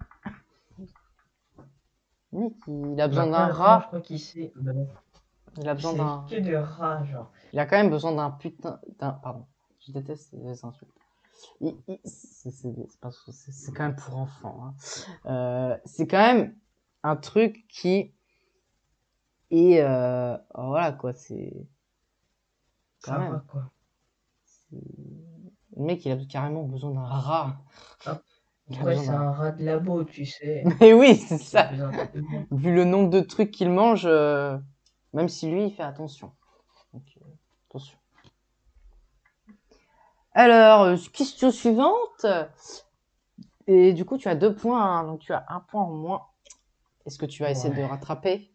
Il 2.33 3.01
a 3.01 3.09
besoin 3.09 3.27
d'un 3.27 3.47
rat. 3.49 3.81
Je 3.83 3.87
crois 3.89 4.01
qu'il 4.01 4.19
sait. 4.21 4.53
Il 5.59 5.69
a 5.69 5.75
besoin 5.75 5.93
d'un. 5.93 6.25
c'est 6.29 6.37
que 6.37 6.41
de 6.49 6.55
rat, 6.57 7.05
genre. 7.05 7.31
Il 7.53 7.59
a 7.59 7.67
quand 7.67 7.77
même 7.77 7.91
besoin 7.91 8.13
d'un 8.13 8.31
putain. 8.31 8.81
d'un 8.99 9.11
Pardon. 9.13 9.45
Je 9.87 9.93
déteste 9.93 10.33
les 10.33 10.65
insultes. 10.65 10.91
Il- 11.61 11.77
il- 11.89 11.99
c'est 12.05 13.73
quand 13.75 13.83
même 13.83 13.97
pour 13.97 14.17
enfants. 14.17 14.65
hein. 14.65 14.75
Euh, 15.27 15.77
c'est 15.85 16.07
quand 16.07 16.19
même 16.35 16.55
un 17.03 17.17
truc 17.17 17.67
qui 17.69 18.15
est. 19.53 19.83
euh, 19.83 20.37
oh, 20.55 20.67
voilà 20.69 20.93
quoi, 20.93 21.13
c'est. 21.13 21.53
Quand 23.03 23.13
Ça 23.13 23.19
même. 23.19 23.33
va, 23.33 23.45
quoi. 23.49 23.71
Le 24.73 25.85
mec, 25.85 26.05
il 26.05 26.13
a 26.13 26.17
carrément 26.27 26.65
besoin 26.65 26.93
d'un 26.93 27.05
rat. 27.05 27.57
Ah. 28.07 28.21
C'est 28.71 29.09
un 29.09 29.33
rat 29.33 29.53
de 29.53 29.65
labo, 29.65 30.05
tu 30.05 30.25
sais. 30.25 30.65
Mais 30.81 30.93
oui, 30.95 31.17
c'est 31.17 31.39
ça. 31.39 31.71
Vu 32.51 32.75
le 32.75 32.85
nombre 32.85 33.11
de 33.11 33.21
trucs 33.21 33.51
qu'il 33.51 33.71
mange, 33.71 34.07
euh, 34.07 34.57
même 35.13 35.29
si 35.29 35.51
lui, 35.51 35.67
il 35.67 35.73
fait 35.73 35.83
attention. 35.83 36.33
Donc, 36.93 37.03
euh, 37.21 37.25
attention. 37.69 37.99
Alors, 40.33 40.83
euh, 40.83 40.97
question 41.13 41.51
suivante. 41.51 42.27
Et 43.67 43.93
du 43.93 44.05
coup, 44.05 44.19
tu 44.19 44.29
as 44.29 44.35
deux 44.35 44.55
points, 44.55 44.83
hein, 44.83 45.05
donc 45.05 45.21
tu 45.21 45.33
as 45.33 45.45
un 45.49 45.61
point 45.61 45.83
en 45.83 45.91
moins. 45.91 46.27
Est-ce 47.07 47.19
que 47.19 47.27
tu 47.27 47.43
vas 47.43 47.51
essayer 47.51 47.75
de 47.75 47.83
rattraper? 47.83 48.52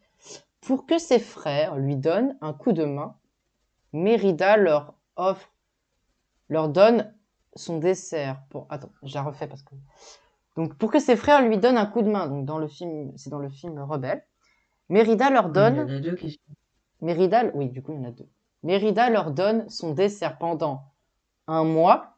Pour 0.67 0.85
que 0.85 0.97
ses 0.97 1.19
frères 1.19 1.77
lui 1.77 1.95
donnent 1.95 2.37
un 2.41 2.51
coup 2.51 2.73
de 2.73 2.83
main, 2.83 3.15
Mérida 3.93 4.57
leur 4.57 4.95
offre, 5.15 5.49
leur 6.49 6.67
donne 6.67 7.15
son 7.55 7.77
dessert. 7.77 8.43
Pour... 8.49 8.67
Attends, 8.69 8.91
je 9.01 9.13
la 9.15 9.23
refais 9.23 9.47
parce 9.47 9.63
que. 9.63 9.75
Donc, 10.57 10.75
pour 10.75 10.91
que 10.91 10.99
ses 10.99 11.15
frères 11.15 11.41
lui 11.41 11.57
donnent 11.57 11.77
un 11.77 11.85
coup 11.85 12.01
de 12.01 12.09
main, 12.09 12.27
donc 12.27 12.43
dans 12.43 12.57
le 12.57 12.67
film, 12.67 13.13
c'est 13.15 13.29
dans 13.29 13.39
le 13.39 13.47
film 13.47 13.79
Rebelle, 13.79 14.25
Mérida 14.89 15.29
leur 15.29 15.45
Il 15.45 15.49
y 15.49 15.53
donne. 15.53 15.79
en 15.79 15.87
a 15.87 15.99
deux 15.99 16.15
questions. 16.15 16.53
Mérida, 16.99 17.45
oui, 17.53 17.69
du 17.69 17.81
coup, 17.81 17.93
il 17.93 18.01
y 18.01 18.05
en 18.05 18.09
a 18.09 18.11
deux. 18.11 18.27
Mérida 18.63 19.09
leur 19.09 19.31
donne 19.31 19.69
son 19.69 19.93
dessert 19.93 20.37
pendant 20.37 20.83
un 21.47 21.63
mois, 21.63 22.17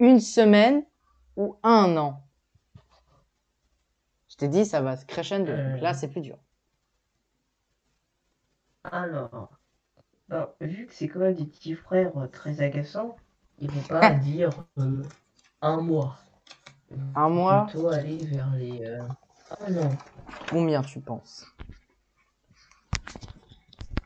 une 0.00 0.18
semaine 0.18 0.84
ou 1.36 1.56
un 1.62 1.96
an. 1.96 2.24
Je 4.28 4.34
t'ai 4.34 4.48
dit, 4.48 4.64
ça 4.64 4.80
va 4.80 4.96
crescendo. 4.96 5.52
Euh. 5.52 5.74
Donc 5.74 5.82
là, 5.82 5.94
c'est 5.94 6.08
plus 6.08 6.20
dur. 6.20 6.36
Alors, 8.90 9.50
vu 10.60 10.86
que 10.86 10.94
c'est 10.94 11.08
quand 11.08 11.20
même 11.20 11.34
des 11.34 11.44
petits 11.46 11.74
frères 11.74 12.16
euh, 12.18 12.26
très 12.28 12.60
agaçants, 12.60 13.16
ils 13.58 13.70
vont 13.70 13.82
pas 13.82 14.14
dire 14.14 14.64
euh, 14.78 15.02
un 15.62 15.80
mois. 15.80 16.18
Un 17.14 17.28
mois 17.28 17.66
Plutôt 17.66 17.88
aller 17.88 18.24
vers 18.26 18.50
les. 18.56 18.84
euh, 18.84 19.02
Ah 19.50 19.70
non, 19.70 19.90
Combien 20.50 20.82
tu 20.82 21.00
penses? 21.00 21.46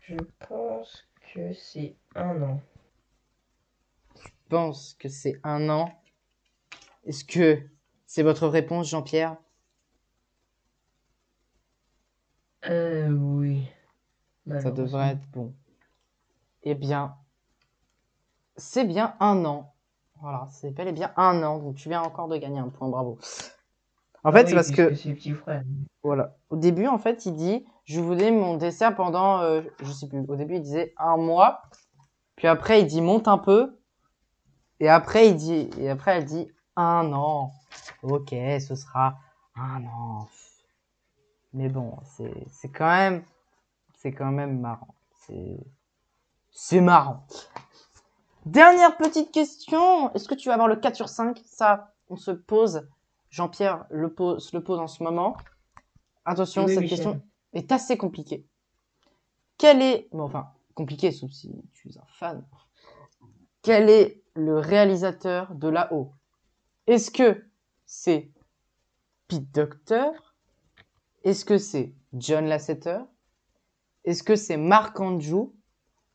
Je 0.03 0.17
pense 0.49 1.05
que 1.35 1.53
c'est 1.55 1.97
un 2.15 2.43
an. 2.43 2.61
Je 4.17 4.31
pense 4.49 4.95
que 4.99 5.09
c'est 5.09 5.41
un 5.45 5.69
an? 5.69 6.03
Est-ce 7.05 7.25
que 7.25 7.63
c'est 8.07 8.25
votre 8.25 8.49
réponse, 8.49 8.89
Jean-Pierre? 8.89 9.37
Euh, 12.65 13.09
oui. 13.11 13.69
Ça 14.49 14.71
Malheureusement. 14.71 14.73
devrait 14.73 15.11
être 15.13 15.31
bon. 15.33 15.55
Eh 16.63 16.75
bien, 16.75 17.17
c'est 18.57 18.85
bien 18.85 19.15
un 19.21 19.45
an. 19.45 19.75
Voilà, 20.21 20.47
c'est 20.51 20.71
bel 20.71 20.89
et 20.89 20.93
bien 20.93 21.13
un 21.17 21.43
an. 21.43 21.59
Donc 21.59 21.77
tu 21.77 21.89
viens 21.89 22.03
encore 22.03 22.29
de 22.29 22.37
gagner 22.37 22.61
un 22.61 22.69
point, 22.69 22.89
bravo. 22.89 23.19
En 24.25 24.31
Ah 24.31 24.33
fait, 24.33 24.47
oui, 24.47 24.51
c'est 24.51 24.55
parce 24.55 24.71
que 24.71 24.95
c'est 24.95 25.15
petit 25.15 25.33
frère. 25.33 25.63
Voilà. 26.03 26.37
Au 26.51 26.57
début, 26.57 26.87
en 26.87 26.99
fait, 26.99 27.27
il 27.27 27.35
dit, 27.35 27.67
je 27.85 28.01
voulais 28.01 28.31
mon 28.31 28.57
dessert 28.57 28.95
pendant, 28.95 29.41
euh, 29.41 29.63
je 29.83 29.91
sais 29.91 30.09
plus. 30.09 30.21
Au 30.29 30.37
début, 30.37 30.57
il 30.57 30.63
disait 30.63 30.95
un 30.97 31.17
mois. 31.17 31.63
Puis 32.37 32.47
après, 32.49 32.81
il 32.81 32.87
dit 32.87 33.01
monte 33.01 33.29
un 33.29 33.39
peu. 33.39 33.79
Et 34.81 34.89
après, 34.89 35.29
il 35.29 35.37
dit, 35.37 35.71
et 35.79 35.91
après, 35.91 36.17
elle 36.17 36.25
dit 36.25 36.49
un 36.77 37.13
an. 37.13 37.53
Ok, 38.03 38.31
ce 38.31 38.75
sera 38.75 39.17
un 39.57 39.85
an. 39.87 40.29
Mais 41.53 41.69
bon, 41.69 41.97
c'est 42.49 42.69
quand 42.69 42.89
même, 42.89 43.25
c'est 44.03 44.13
quand 44.13 44.33
même 44.33 44.59
marrant. 44.59 44.97
C'est, 45.13 45.61
c'est 46.51 46.81
marrant. 46.81 47.25
Dernière 48.45 48.97
petite 48.97 49.31
question. 49.31 50.13
Est-ce 50.13 50.27
que 50.29 50.35
tu 50.35 50.49
vas 50.49 50.55
avoir 50.55 50.67
le 50.67 50.75
4 50.75 50.97
sur 50.97 51.09
5? 51.09 51.41
Ça, 51.45 51.95
on 52.09 52.17
se 52.17 52.33
pose. 52.33 52.89
Jean-Pierre 53.31 53.87
le 53.91 54.13
pose, 54.13 54.53
le 54.53 54.65
pose 54.65 54.81
en 54.81 54.89
ce 54.89 55.05
moment. 55.05 55.37
Attention, 56.25 56.65
Oui, 56.65 56.75
cette 56.75 56.83
Michel. 56.83 56.99
question 56.99 57.23
est 57.53 57.71
assez 57.71 57.97
compliquée. 57.97 58.45
Quel 59.57 59.81
est, 59.81 60.09
bon, 60.11 60.25
enfin, 60.25 60.51
compliqué 60.75 61.13
sauf 61.13 61.31
si 61.31 61.53
tu 61.73 61.89
es 61.89 61.97
un 61.97 62.07
fan. 62.07 62.45
Quel 63.63 63.89
est 63.89 64.21
le 64.35 64.59
réalisateur 64.59 65.55
de 65.55 65.69
là-haut? 65.69 66.13
Est-ce 66.89 67.13
que 67.13 67.47
c'est 67.87 68.33
Pete 69.29 69.49
Docter? 69.53 70.11
Est-ce 71.23 71.45
que 71.45 71.57
c'est 71.57 71.95
John 72.15 72.47
Lasseter? 72.47 72.99
Est-ce 74.05 74.23
que 74.23 74.37
c'est 74.37 74.57
Marc 74.57 74.99
Andrew 75.01 75.53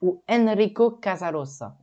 ou 0.02 0.24
Enrico 0.30 0.92
Casarosa? 0.92 1.78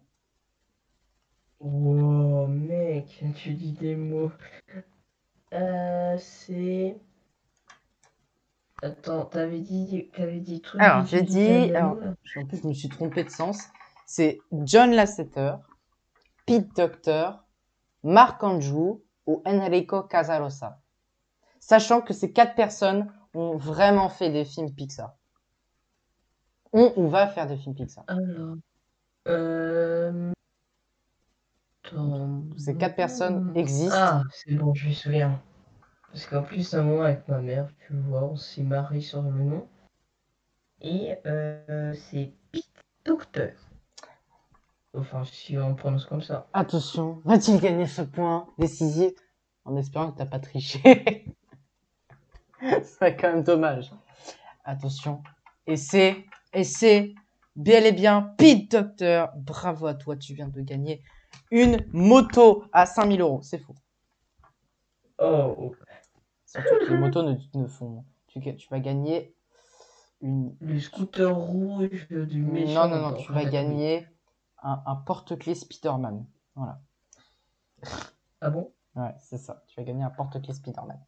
Wow, 1.60 2.46
mec, 2.46 3.06
tu 3.36 3.54
dis 3.54 3.72
des 3.72 3.96
mots. 3.96 4.30
Euh, 5.52 6.16
c'est. 6.18 6.96
Attends, 8.82 9.24
t'avais 9.24 9.60
dit, 9.60 10.10
t'avais 10.14 10.40
dit 10.40 10.60
truc. 10.60 10.80
Alors, 10.82 11.06
j'ai 11.06 11.22
dit- 11.22 11.72
alors, 11.74 11.96
En 12.36 12.44
plus, 12.44 12.60
je 12.62 12.68
me 12.68 12.74
suis 12.74 12.88
trompé 12.88 13.24
de 13.24 13.30
sens. 13.30 13.62
C'est 14.06 14.38
John 14.64 14.90
Lasseter, 14.90 15.54
Pete 16.46 16.74
Docter, 16.76 17.30
Marc 18.02 18.42
Andrew 18.42 19.00
ou 19.26 19.42
Enrico 19.46 20.02
Casarosa? 20.02 20.80
Sachant 21.60 22.02
que 22.02 22.12
ces 22.12 22.32
quatre 22.32 22.54
personnes 22.54 23.12
ont 23.34 23.56
vraiment 23.56 24.08
fait 24.10 24.30
des 24.30 24.44
films 24.44 24.72
Pixar. 24.74 25.14
On 26.74 26.92
ou 26.96 27.08
va 27.08 27.28
faire 27.28 27.46
des 27.46 27.56
films 27.56 27.76
Pixar. 27.76 28.02
Alors. 28.08 28.56
Euh. 29.28 30.32
Attends. 31.84 32.42
Ces 32.58 32.76
quatre 32.76 32.96
personnes 32.96 33.52
existent. 33.54 33.94
Ah, 33.96 34.22
c'est 34.32 34.54
bon, 34.56 34.74
je 34.74 34.88
me 34.88 34.92
souviens. 34.92 35.40
Parce 36.10 36.26
qu'en 36.26 36.42
plus, 36.42 36.74
un 36.74 36.82
moment 36.82 37.02
avec 37.02 37.28
ma 37.28 37.38
mère, 37.38 37.68
tu 37.86 37.94
vois, 37.94 38.24
on 38.24 38.34
s'est 38.36 38.64
marré 38.64 39.00
sur 39.00 39.22
le 39.22 39.30
nom. 39.30 39.68
Et 40.80 41.14
euh, 41.26 41.94
c'est 41.94 42.32
Pete 42.50 42.68
Docteur. 43.04 43.52
Enfin, 44.94 45.24
si 45.24 45.56
on 45.56 45.76
prononce 45.76 46.06
comme 46.06 46.22
ça. 46.22 46.48
Attention, 46.52 47.20
va-t-il 47.24 47.60
gagner 47.60 47.86
ce 47.86 48.02
point 48.02 48.48
décisif 48.58 49.12
en 49.64 49.76
espérant 49.76 50.10
que 50.10 50.18
t'as 50.18 50.26
pas 50.26 50.40
triché? 50.40 51.24
Ce 52.60 52.82
serait 52.82 53.16
quand 53.16 53.32
même 53.32 53.44
dommage. 53.44 53.92
Attention. 54.64 55.22
Et 55.66 55.76
c'est, 55.76 56.24
et 56.54 56.64
c'est 56.64 57.14
bel 57.56 57.86
et 57.86 57.92
bien 57.92 58.34
Pete 58.38 58.70
Docter. 58.70 59.26
Bravo 59.36 59.86
à 59.86 59.94
toi, 59.94 60.16
tu 60.16 60.34
viens 60.34 60.48
de 60.48 60.60
gagner 60.60 61.02
une 61.50 61.84
moto 61.92 62.64
à 62.72 62.86
5000 62.86 63.20
euros. 63.20 63.40
C'est 63.42 63.58
faux. 63.58 63.74
Oh, 65.18 65.74
Surtout 66.46 66.78
que 66.80 66.92
les 66.92 66.96
motos 66.96 67.22
ne, 67.22 67.36
ne 67.54 67.66
font. 67.66 68.04
Tu, 68.26 68.40
tu 68.56 68.68
vas 68.68 68.80
gagner 68.80 69.34
une... 70.20 70.56
Le 70.60 70.78
scooter 70.80 71.34
rouge 71.34 72.08
du 72.08 72.42
méchant. 72.42 72.88
Non, 72.88 72.96
non, 72.96 73.10
non, 73.10 73.16
tu 73.16 73.32
vas 73.32 73.44
gagner 73.44 74.06
un, 74.62 74.82
un 74.86 74.96
porte-clés 74.96 75.54
Spider-Man. 75.54 76.26
Voilà. 76.54 76.80
Ah 78.40 78.50
bon? 78.50 78.72
Ouais, 78.96 79.14
c'est 79.20 79.38
ça. 79.38 79.64
Tu 79.68 79.80
vas 79.80 79.84
gagner 79.84 80.02
un 80.04 80.10
porte-clés 80.10 80.54
Spider-Man. 80.54 80.98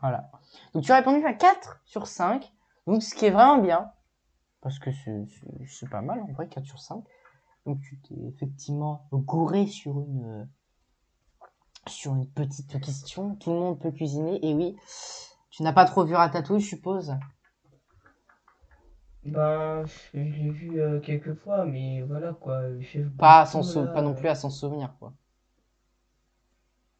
Voilà. 0.00 0.30
Donc 0.74 0.84
tu 0.84 0.92
as 0.92 0.96
répondu 0.96 1.24
à 1.24 1.32
4 1.32 1.80
sur 1.84 2.06
5. 2.06 2.52
Donc 2.86 3.02
ce 3.02 3.14
qui 3.14 3.26
est 3.26 3.30
vraiment 3.30 3.58
bien. 3.58 3.90
Parce 4.62 4.78
que 4.78 4.90
c'est- 4.92 5.88
pas 5.90 6.02
mal 6.02 6.20
en 6.20 6.32
vrai, 6.32 6.48
4 6.48 6.66
sur 6.66 6.80
5. 6.80 7.04
Donc 7.66 7.80
tu 7.82 7.98
t'es 8.00 8.14
effectivement 8.28 9.08
gouré 9.12 9.66
sur 9.66 10.00
une, 10.00 10.24
euh, 10.24 10.44
sur 11.86 12.14
une 12.16 12.28
petite 12.28 12.80
question. 12.80 13.36
Tout 13.36 13.50
le 13.52 13.56
monde 13.60 13.78
peut 13.78 13.92
cuisiner. 13.92 14.44
Et 14.44 14.52
oui, 14.52 14.76
tu 15.50 15.62
n'as 15.62 15.72
pas 15.72 15.84
trop 15.84 16.04
vu 16.04 16.14
Ratatouille, 16.14 16.60
je 16.60 16.68
suppose? 16.68 17.14
Ben, 19.24 19.84
je 19.86 20.18
l'ai 20.18 20.50
vu 20.50 20.80
euh, 20.80 21.00
quelques 21.00 21.34
fois, 21.34 21.64
mais 21.64 22.02
voilà 22.02 22.32
quoi. 22.34 22.62
Pas, 23.18 23.40
à 23.40 23.46
Bourgeot, 23.46 23.62
sou- 23.62 23.84
là, 23.84 23.90
pas 23.90 24.02
non 24.02 24.12
euh, 24.12 24.14
plus 24.14 24.28
à 24.28 24.34
s'en 24.34 24.50
souvenir, 24.50 24.94
quoi. 24.98 25.14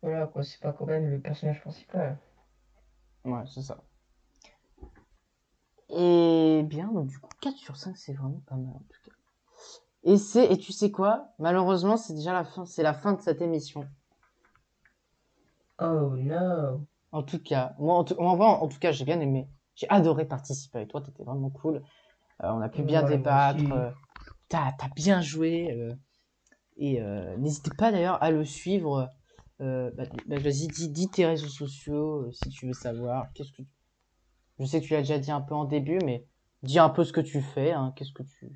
Voilà 0.00 0.28
quoi, 0.28 0.44
c'est 0.44 0.60
pas 0.60 0.72
quand 0.72 0.86
même 0.86 1.10
le 1.10 1.18
personnage 1.18 1.60
principal. 1.60 2.16
Ouais, 3.24 3.42
c'est 3.46 3.62
ça. 3.62 3.82
Et 5.92 6.62
bien, 6.66 6.90
donc 6.92 7.06
du 7.08 7.18
coup, 7.20 7.30
4 7.40 7.56
sur 7.56 7.76
5, 7.76 7.96
c'est 7.96 8.14
vraiment 8.14 8.42
pas 8.46 8.56
mal 8.56 8.74
en 8.74 8.84
tout 8.88 8.98
cas. 9.04 9.12
Et 10.04 10.18
c'est, 10.18 10.52
et 10.52 10.58
tu 10.58 10.72
sais 10.72 10.90
quoi? 10.92 11.34
Malheureusement, 11.38 11.96
c'est 11.96 12.14
déjà 12.14 12.32
la 12.32 12.44
fin, 12.44 12.66
c'est 12.66 12.82
la 12.84 12.94
fin 12.94 13.14
de 13.14 13.20
cette 13.22 13.42
émission. 13.42 13.90
Oh 15.78 16.16
no. 16.16 16.88
En 17.12 17.22
tout 17.22 17.38
cas, 17.42 17.74
moi, 17.78 17.94
en 17.96 18.04
tout, 18.04 18.14
en 18.18 18.36
vrai, 18.36 18.46
en 18.46 18.68
tout 18.68 18.78
cas, 18.78 18.92
j'ai 18.92 19.04
bien 19.04 19.20
aimé. 19.20 19.48
J'ai 19.74 19.88
adoré 19.90 20.26
participer 20.26 20.78
avec 20.78 20.90
toi, 20.90 21.00
t'étais 21.02 21.24
vraiment 21.24 21.50
cool. 21.50 21.76
Euh, 22.42 22.50
on 22.52 22.60
a 22.62 22.68
pu 22.70 22.84
bien 22.84 23.02
Ouais, 23.02 23.04
débattre. 23.04 23.72
euh, 23.72 23.92
t'as, 24.48 24.72
t'as 24.72 24.88
bien 24.90 25.22
joué. 25.22 25.72
euh, 25.72 25.94
et 26.76 27.02
euh, 27.02 27.36
n'hésitez 27.38 27.72
pas 27.72 27.92
d'ailleurs 27.92 28.22
à 28.22 28.30
le 28.32 28.44
suivre. 28.44 29.10
Euh, 29.62 29.90
bah, 29.92 30.04
bah, 30.26 30.38
vas-y, 30.40 30.68
dis, 30.70 30.90
dis 30.90 31.10
tes 31.10 31.26
réseaux 31.26 31.48
sociaux 31.48 32.28
euh, 32.28 32.32
si 32.32 32.50
tu 32.50 32.66
veux 32.68 32.74
savoir. 32.74 33.32
Qu'est-ce 33.34 33.52
que 33.52 33.62
tu- 33.62 33.68
Je 34.62 34.66
sais 34.66 34.80
que 34.80 34.86
tu 34.86 34.94
l'as 34.94 35.00
déjà 35.00 35.18
dit 35.18 35.30
un 35.30 35.42
peu 35.42 35.54
en 35.54 35.66
début, 35.66 36.00
mais 36.00 36.26
dis 36.62 36.78
un 36.78 36.88
peu 36.88 37.04
ce 37.04 37.12
que 37.12 37.20
tu 37.20 37.42
fais. 37.42 37.72
Hein. 37.72 37.92
Qu'est-ce 37.96 38.12
que 38.14 38.22
tu, 38.22 38.50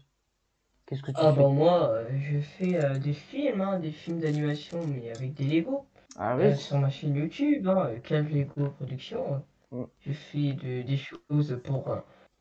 qu'est-ce 0.87 1.03
que 1.03 1.13
tu 1.13 1.19
Ah 1.19 1.33
fais? 1.33 1.45
bah 1.45 1.49
moi, 1.49 1.89
euh, 1.89 2.09
je 2.21 2.39
fais 2.41 2.77
euh, 2.77 2.99
des 3.01 3.13
films, 3.13 3.61
hein, 3.61 3.81
des 3.81 3.91
films 3.91 4.21
d'animation, 4.21 4.87
mais 4.87 5.11
avec 5.11 5.35
des 5.35 5.45
Lego. 5.45 5.85
Ah 6.17 6.37
Euh, 6.43 6.55
oui. 6.55 6.57
sur 6.57 6.79
ma 6.79 6.91
chaîne 6.91 7.17
YouTube, 7.17 7.67
hein, 7.69 7.91
Cal 8.05 8.29
Lego 8.29 8.71
Productions. 8.71 9.45
Mm. 9.73 9.87
Je 10.01 10.13
fais 10.13 10.53
de- 10.55 10.83
des 10.83 10.99
choses 10.99 11.61
pour 11.65 11.89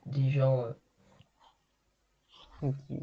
des 0.07 0.29
gens 0.31 0.65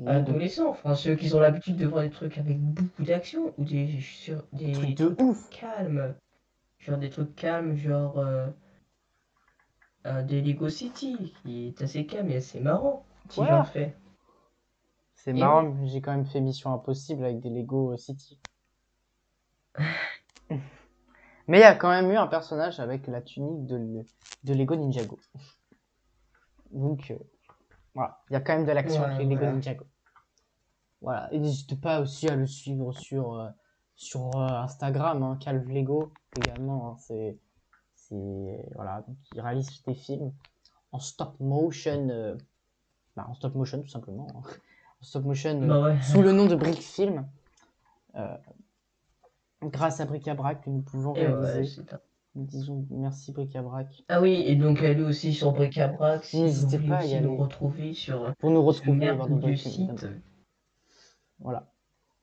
adolescents, 0.07 0.69
enfin 0.71 0.95
ceux 0.95 1.17
qui 1.17 1.33
ont 1.35 1.41
l'habitude 1.41 1.77
de 1.77 1.87
voir 1.87 2.03
des 2.03 2.11
trucs 2.11 2.39
avec 2.39 2.59
beaucoup 2.61 3.03
d'action 3.03 3.53
ou 3.59 3.65
des, 3.65 4.01
sur, 4.01 4.45
des 4.53 4.71
de 4.71 4.73
trucs 4.73 4.99
ouf. 5.21 5.49
calmes. 5.51 6.15
Genre 6.81 6.99
des 6.99 7.11
trucs 7.11 7.35
calmes, 7.37 7.77
genre 7.77 8.19
euh, 10.07 10.19
euh, 10.19 10.23
des 10.23 10.41
Lego 10.43 10.69
City, 10.69 11.35
qui 11.43 11.69
est 11.69 11.83
assez 11.83 12.07
calme 12.07 12.31
et 12.31 12.37
assez 12.37 12.61
marrant, 12.61 13.05
si 13.31 13.41
Voilà. 13.41 13.59
j'en 13.59 13.65
fais. 13.65 13.95
C'est 15.15 15.33
marrant, 15.33 15.63
mais 15.63 15.89
j'ai 15.89 16.01
quand 16.01 16.13
même 16.13 16.27
fait 16.27 16.41
Mission 16.41 16.73
Impossible 16.73 17.25
avec 17.25 17.41
des 17.41 17.51
Lego 17.51 17.97
City. 17.97 18.41
Mais 21.49 21.59
il 21.59 21.61
y 21.61 21.65
a 21.65 21.75
quand 21.75 21.91
même 21.91 22.11
eu 22.11 22.17
un 22.17 22.27
personnage 22.29 22.79
avec 22.81 23.07
la 23.09 23.21
tunique 23.21 23.67
de, 23.67 24.05
de 24.45 24.55
Lego 24.55 24.77
Ninjago. 24.77 25.19
Donc, 26.73 27.11
euh, 27.11 27.19
voilà, 27.95 28.19
il 28.31 28.35
y 28.35 28.37
a 28.37 28.41
quand 28.41 28.55
même 28.57 28.65
de 28.67 28.73
l'action 28.73 29.03
Ouais, 29.03 29.11
avec 29.11 29.19
les 29.19 29.25
Lego 29.27 29.41
voilà. 29.41 29.53
Ninjago. 29.53 29.85
Voilà, 31.01 31.33
et 31.33 31.39
n'hésitez 31.41 31.77
pas 31.77 32.01
aussi 32.01 32.29
à 32.29 32.37
le 32.37 32.47
suivre 32.47 32.93
sur, 32.93 33.35
euh, 33.35 33.49
sur 33.97 34.39
euh, 34.39 34.61
Instagram, 34.63 35.23
hein, 35.23 35.37
Calve 35.41 35.69
Lego 35.69 36.13
également. 36.37 36.93
hein, 36.93 36.97
c'est, 36.99 37.39
c'est, 38.13 38.69
voilà, 38.75 39.03
donc 39.09 39.17
il 39.35 39.41
réalise 39.41 39.83
des 39.85 39.95
films 39.95 40.33
en 40.93 40.99
stop 40.99 41.35
motion, 41.41 42.09
euh, 42.11 42.37
bah, 43.17 43.27
en 43.29 43.35
stop 43.35 43.55
motion 43.55 43.81
tout 43.81 43.89
simplement. 43.89 44.27
hein. 44.37 44.43
En 45.01 45.05
stop 45.05 45.25
motion 45.25 45.63
euh, 45.63 45.67
Bah 45.67 45.81
ouais. 45.83 46.01
sous 46.03 46.21
le 46.23 46.33
nom 46.33 46.47
de 46.47 46.55
Brick 46.55 46.81
Film. 46.81 47.27
Euh, 48.17 48.37
grâce 49.63 50.01
à 50.01 50.05
Bric-à-Brac 50.05 50.63
que 50.65 50.71
nous 50.71 50.83
pouvons 50.83 51.15
Et 51.15 51.27
réaliser. 51.27 51.83
Nous 52.35 52.45
disons 52.45 52.87
merci 52.91 53.33
Bric-à-Brac. 53.33 54.05
Ah 54.09 54.21
oui, 54.21 54.43
et 54.47 54.57
donc 54.57 54.83
allez 54.83 55.03
aussi 55.03 55.33
sur 55.35 55.53
Bric-à-Brac 55.53 56.25
si 56.25 56.43
N'hésitez 56.43 56.79
pas 56.79 56.97
à 56.99 57.05
y 57.05 57.21
nous 57.21 57.37
retrouver 57.37 57.93
sur 57.95 58.35
Pour 58.37 58.51
nous 58.51 58.63
retrouver, 58.63 58.99
merveilleux 58.99 59.35
nos 59.37 59.57
films. 59.57 59.97
site. 59.99 60.09
Voilà. 61.41 61.67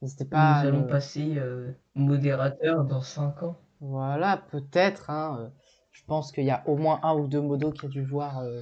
N'hésitez 0.01 0.25
pas 0.25 0.61
Nous 0.63 0.67
allons 0.69 0.87
passer 0.87 1.33
euh, 1.37 1.71
modérateur 1.95 2.85
dans 2.85 3.01
5 3.01 3.43
ans. 3.43 3.57
Voilà, 3.81 4.37
peut-être. 4.49 5.09
Hein, 5.09 5.51
je 5.99 6.05
pense 6.05 6.31
qu'il 6.31 6.45
y 6.45 6.51
a 6.51 6.63
au 6.67 6.75
moins 6.77 6.99
un 7.03 7.13
ou 7.15 7.27
deux 7.27 7.41
modos 7.41 7.71
qui 7.71 7.85
a 7.85 7.89
dû 7.89 8.03
voir 8.03 8.39
euh, 8.39 8.61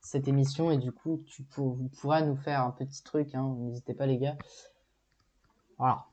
cette 0.00 0.26
émission 0.28 0.70
et 0.70 0.78
du 0.78 0.92
coup, 0.92 1.22
tu 1.26 1.42
pour- 1.44 1.74
vous 1.74 1.88
pourras 2.00 2.22
nous 2.22 2.36
faire 2.36 2.62
un 2.62 2.70
petit 2.70 3.02
truc. 3.04 3.34
Hein, 3.34 3.54
N'hésitez 3.58 3.92
pas, 3.94 4.06
les 4.06 4.16
gars. 4.18 4.36
Voilà. 5.78 6.06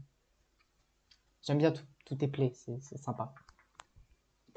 J'aime 1.44 1.58
bien 1.60 1.72
tout, 1.72 1.84
tout 2.06 2.18
plays, 2.18 2.54
c'est 2.56 2.80
c'est 2.82 2.98
sympa. 2.98 3.34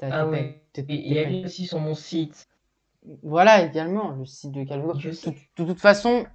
Ah 0.01 0.27
ouais. 0.27 0.63
Et, 0.75 1.11
et 1.13 1.19
allez 1.25 1.45
aussi 1.45 1.67
sur 1.67 1.79
mon 1.79 1.95
site. 1.95 2.47
Voilà, 3.23 3.63
également, 3.65 4.11
le 4.11 4.25
site 4.25 4.51
de 4.51 4.63
Calvo. 4.63 4.93
De, 4.93 5.35
toute 5.55 5.79
façon, 5.79 6.25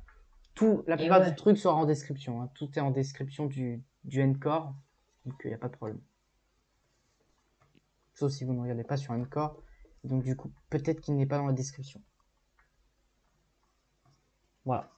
tout, 0.55 0.83
la 0.87 0.97
plupart 0.97 1.21
ouais. 1.21 1.31
des 1.31 1.37
trucs 1.37 1.59
sera 1.59 1.75
en 1.75 1.85
description. 1.85 2.43
hein. 2.43 2.51
Tout 2.55 2.71
est 2.77 2.81
en 2.81 2.91
description 2.91 3.47
du, 3.47 3.83
du 4.05 4.23
Encore, 4.23 4.75
donc 5.27 5.35
il 5.45 5.49
n'y 5.49 5.55
a 5.55 5.59
pas 5.59 5.69
de 5.69 5.77
problème. 5.77 6.01
Sauf 8.15 8.33
si 8.33 8.45
vous 8.45 8.53
ne 8.53 8.61
regardez 8.61 8.85
pas 8.85 8.97
sur 8.97 9.13
Encore. 9.13 9.63
Donc 10.05 10.23
du 10.23 10.37
coup, 10.37 10.51
peut-être 10.71 11.01
qu'il 11.01 11.17
n'est 11.17 11.27
pas 11.27 11.39
dans 11.39 11.47
la 11.47 11.53
description. 11.53 12.01
Voilà. 14.65 14.91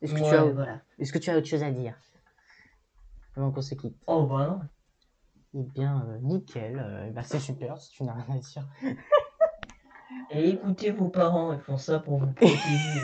Est-ce 0.00 0.12
que, 0.12 0.18
tu 0.18 0.24
Ouais, 0.24 0.34
as, 0.34 0.44
voilà. 0.44 0.80
est-ce 0.98 1.12
que 1.12 1.18
tu 1.18 1.30
as 1.30 1.36
autre 1.36 1.46
chose 1.46 1.62
à 1.62 1.70
dire? 1.72 1.96
Avant 3.36 3.50
qu'on 3.52 3.62
se 3.62 3.74
quitte. 3.74 3.96
Oh 4.06 4.26
bah 4.26 4.46
non. 4.48 4.60
Eh 5.54 5.62
bien, 5.62 6.04
euh, 6.08 6.18
nickel. 6.20 6.78
euh, 6.78 7.06
eh 7.08 7.10
ben, 7.10 7.22
c'est 7.22 7.40
super 7.40 7.78
si 7.80 7.90
tu 7.90 8.04
n'as 8.04 8.12
rien 8.14 8.36
à 8.36 8.38
dire. 8.38 8.68
Et 10.30 10.50
écoutez 10.50 10.90
vos 10.90 11.08
parents, 11.08 11.52
ils 11.52 11.60
font 11.60 11.78
ça 11.78 11.98
pour 12.00 12.18
vous 12.18 12.26
protéger, 12.32 12.56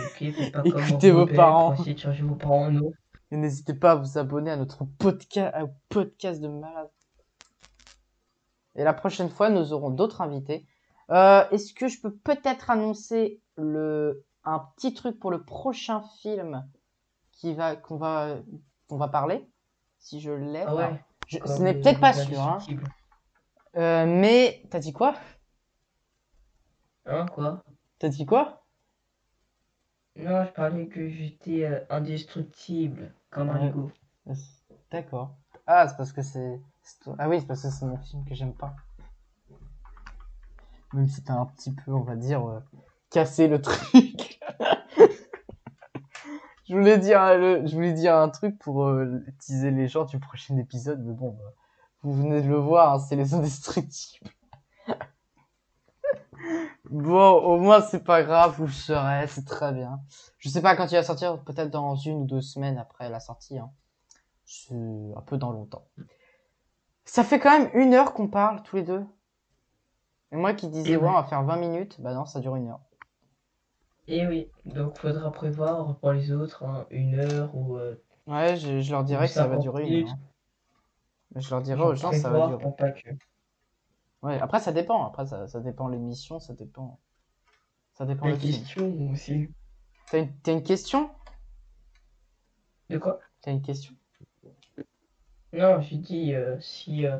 ok 0.06 0.34
Faites 0.34 0.52
pas 0.52 0.62
comme 0.62 0.78
Écoutez 0.78 1.10
vos 1.10 1.26
parents. 1.26 1.70
Pour 1.72 1.80
essayer 1.80 1.94
de 1.94 2.00
changer 2.00 2.22
vos 2.22 2.34
parents, 2.34 2.70
non. 2.70 2.92
Et 3.30 3.36
n'hésitez 3.36 3.74
pas 3.74 3.92
à 3.92 3.94
vous 3.94 4.18
abonner 4.18 4.50
à 4.50 4.56
notre 4.56 4.84
podcast, 4.84 5.54
au 5.62 5.68
podcast 5.88 6.40
de 6.40 6.48
malade. 6.48 6.90
Et 8.76 8.84
la 8.84 8.92
prochaine 8.92 9.28
fois, 9.30 9.50
nous 9.50 9.72
aurons 9.72 9.90
d'autres 9.90 10.20
invités. 10.20 10.66
Euh, 11.10 11.48
Est-ce 11.50 11.72
que 11.72 11.88
je 11.88 12.00
peux 12.00 12.14
peut-être 12.14 12.70
annoncer 12.70 13.40
le 13.56 14.24
un 14.44 14.58
petit 14.76 14.92
truc 14.92 15.18
pour 15.18 15.30
le 15.30 15.42
prochain 15.42 16.02
film 16.20 16.66
qui 17.32 17.54
va 17.54 17.76
qu'on 17.76 17.96
va 17.96 18.36
qu'on 18.88 18.96
va 18.98 19.08
parler, 19.08 19.48
si 19.98 20.20
je 20.20 20.30
l'ai. 20.32 20.60
Ah 20.66 20.74
ouais. 20.74 21.04
Je- 21.26 21.38
ce 21.46 21.62
n'est 21.62 21.74
peut-être 21.74 22.00
pas 22.00 22.12
sûr, 22.12 22.40
hein. 22.40 22.58
Euh, 23.76 24.06
mais 24.06 24.62
t'as 24.70 24.78
dit 24.78 24.92
quoi? 24.92 25.14
Hein, 27.06 27.26
quoi? 27.26 27.62
T'as 27.98 28.08
dit 28.08 28.24
quoi? 28.26 28.64
Non, 30.16 30.44
je 30.44 30.50
parlais 30.52 30.86
que 30.86 31.08
j'étais 31.08 31.64
euh, 31.64 31.80
indestructible, 31.90 33.12
comme 33.30 33.50
un. 33.50 33.66
Lego. 33.66 33.90
D'accord. 34.90 35.36
Ah, 35.66 35.88
c'est 35.88 35.96
parce 35.96 36.12
que 36.12 36.22
c'est. 36.22 36.60
c'est- 36.82 37.10
Ah 37.18 37.28
oui, 37.28 37.40
c'est 37.40 37.46
parce 37.46 37.62
que 37.62 37.70
c'est 37.70 37.84
mon 37.86 37.98
film 37.98 38.24
que 38.24 38.34
j'aime 38.34 38.54
pas. 38.54 38.76
Même 40.92 41.08
si 41.08 41.24
t'as 41.24 41.34
un 41.34 41.46
petit 41.46 41.72
peu, 41.74 41.92
on 41.92 42.02
va 42.02 42.14
dire, 42.14 42.46
euh, 42.48 42.60
cassé 43.10 43.48
le 43.48 43.60
truc. 43.62 44.23
Je, 46.74 46.78
voulais 46.80 46.98
dire, 46.98 47.22
euh, 47.22 47.36
le- 47.36 47.66
je 47.66 47.74
voulais 47.74 47.92
dire 47.92 48.16
un 48.16 48.28
truc 48.28 48.58
pour 48.58 48.84
euh, 48.84 49.20
teaser 49.38 49.70
les 49.70 49.86
gens 49.86 50.04
du 50.04 50.18
prochain 50.18 50.56
épisode, 50.56 51.00
mais 51.04 51.12
bon, 51.12 51.30
bah, 51.30 51.52
vous 52.02 52.12
venez 52.14 52.42
de 52.42 52.48
le 52.48 52.56
voir, 52.56 52.94
hein, 52.94 52.98
c'est 52.98 53.14
les 53.14 53.32
indestructibles. 53.34 54.28
bon, 56.90 57.30
au 57.30 57.60
moins, 57.60 57.80
c'est 57.80 58.02
pas 58.02 58.24
grave, 58.24 58.56
vous 58.58 58.66
le 58.66 58.72
saurez, 58.72 59.26
c'est 59.28 59.46
très 59.46 59.72
bien. 59.72 60.00
Je 60.38 60.48
sais 60.48 60.62
pas 60.62 60.74
quand 60.74 60.90
il 60.90 60.96
va 60.96 61.04
sortir, 61.04 61.40
peut-être 61.44 61.70
dans 61.70 61.94
une 61.94 62.22
ou 62.22 62.24
deux 62.24 62.40
semaines 62.40 62.78
après 62.78 63.08
la 63.08 63.20
sortie. 63.20 63.58
Hein. 63.58 63.70
C'est 64.44 64.74
un 64.74 65.22
peu 65.22 65.38
dans 65.38 65.52
longtemps. 65.52 65.86
Ça 67.04 67.22
fait 67.22 67.38
quand 67.38 67.56
même 67.56 67.70
une 67.74 67.94
heure 67.94 68.14
qu'on 68.14 68.28
parle 68.28 68.62
tous 68.64 68.76
les 68.76 68.82
deux. 68.82 69.06
Et 70.32 70.36
moi 70.36 70.54
qui 70.54 70.68
disais, 70.68 70.96
ouais. 70.96 71.08
on 71.08 71.12
va 71.12 71.22
faire 71.22 71.44
20 71.44 71.56
minutes, 71.56 72.00
bah 72.00 72.14
non, 72.14 72.24
ça 72.24 72.40
dure 72.40 72.56
une 72.56 72.68
heure. 72.68 72.80
Et 74.06 74.26
oui, 74.26 74.48
donc 74.66 74.98
faudra 74.98 75.32
prévoir 75.32 75.96
pour 75.98 76.12
les 76.12 76.30
autres 76.32 76.62
hein, 76.64 76.86
une 76.90 77.14
heure 77.18 77.54
ou 77.56 77.76
euh, 77.76 77.94
Ouais, 78.26 78.56
je, 78.56 78.80
je 78.80 78.90
leur 78.90 79.04
dirais 79.04 79.26
que 79.26 79.32
ça 79.34 79.46
va 79.46 79.56
50 79.56 79.62
durer 79.62 79.84
une 79.84 79.90
minutes. 79.90 80.08
heure. 80.08 80.16
Je 81.42 81.50
leur 81.50 81.62
dirai 81.62 81.78
Genre 81.78 81.88
aux 81.88 81.94
gens 81.94 82.10
que 82.10 82.16
ça 82.16 82.28
va 82.30 82.32
prévoir 82.32 82.48
durer. 82.50 82.62
pour 82.62 82.76
pas 82.76 82.90
que. 82.90 83.10
Ouais, 84.22 84.38
après 84.40 84.60
ça 84.60 84.72
dépend. 84.72 85.06
Après 85.06 85.26
ça, 85.26 85.46
ça 85.46 85.60
dépend 85.60 85.88
l'émission, 85.88 86.38
ça 86.40 86.54
dépend. 86.54 86.98
Ça 87.94 88.06
dépend 88.06 88.26
Les 88.26 88.32
le 88.32 88.38
film. 88.38 88.52
questions 88.52 89.10
aussi. 89.12 89.48
T'as 90.10 90.18
une, 90.20 90.32
t'as 90.42 90.52
une 90.52 90.62
question? 90.62 91.10
De 92.88 92.96
quoi? 92.98 93.20
T'as 93.42 93.50
une 93.52 93.62
question? 93.62 93.94
Non, 95.54 95.80
j'ai 95.80 95.96
dit 95.96 96.34
euh, 96.34 96.60
si 96.60 97.06
euh, 97.06 97.18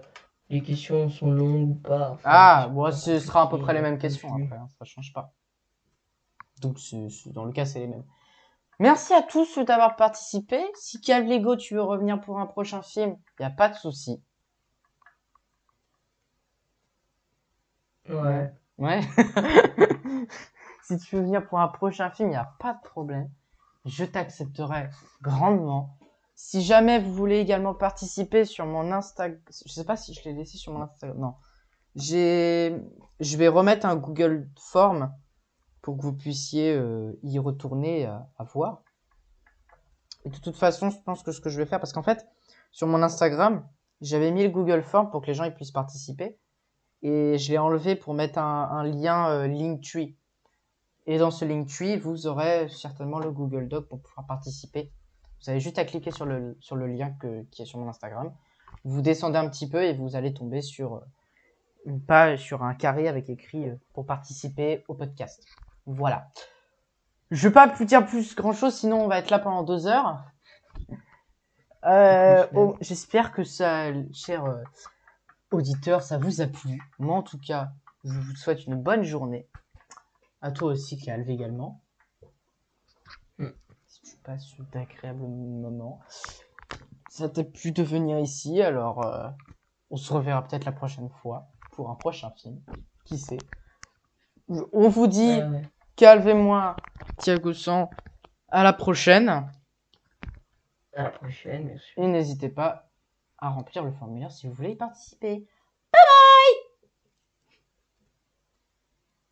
les 0.51 0.61
questions 0.63 1.09
sont 1.09 1.31
longues 1.31 1.71
ou 1.71 1.75
pas. 1.75 2.11
enfin, 2.11 2.29
Ah, 2.31 2.67
si 2.69 2.75
bon, 2.75 2.91
ce 2.93 3.19
sera 3.19 3.43
à 3.43 3.47
peu 3.49 3.59
près 3.59 3.73
les 3.75 3.81
mêmes 3.81 3.99
questions 3.99 4.35
après, 4.35 4.57
hein, 4.57 4.69
ça 4.79 4.85
change 4.85 5.13
pas. 5.13 5.33
Donc 6.61 6.79
dans 7.27 7.45
le 7.45 7.53
cas 7.53 7.65
c'est 7.65 7.81
les 7.81 7.87
mêmes. 7.87 8.05
Merci 8.81 9.15
à 9.15 9.23
tous 9.23 9.59
d'avoir 9.59 9.97
participé. 9.97 10.61
Si 10.75 11.01
Cal 11.01 11.27
Lego 11.27 11.57
tu 11.57 11.75
veux 11.75 11.83
revenir 11.83 12.21
pour 12.21 12.41
un 12.41 12.47
prochain 12.47 12.83
film, 12.83 13.17
y 13.41 13.45
a 13.45 13.51
pas 13.51 13.69
de 13.69 13.75
souci. 13.75 14.23
Ouais. 18.09 18.53
Ouais. 18.79 19.01
si 20.83 20.99
tu 20.99 21.17
veux 21.17 21.23
venir 21.23 21.47
pour 21.47 21.61
un 21.61 21.69
prochain 21.69 22.11
film, 22.11 22.29
il 22.29 22.33
n'y 22.33 22.37
a 22.37 22.53
pas 22.59 22.75
de 22.75 22.83
problème. 22.83 23.31
Je 23.85 24.05
t'accepterai 24.05 24.91
grandement. 25.23 25.97
Si 26.35 26.63
jamais 26.63 26.99
vous 26.99 27.15
voulez 27.15 27.39
également 27.39 27.75
participer 27.75 28.45
sur 28.45 28.67
mon 28.67 28.91
Instagram, 28.91 29.41
je 29.65 29.73
sais 29.73 29.85
pas 29.85 29.97
si 29.97 30.15
je 30.15 30.25
l'ai 30.25 30.33
laissé 30.33 30.59
sur 30.59 30.73
mon 30.73 30.83
Instagram. 30.83 31.19
Non. 31.19 31.35
J'ai, 31.95 32.77
je 33.21 33.37
vais 33.37 33.49
remettre 33.49 33.87
un 33.87 33.95
Google 33.95 34.49
Form 34.59 35.15
pour 35.85 35.99
que 35.99 36.03
vous 36.03 36.15
puissiez 36.15 36.75
euh, 36.75 37.13
y 37.23 37.39
retourner 37.39 38.07
à, 38.07 38.27
à 38.39 38.45
voir. 38.45 38.83
Et 40.25 40.31
de 40.31 40.39
toute 40.39 40.57
façon, 40.57 40.89
je 40.89 40.97
pense 41.05 41.23
que 41.23 41.31
ce 41.31 41.43
que 41.43 41.51
je 41.51 41.59
vais 41.59 41.67
faire, 41.67 41.79
parce 41.79 41.93
qu'en 41.93 42.03
fait, 42.03 42.27
sur 42.73 42.87
mon 42.87 43.03
Instagram, 43.03 43.69
j'avais 44.01 44.31
mis 44.31 44.43
le 44.45 44.49
Google 44.49 44.83
Form 44.83 45.11
pour 45.11 45.21
que 45.21 45.27
les 45.27 45.35
gens 45.35 45.51
puissent 45.51 45.73
participer 45.73 46.39
et 47.03 47.37
je 47.37 47.53
l'ai 47.53 47.59
enlevé 47.59 47.97
pour 47.97 48.15
mettre 48.15 48.39
un, 48.39 48.83
lien 48.83 49.29
euh, 49.29 49.47
Linktree. 49.47 50.17
Et 51.07 51.19
dans 51.19 51.31
ce 51.31 51.45
Linktree, 51.45 51.99
vous 51.99 52.27
aurez 52.27 52.67
certainement 52.71 53.19
le 53.19 53.31
Google 53.31 53.69
Doc 53.69 53.87
pour 53.87 54.01
pouvoir 54.01 54.27
participer. 54.27 54.91
Vous 55.43 55.51
avez 55.51 55.61
juste 55.61 55.79
à 55.79 55.85
cliquer 55.85 56.11
sur 56.11 56.25
le, 56.25 56.57
lien 56.87 57.15
qui 57.51 57.61
est 57.61 57.67
sur 57.67 57.79
mon 57.79 57.91
Instagram. 57.91 58.33
Vous 58.85 59.03
descendez 59.03 59.37
un 59.37 59.51
petit 59.51 59.69
peu 59.69 59.85
et 59.85 59.93
vous 59.93 60.17
allez 60.17 60.33
tomber 60.33 60.63
sur 60.63 60.95
euh, 60.95 61.01
une 61.85 62.01
page, 62.01 62.43
sur 62.43 62.63
un 62.63 62.75
carré 62.75 63.07
avec 63.07 63.29
écrit 63.29 63.69
euh, 63.69 63.77
pour 63.93 64.07
participer 64.07 64.83
au 64.89 64.95
podcast. 64.95 65.45
Voilà. 65.87 66.29
Je 67.31 67.49
vais 67.49 67.53
pas 67.53 67.69
plus 67.69 67.87
dire 67.87 68.05
plus 68.07 68.35
grand 68.35 68.53
chose, 68.53 68.75
sinon 68.75 69.05
on 69.05 69.09
va 69.09 69.19
être 69.19 69.31
là 69.31 69.39
pendant 69.39 69.63
deux 69.63 69.87
heures. 69.87 70.25
Euh, 71.85 72.47
oh, 72.55 72.77
J'espère 72.81 73.33
que 73.33 73.45
ça, 73.45 73.93
cher 74.13 74.45
euh, 74.45 74.63
auditeurs, 75.51 76.03
ça 76.03 76.19
vous 76.19 76.41
a 76.41 76.47
plu. 76.47 76.81
Moi, 76.99 77.17
en 77.17 77.23
tout 77.23 77.39
cas, 77.39 77.73
je 78.05 78.19
vous 78.19 78.37
souhaite 78.37 78.67
une 78.67 78.77
bonne 78.77 79.03
journée. 79.03 79.49
À 80.41 80.51
toi 80.51 80.73
aussi, 80.73 80.99
Calve, 80.99 81.29
également. 81.29 81.83
Mm. 83.39 83.49
Si 83.87 84.03
tu 84.03 84.17
passes 84.19 84.55
d'agréables 84.73 85.27
moments. 85.27 86.01
Ça 87.11 87.29
t'a 87.29 87.45
plu 87.45 87.73
de 87.73 87.83
venir 87.83 88.19
ici, 88.19 88.61
alors 88.61 89.07
euh, 89.07 89.29
on 89.91 89.97
se 89.97 90.13
reverra 90.13 90.43
peut-être 90.43 90.65
la 90.65 90.73
prochaine 90.73 91.09
fois 91.09 91.49
pour 91.73 91.91
un 91.91 91.95
prochain 91.95 92.31
film. 92.31 92.61
Qui 93.05 93.19
sait? 93.19 93.39
On 94.49 94.89
vous 94.89 95.07
dit, 95.07 95.39
Ouais, 95.39 95.45
ouais. 95.45 95.63
Calve 95.97 96.29
et 96.29 96.35
moi, 96.35 96.75
Thiago 97.19 97.53
San, 97.53 97.89
à 98.49 98.65
la 98.65 98.73
prochaine. 98.73 99.49
À 100.95 101.05
la 101.05 101.11
prochaine, 101.11 101.69
bien 101.69 101.79
sûr. 101.79 102.03
Et 102.03 102.07
n'hésitez 102.09 102.49
pas 102.49 102.89
à 103.39 103.51
remplir 103.51 103.85
le 103.85 103.93
formulaire 103.93 104.33
si 104.33 104.49
vous 104.49 104.55
voulez 104.55 104.71
y 104.73 104.77
participer. 104.77 105.47
Bye 105.93 106.03
bye 106.03 106.55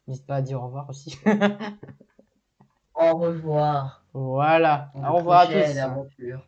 N'hésite 0.06 0.26
pas 0.26 0.36
à 0.36 0.42
dire 0.42 0.60
au 0.62 0.66
revoir 0.66 0.88
aussi. 0.88 1.18
Au 2.94 3.16
revoir. 3.16 4.04
voilà. 4.12 4.92
Au 4.94 5.14
revoir 5.14 5.40
à 5.40 5.46
tous. 5.46 6.42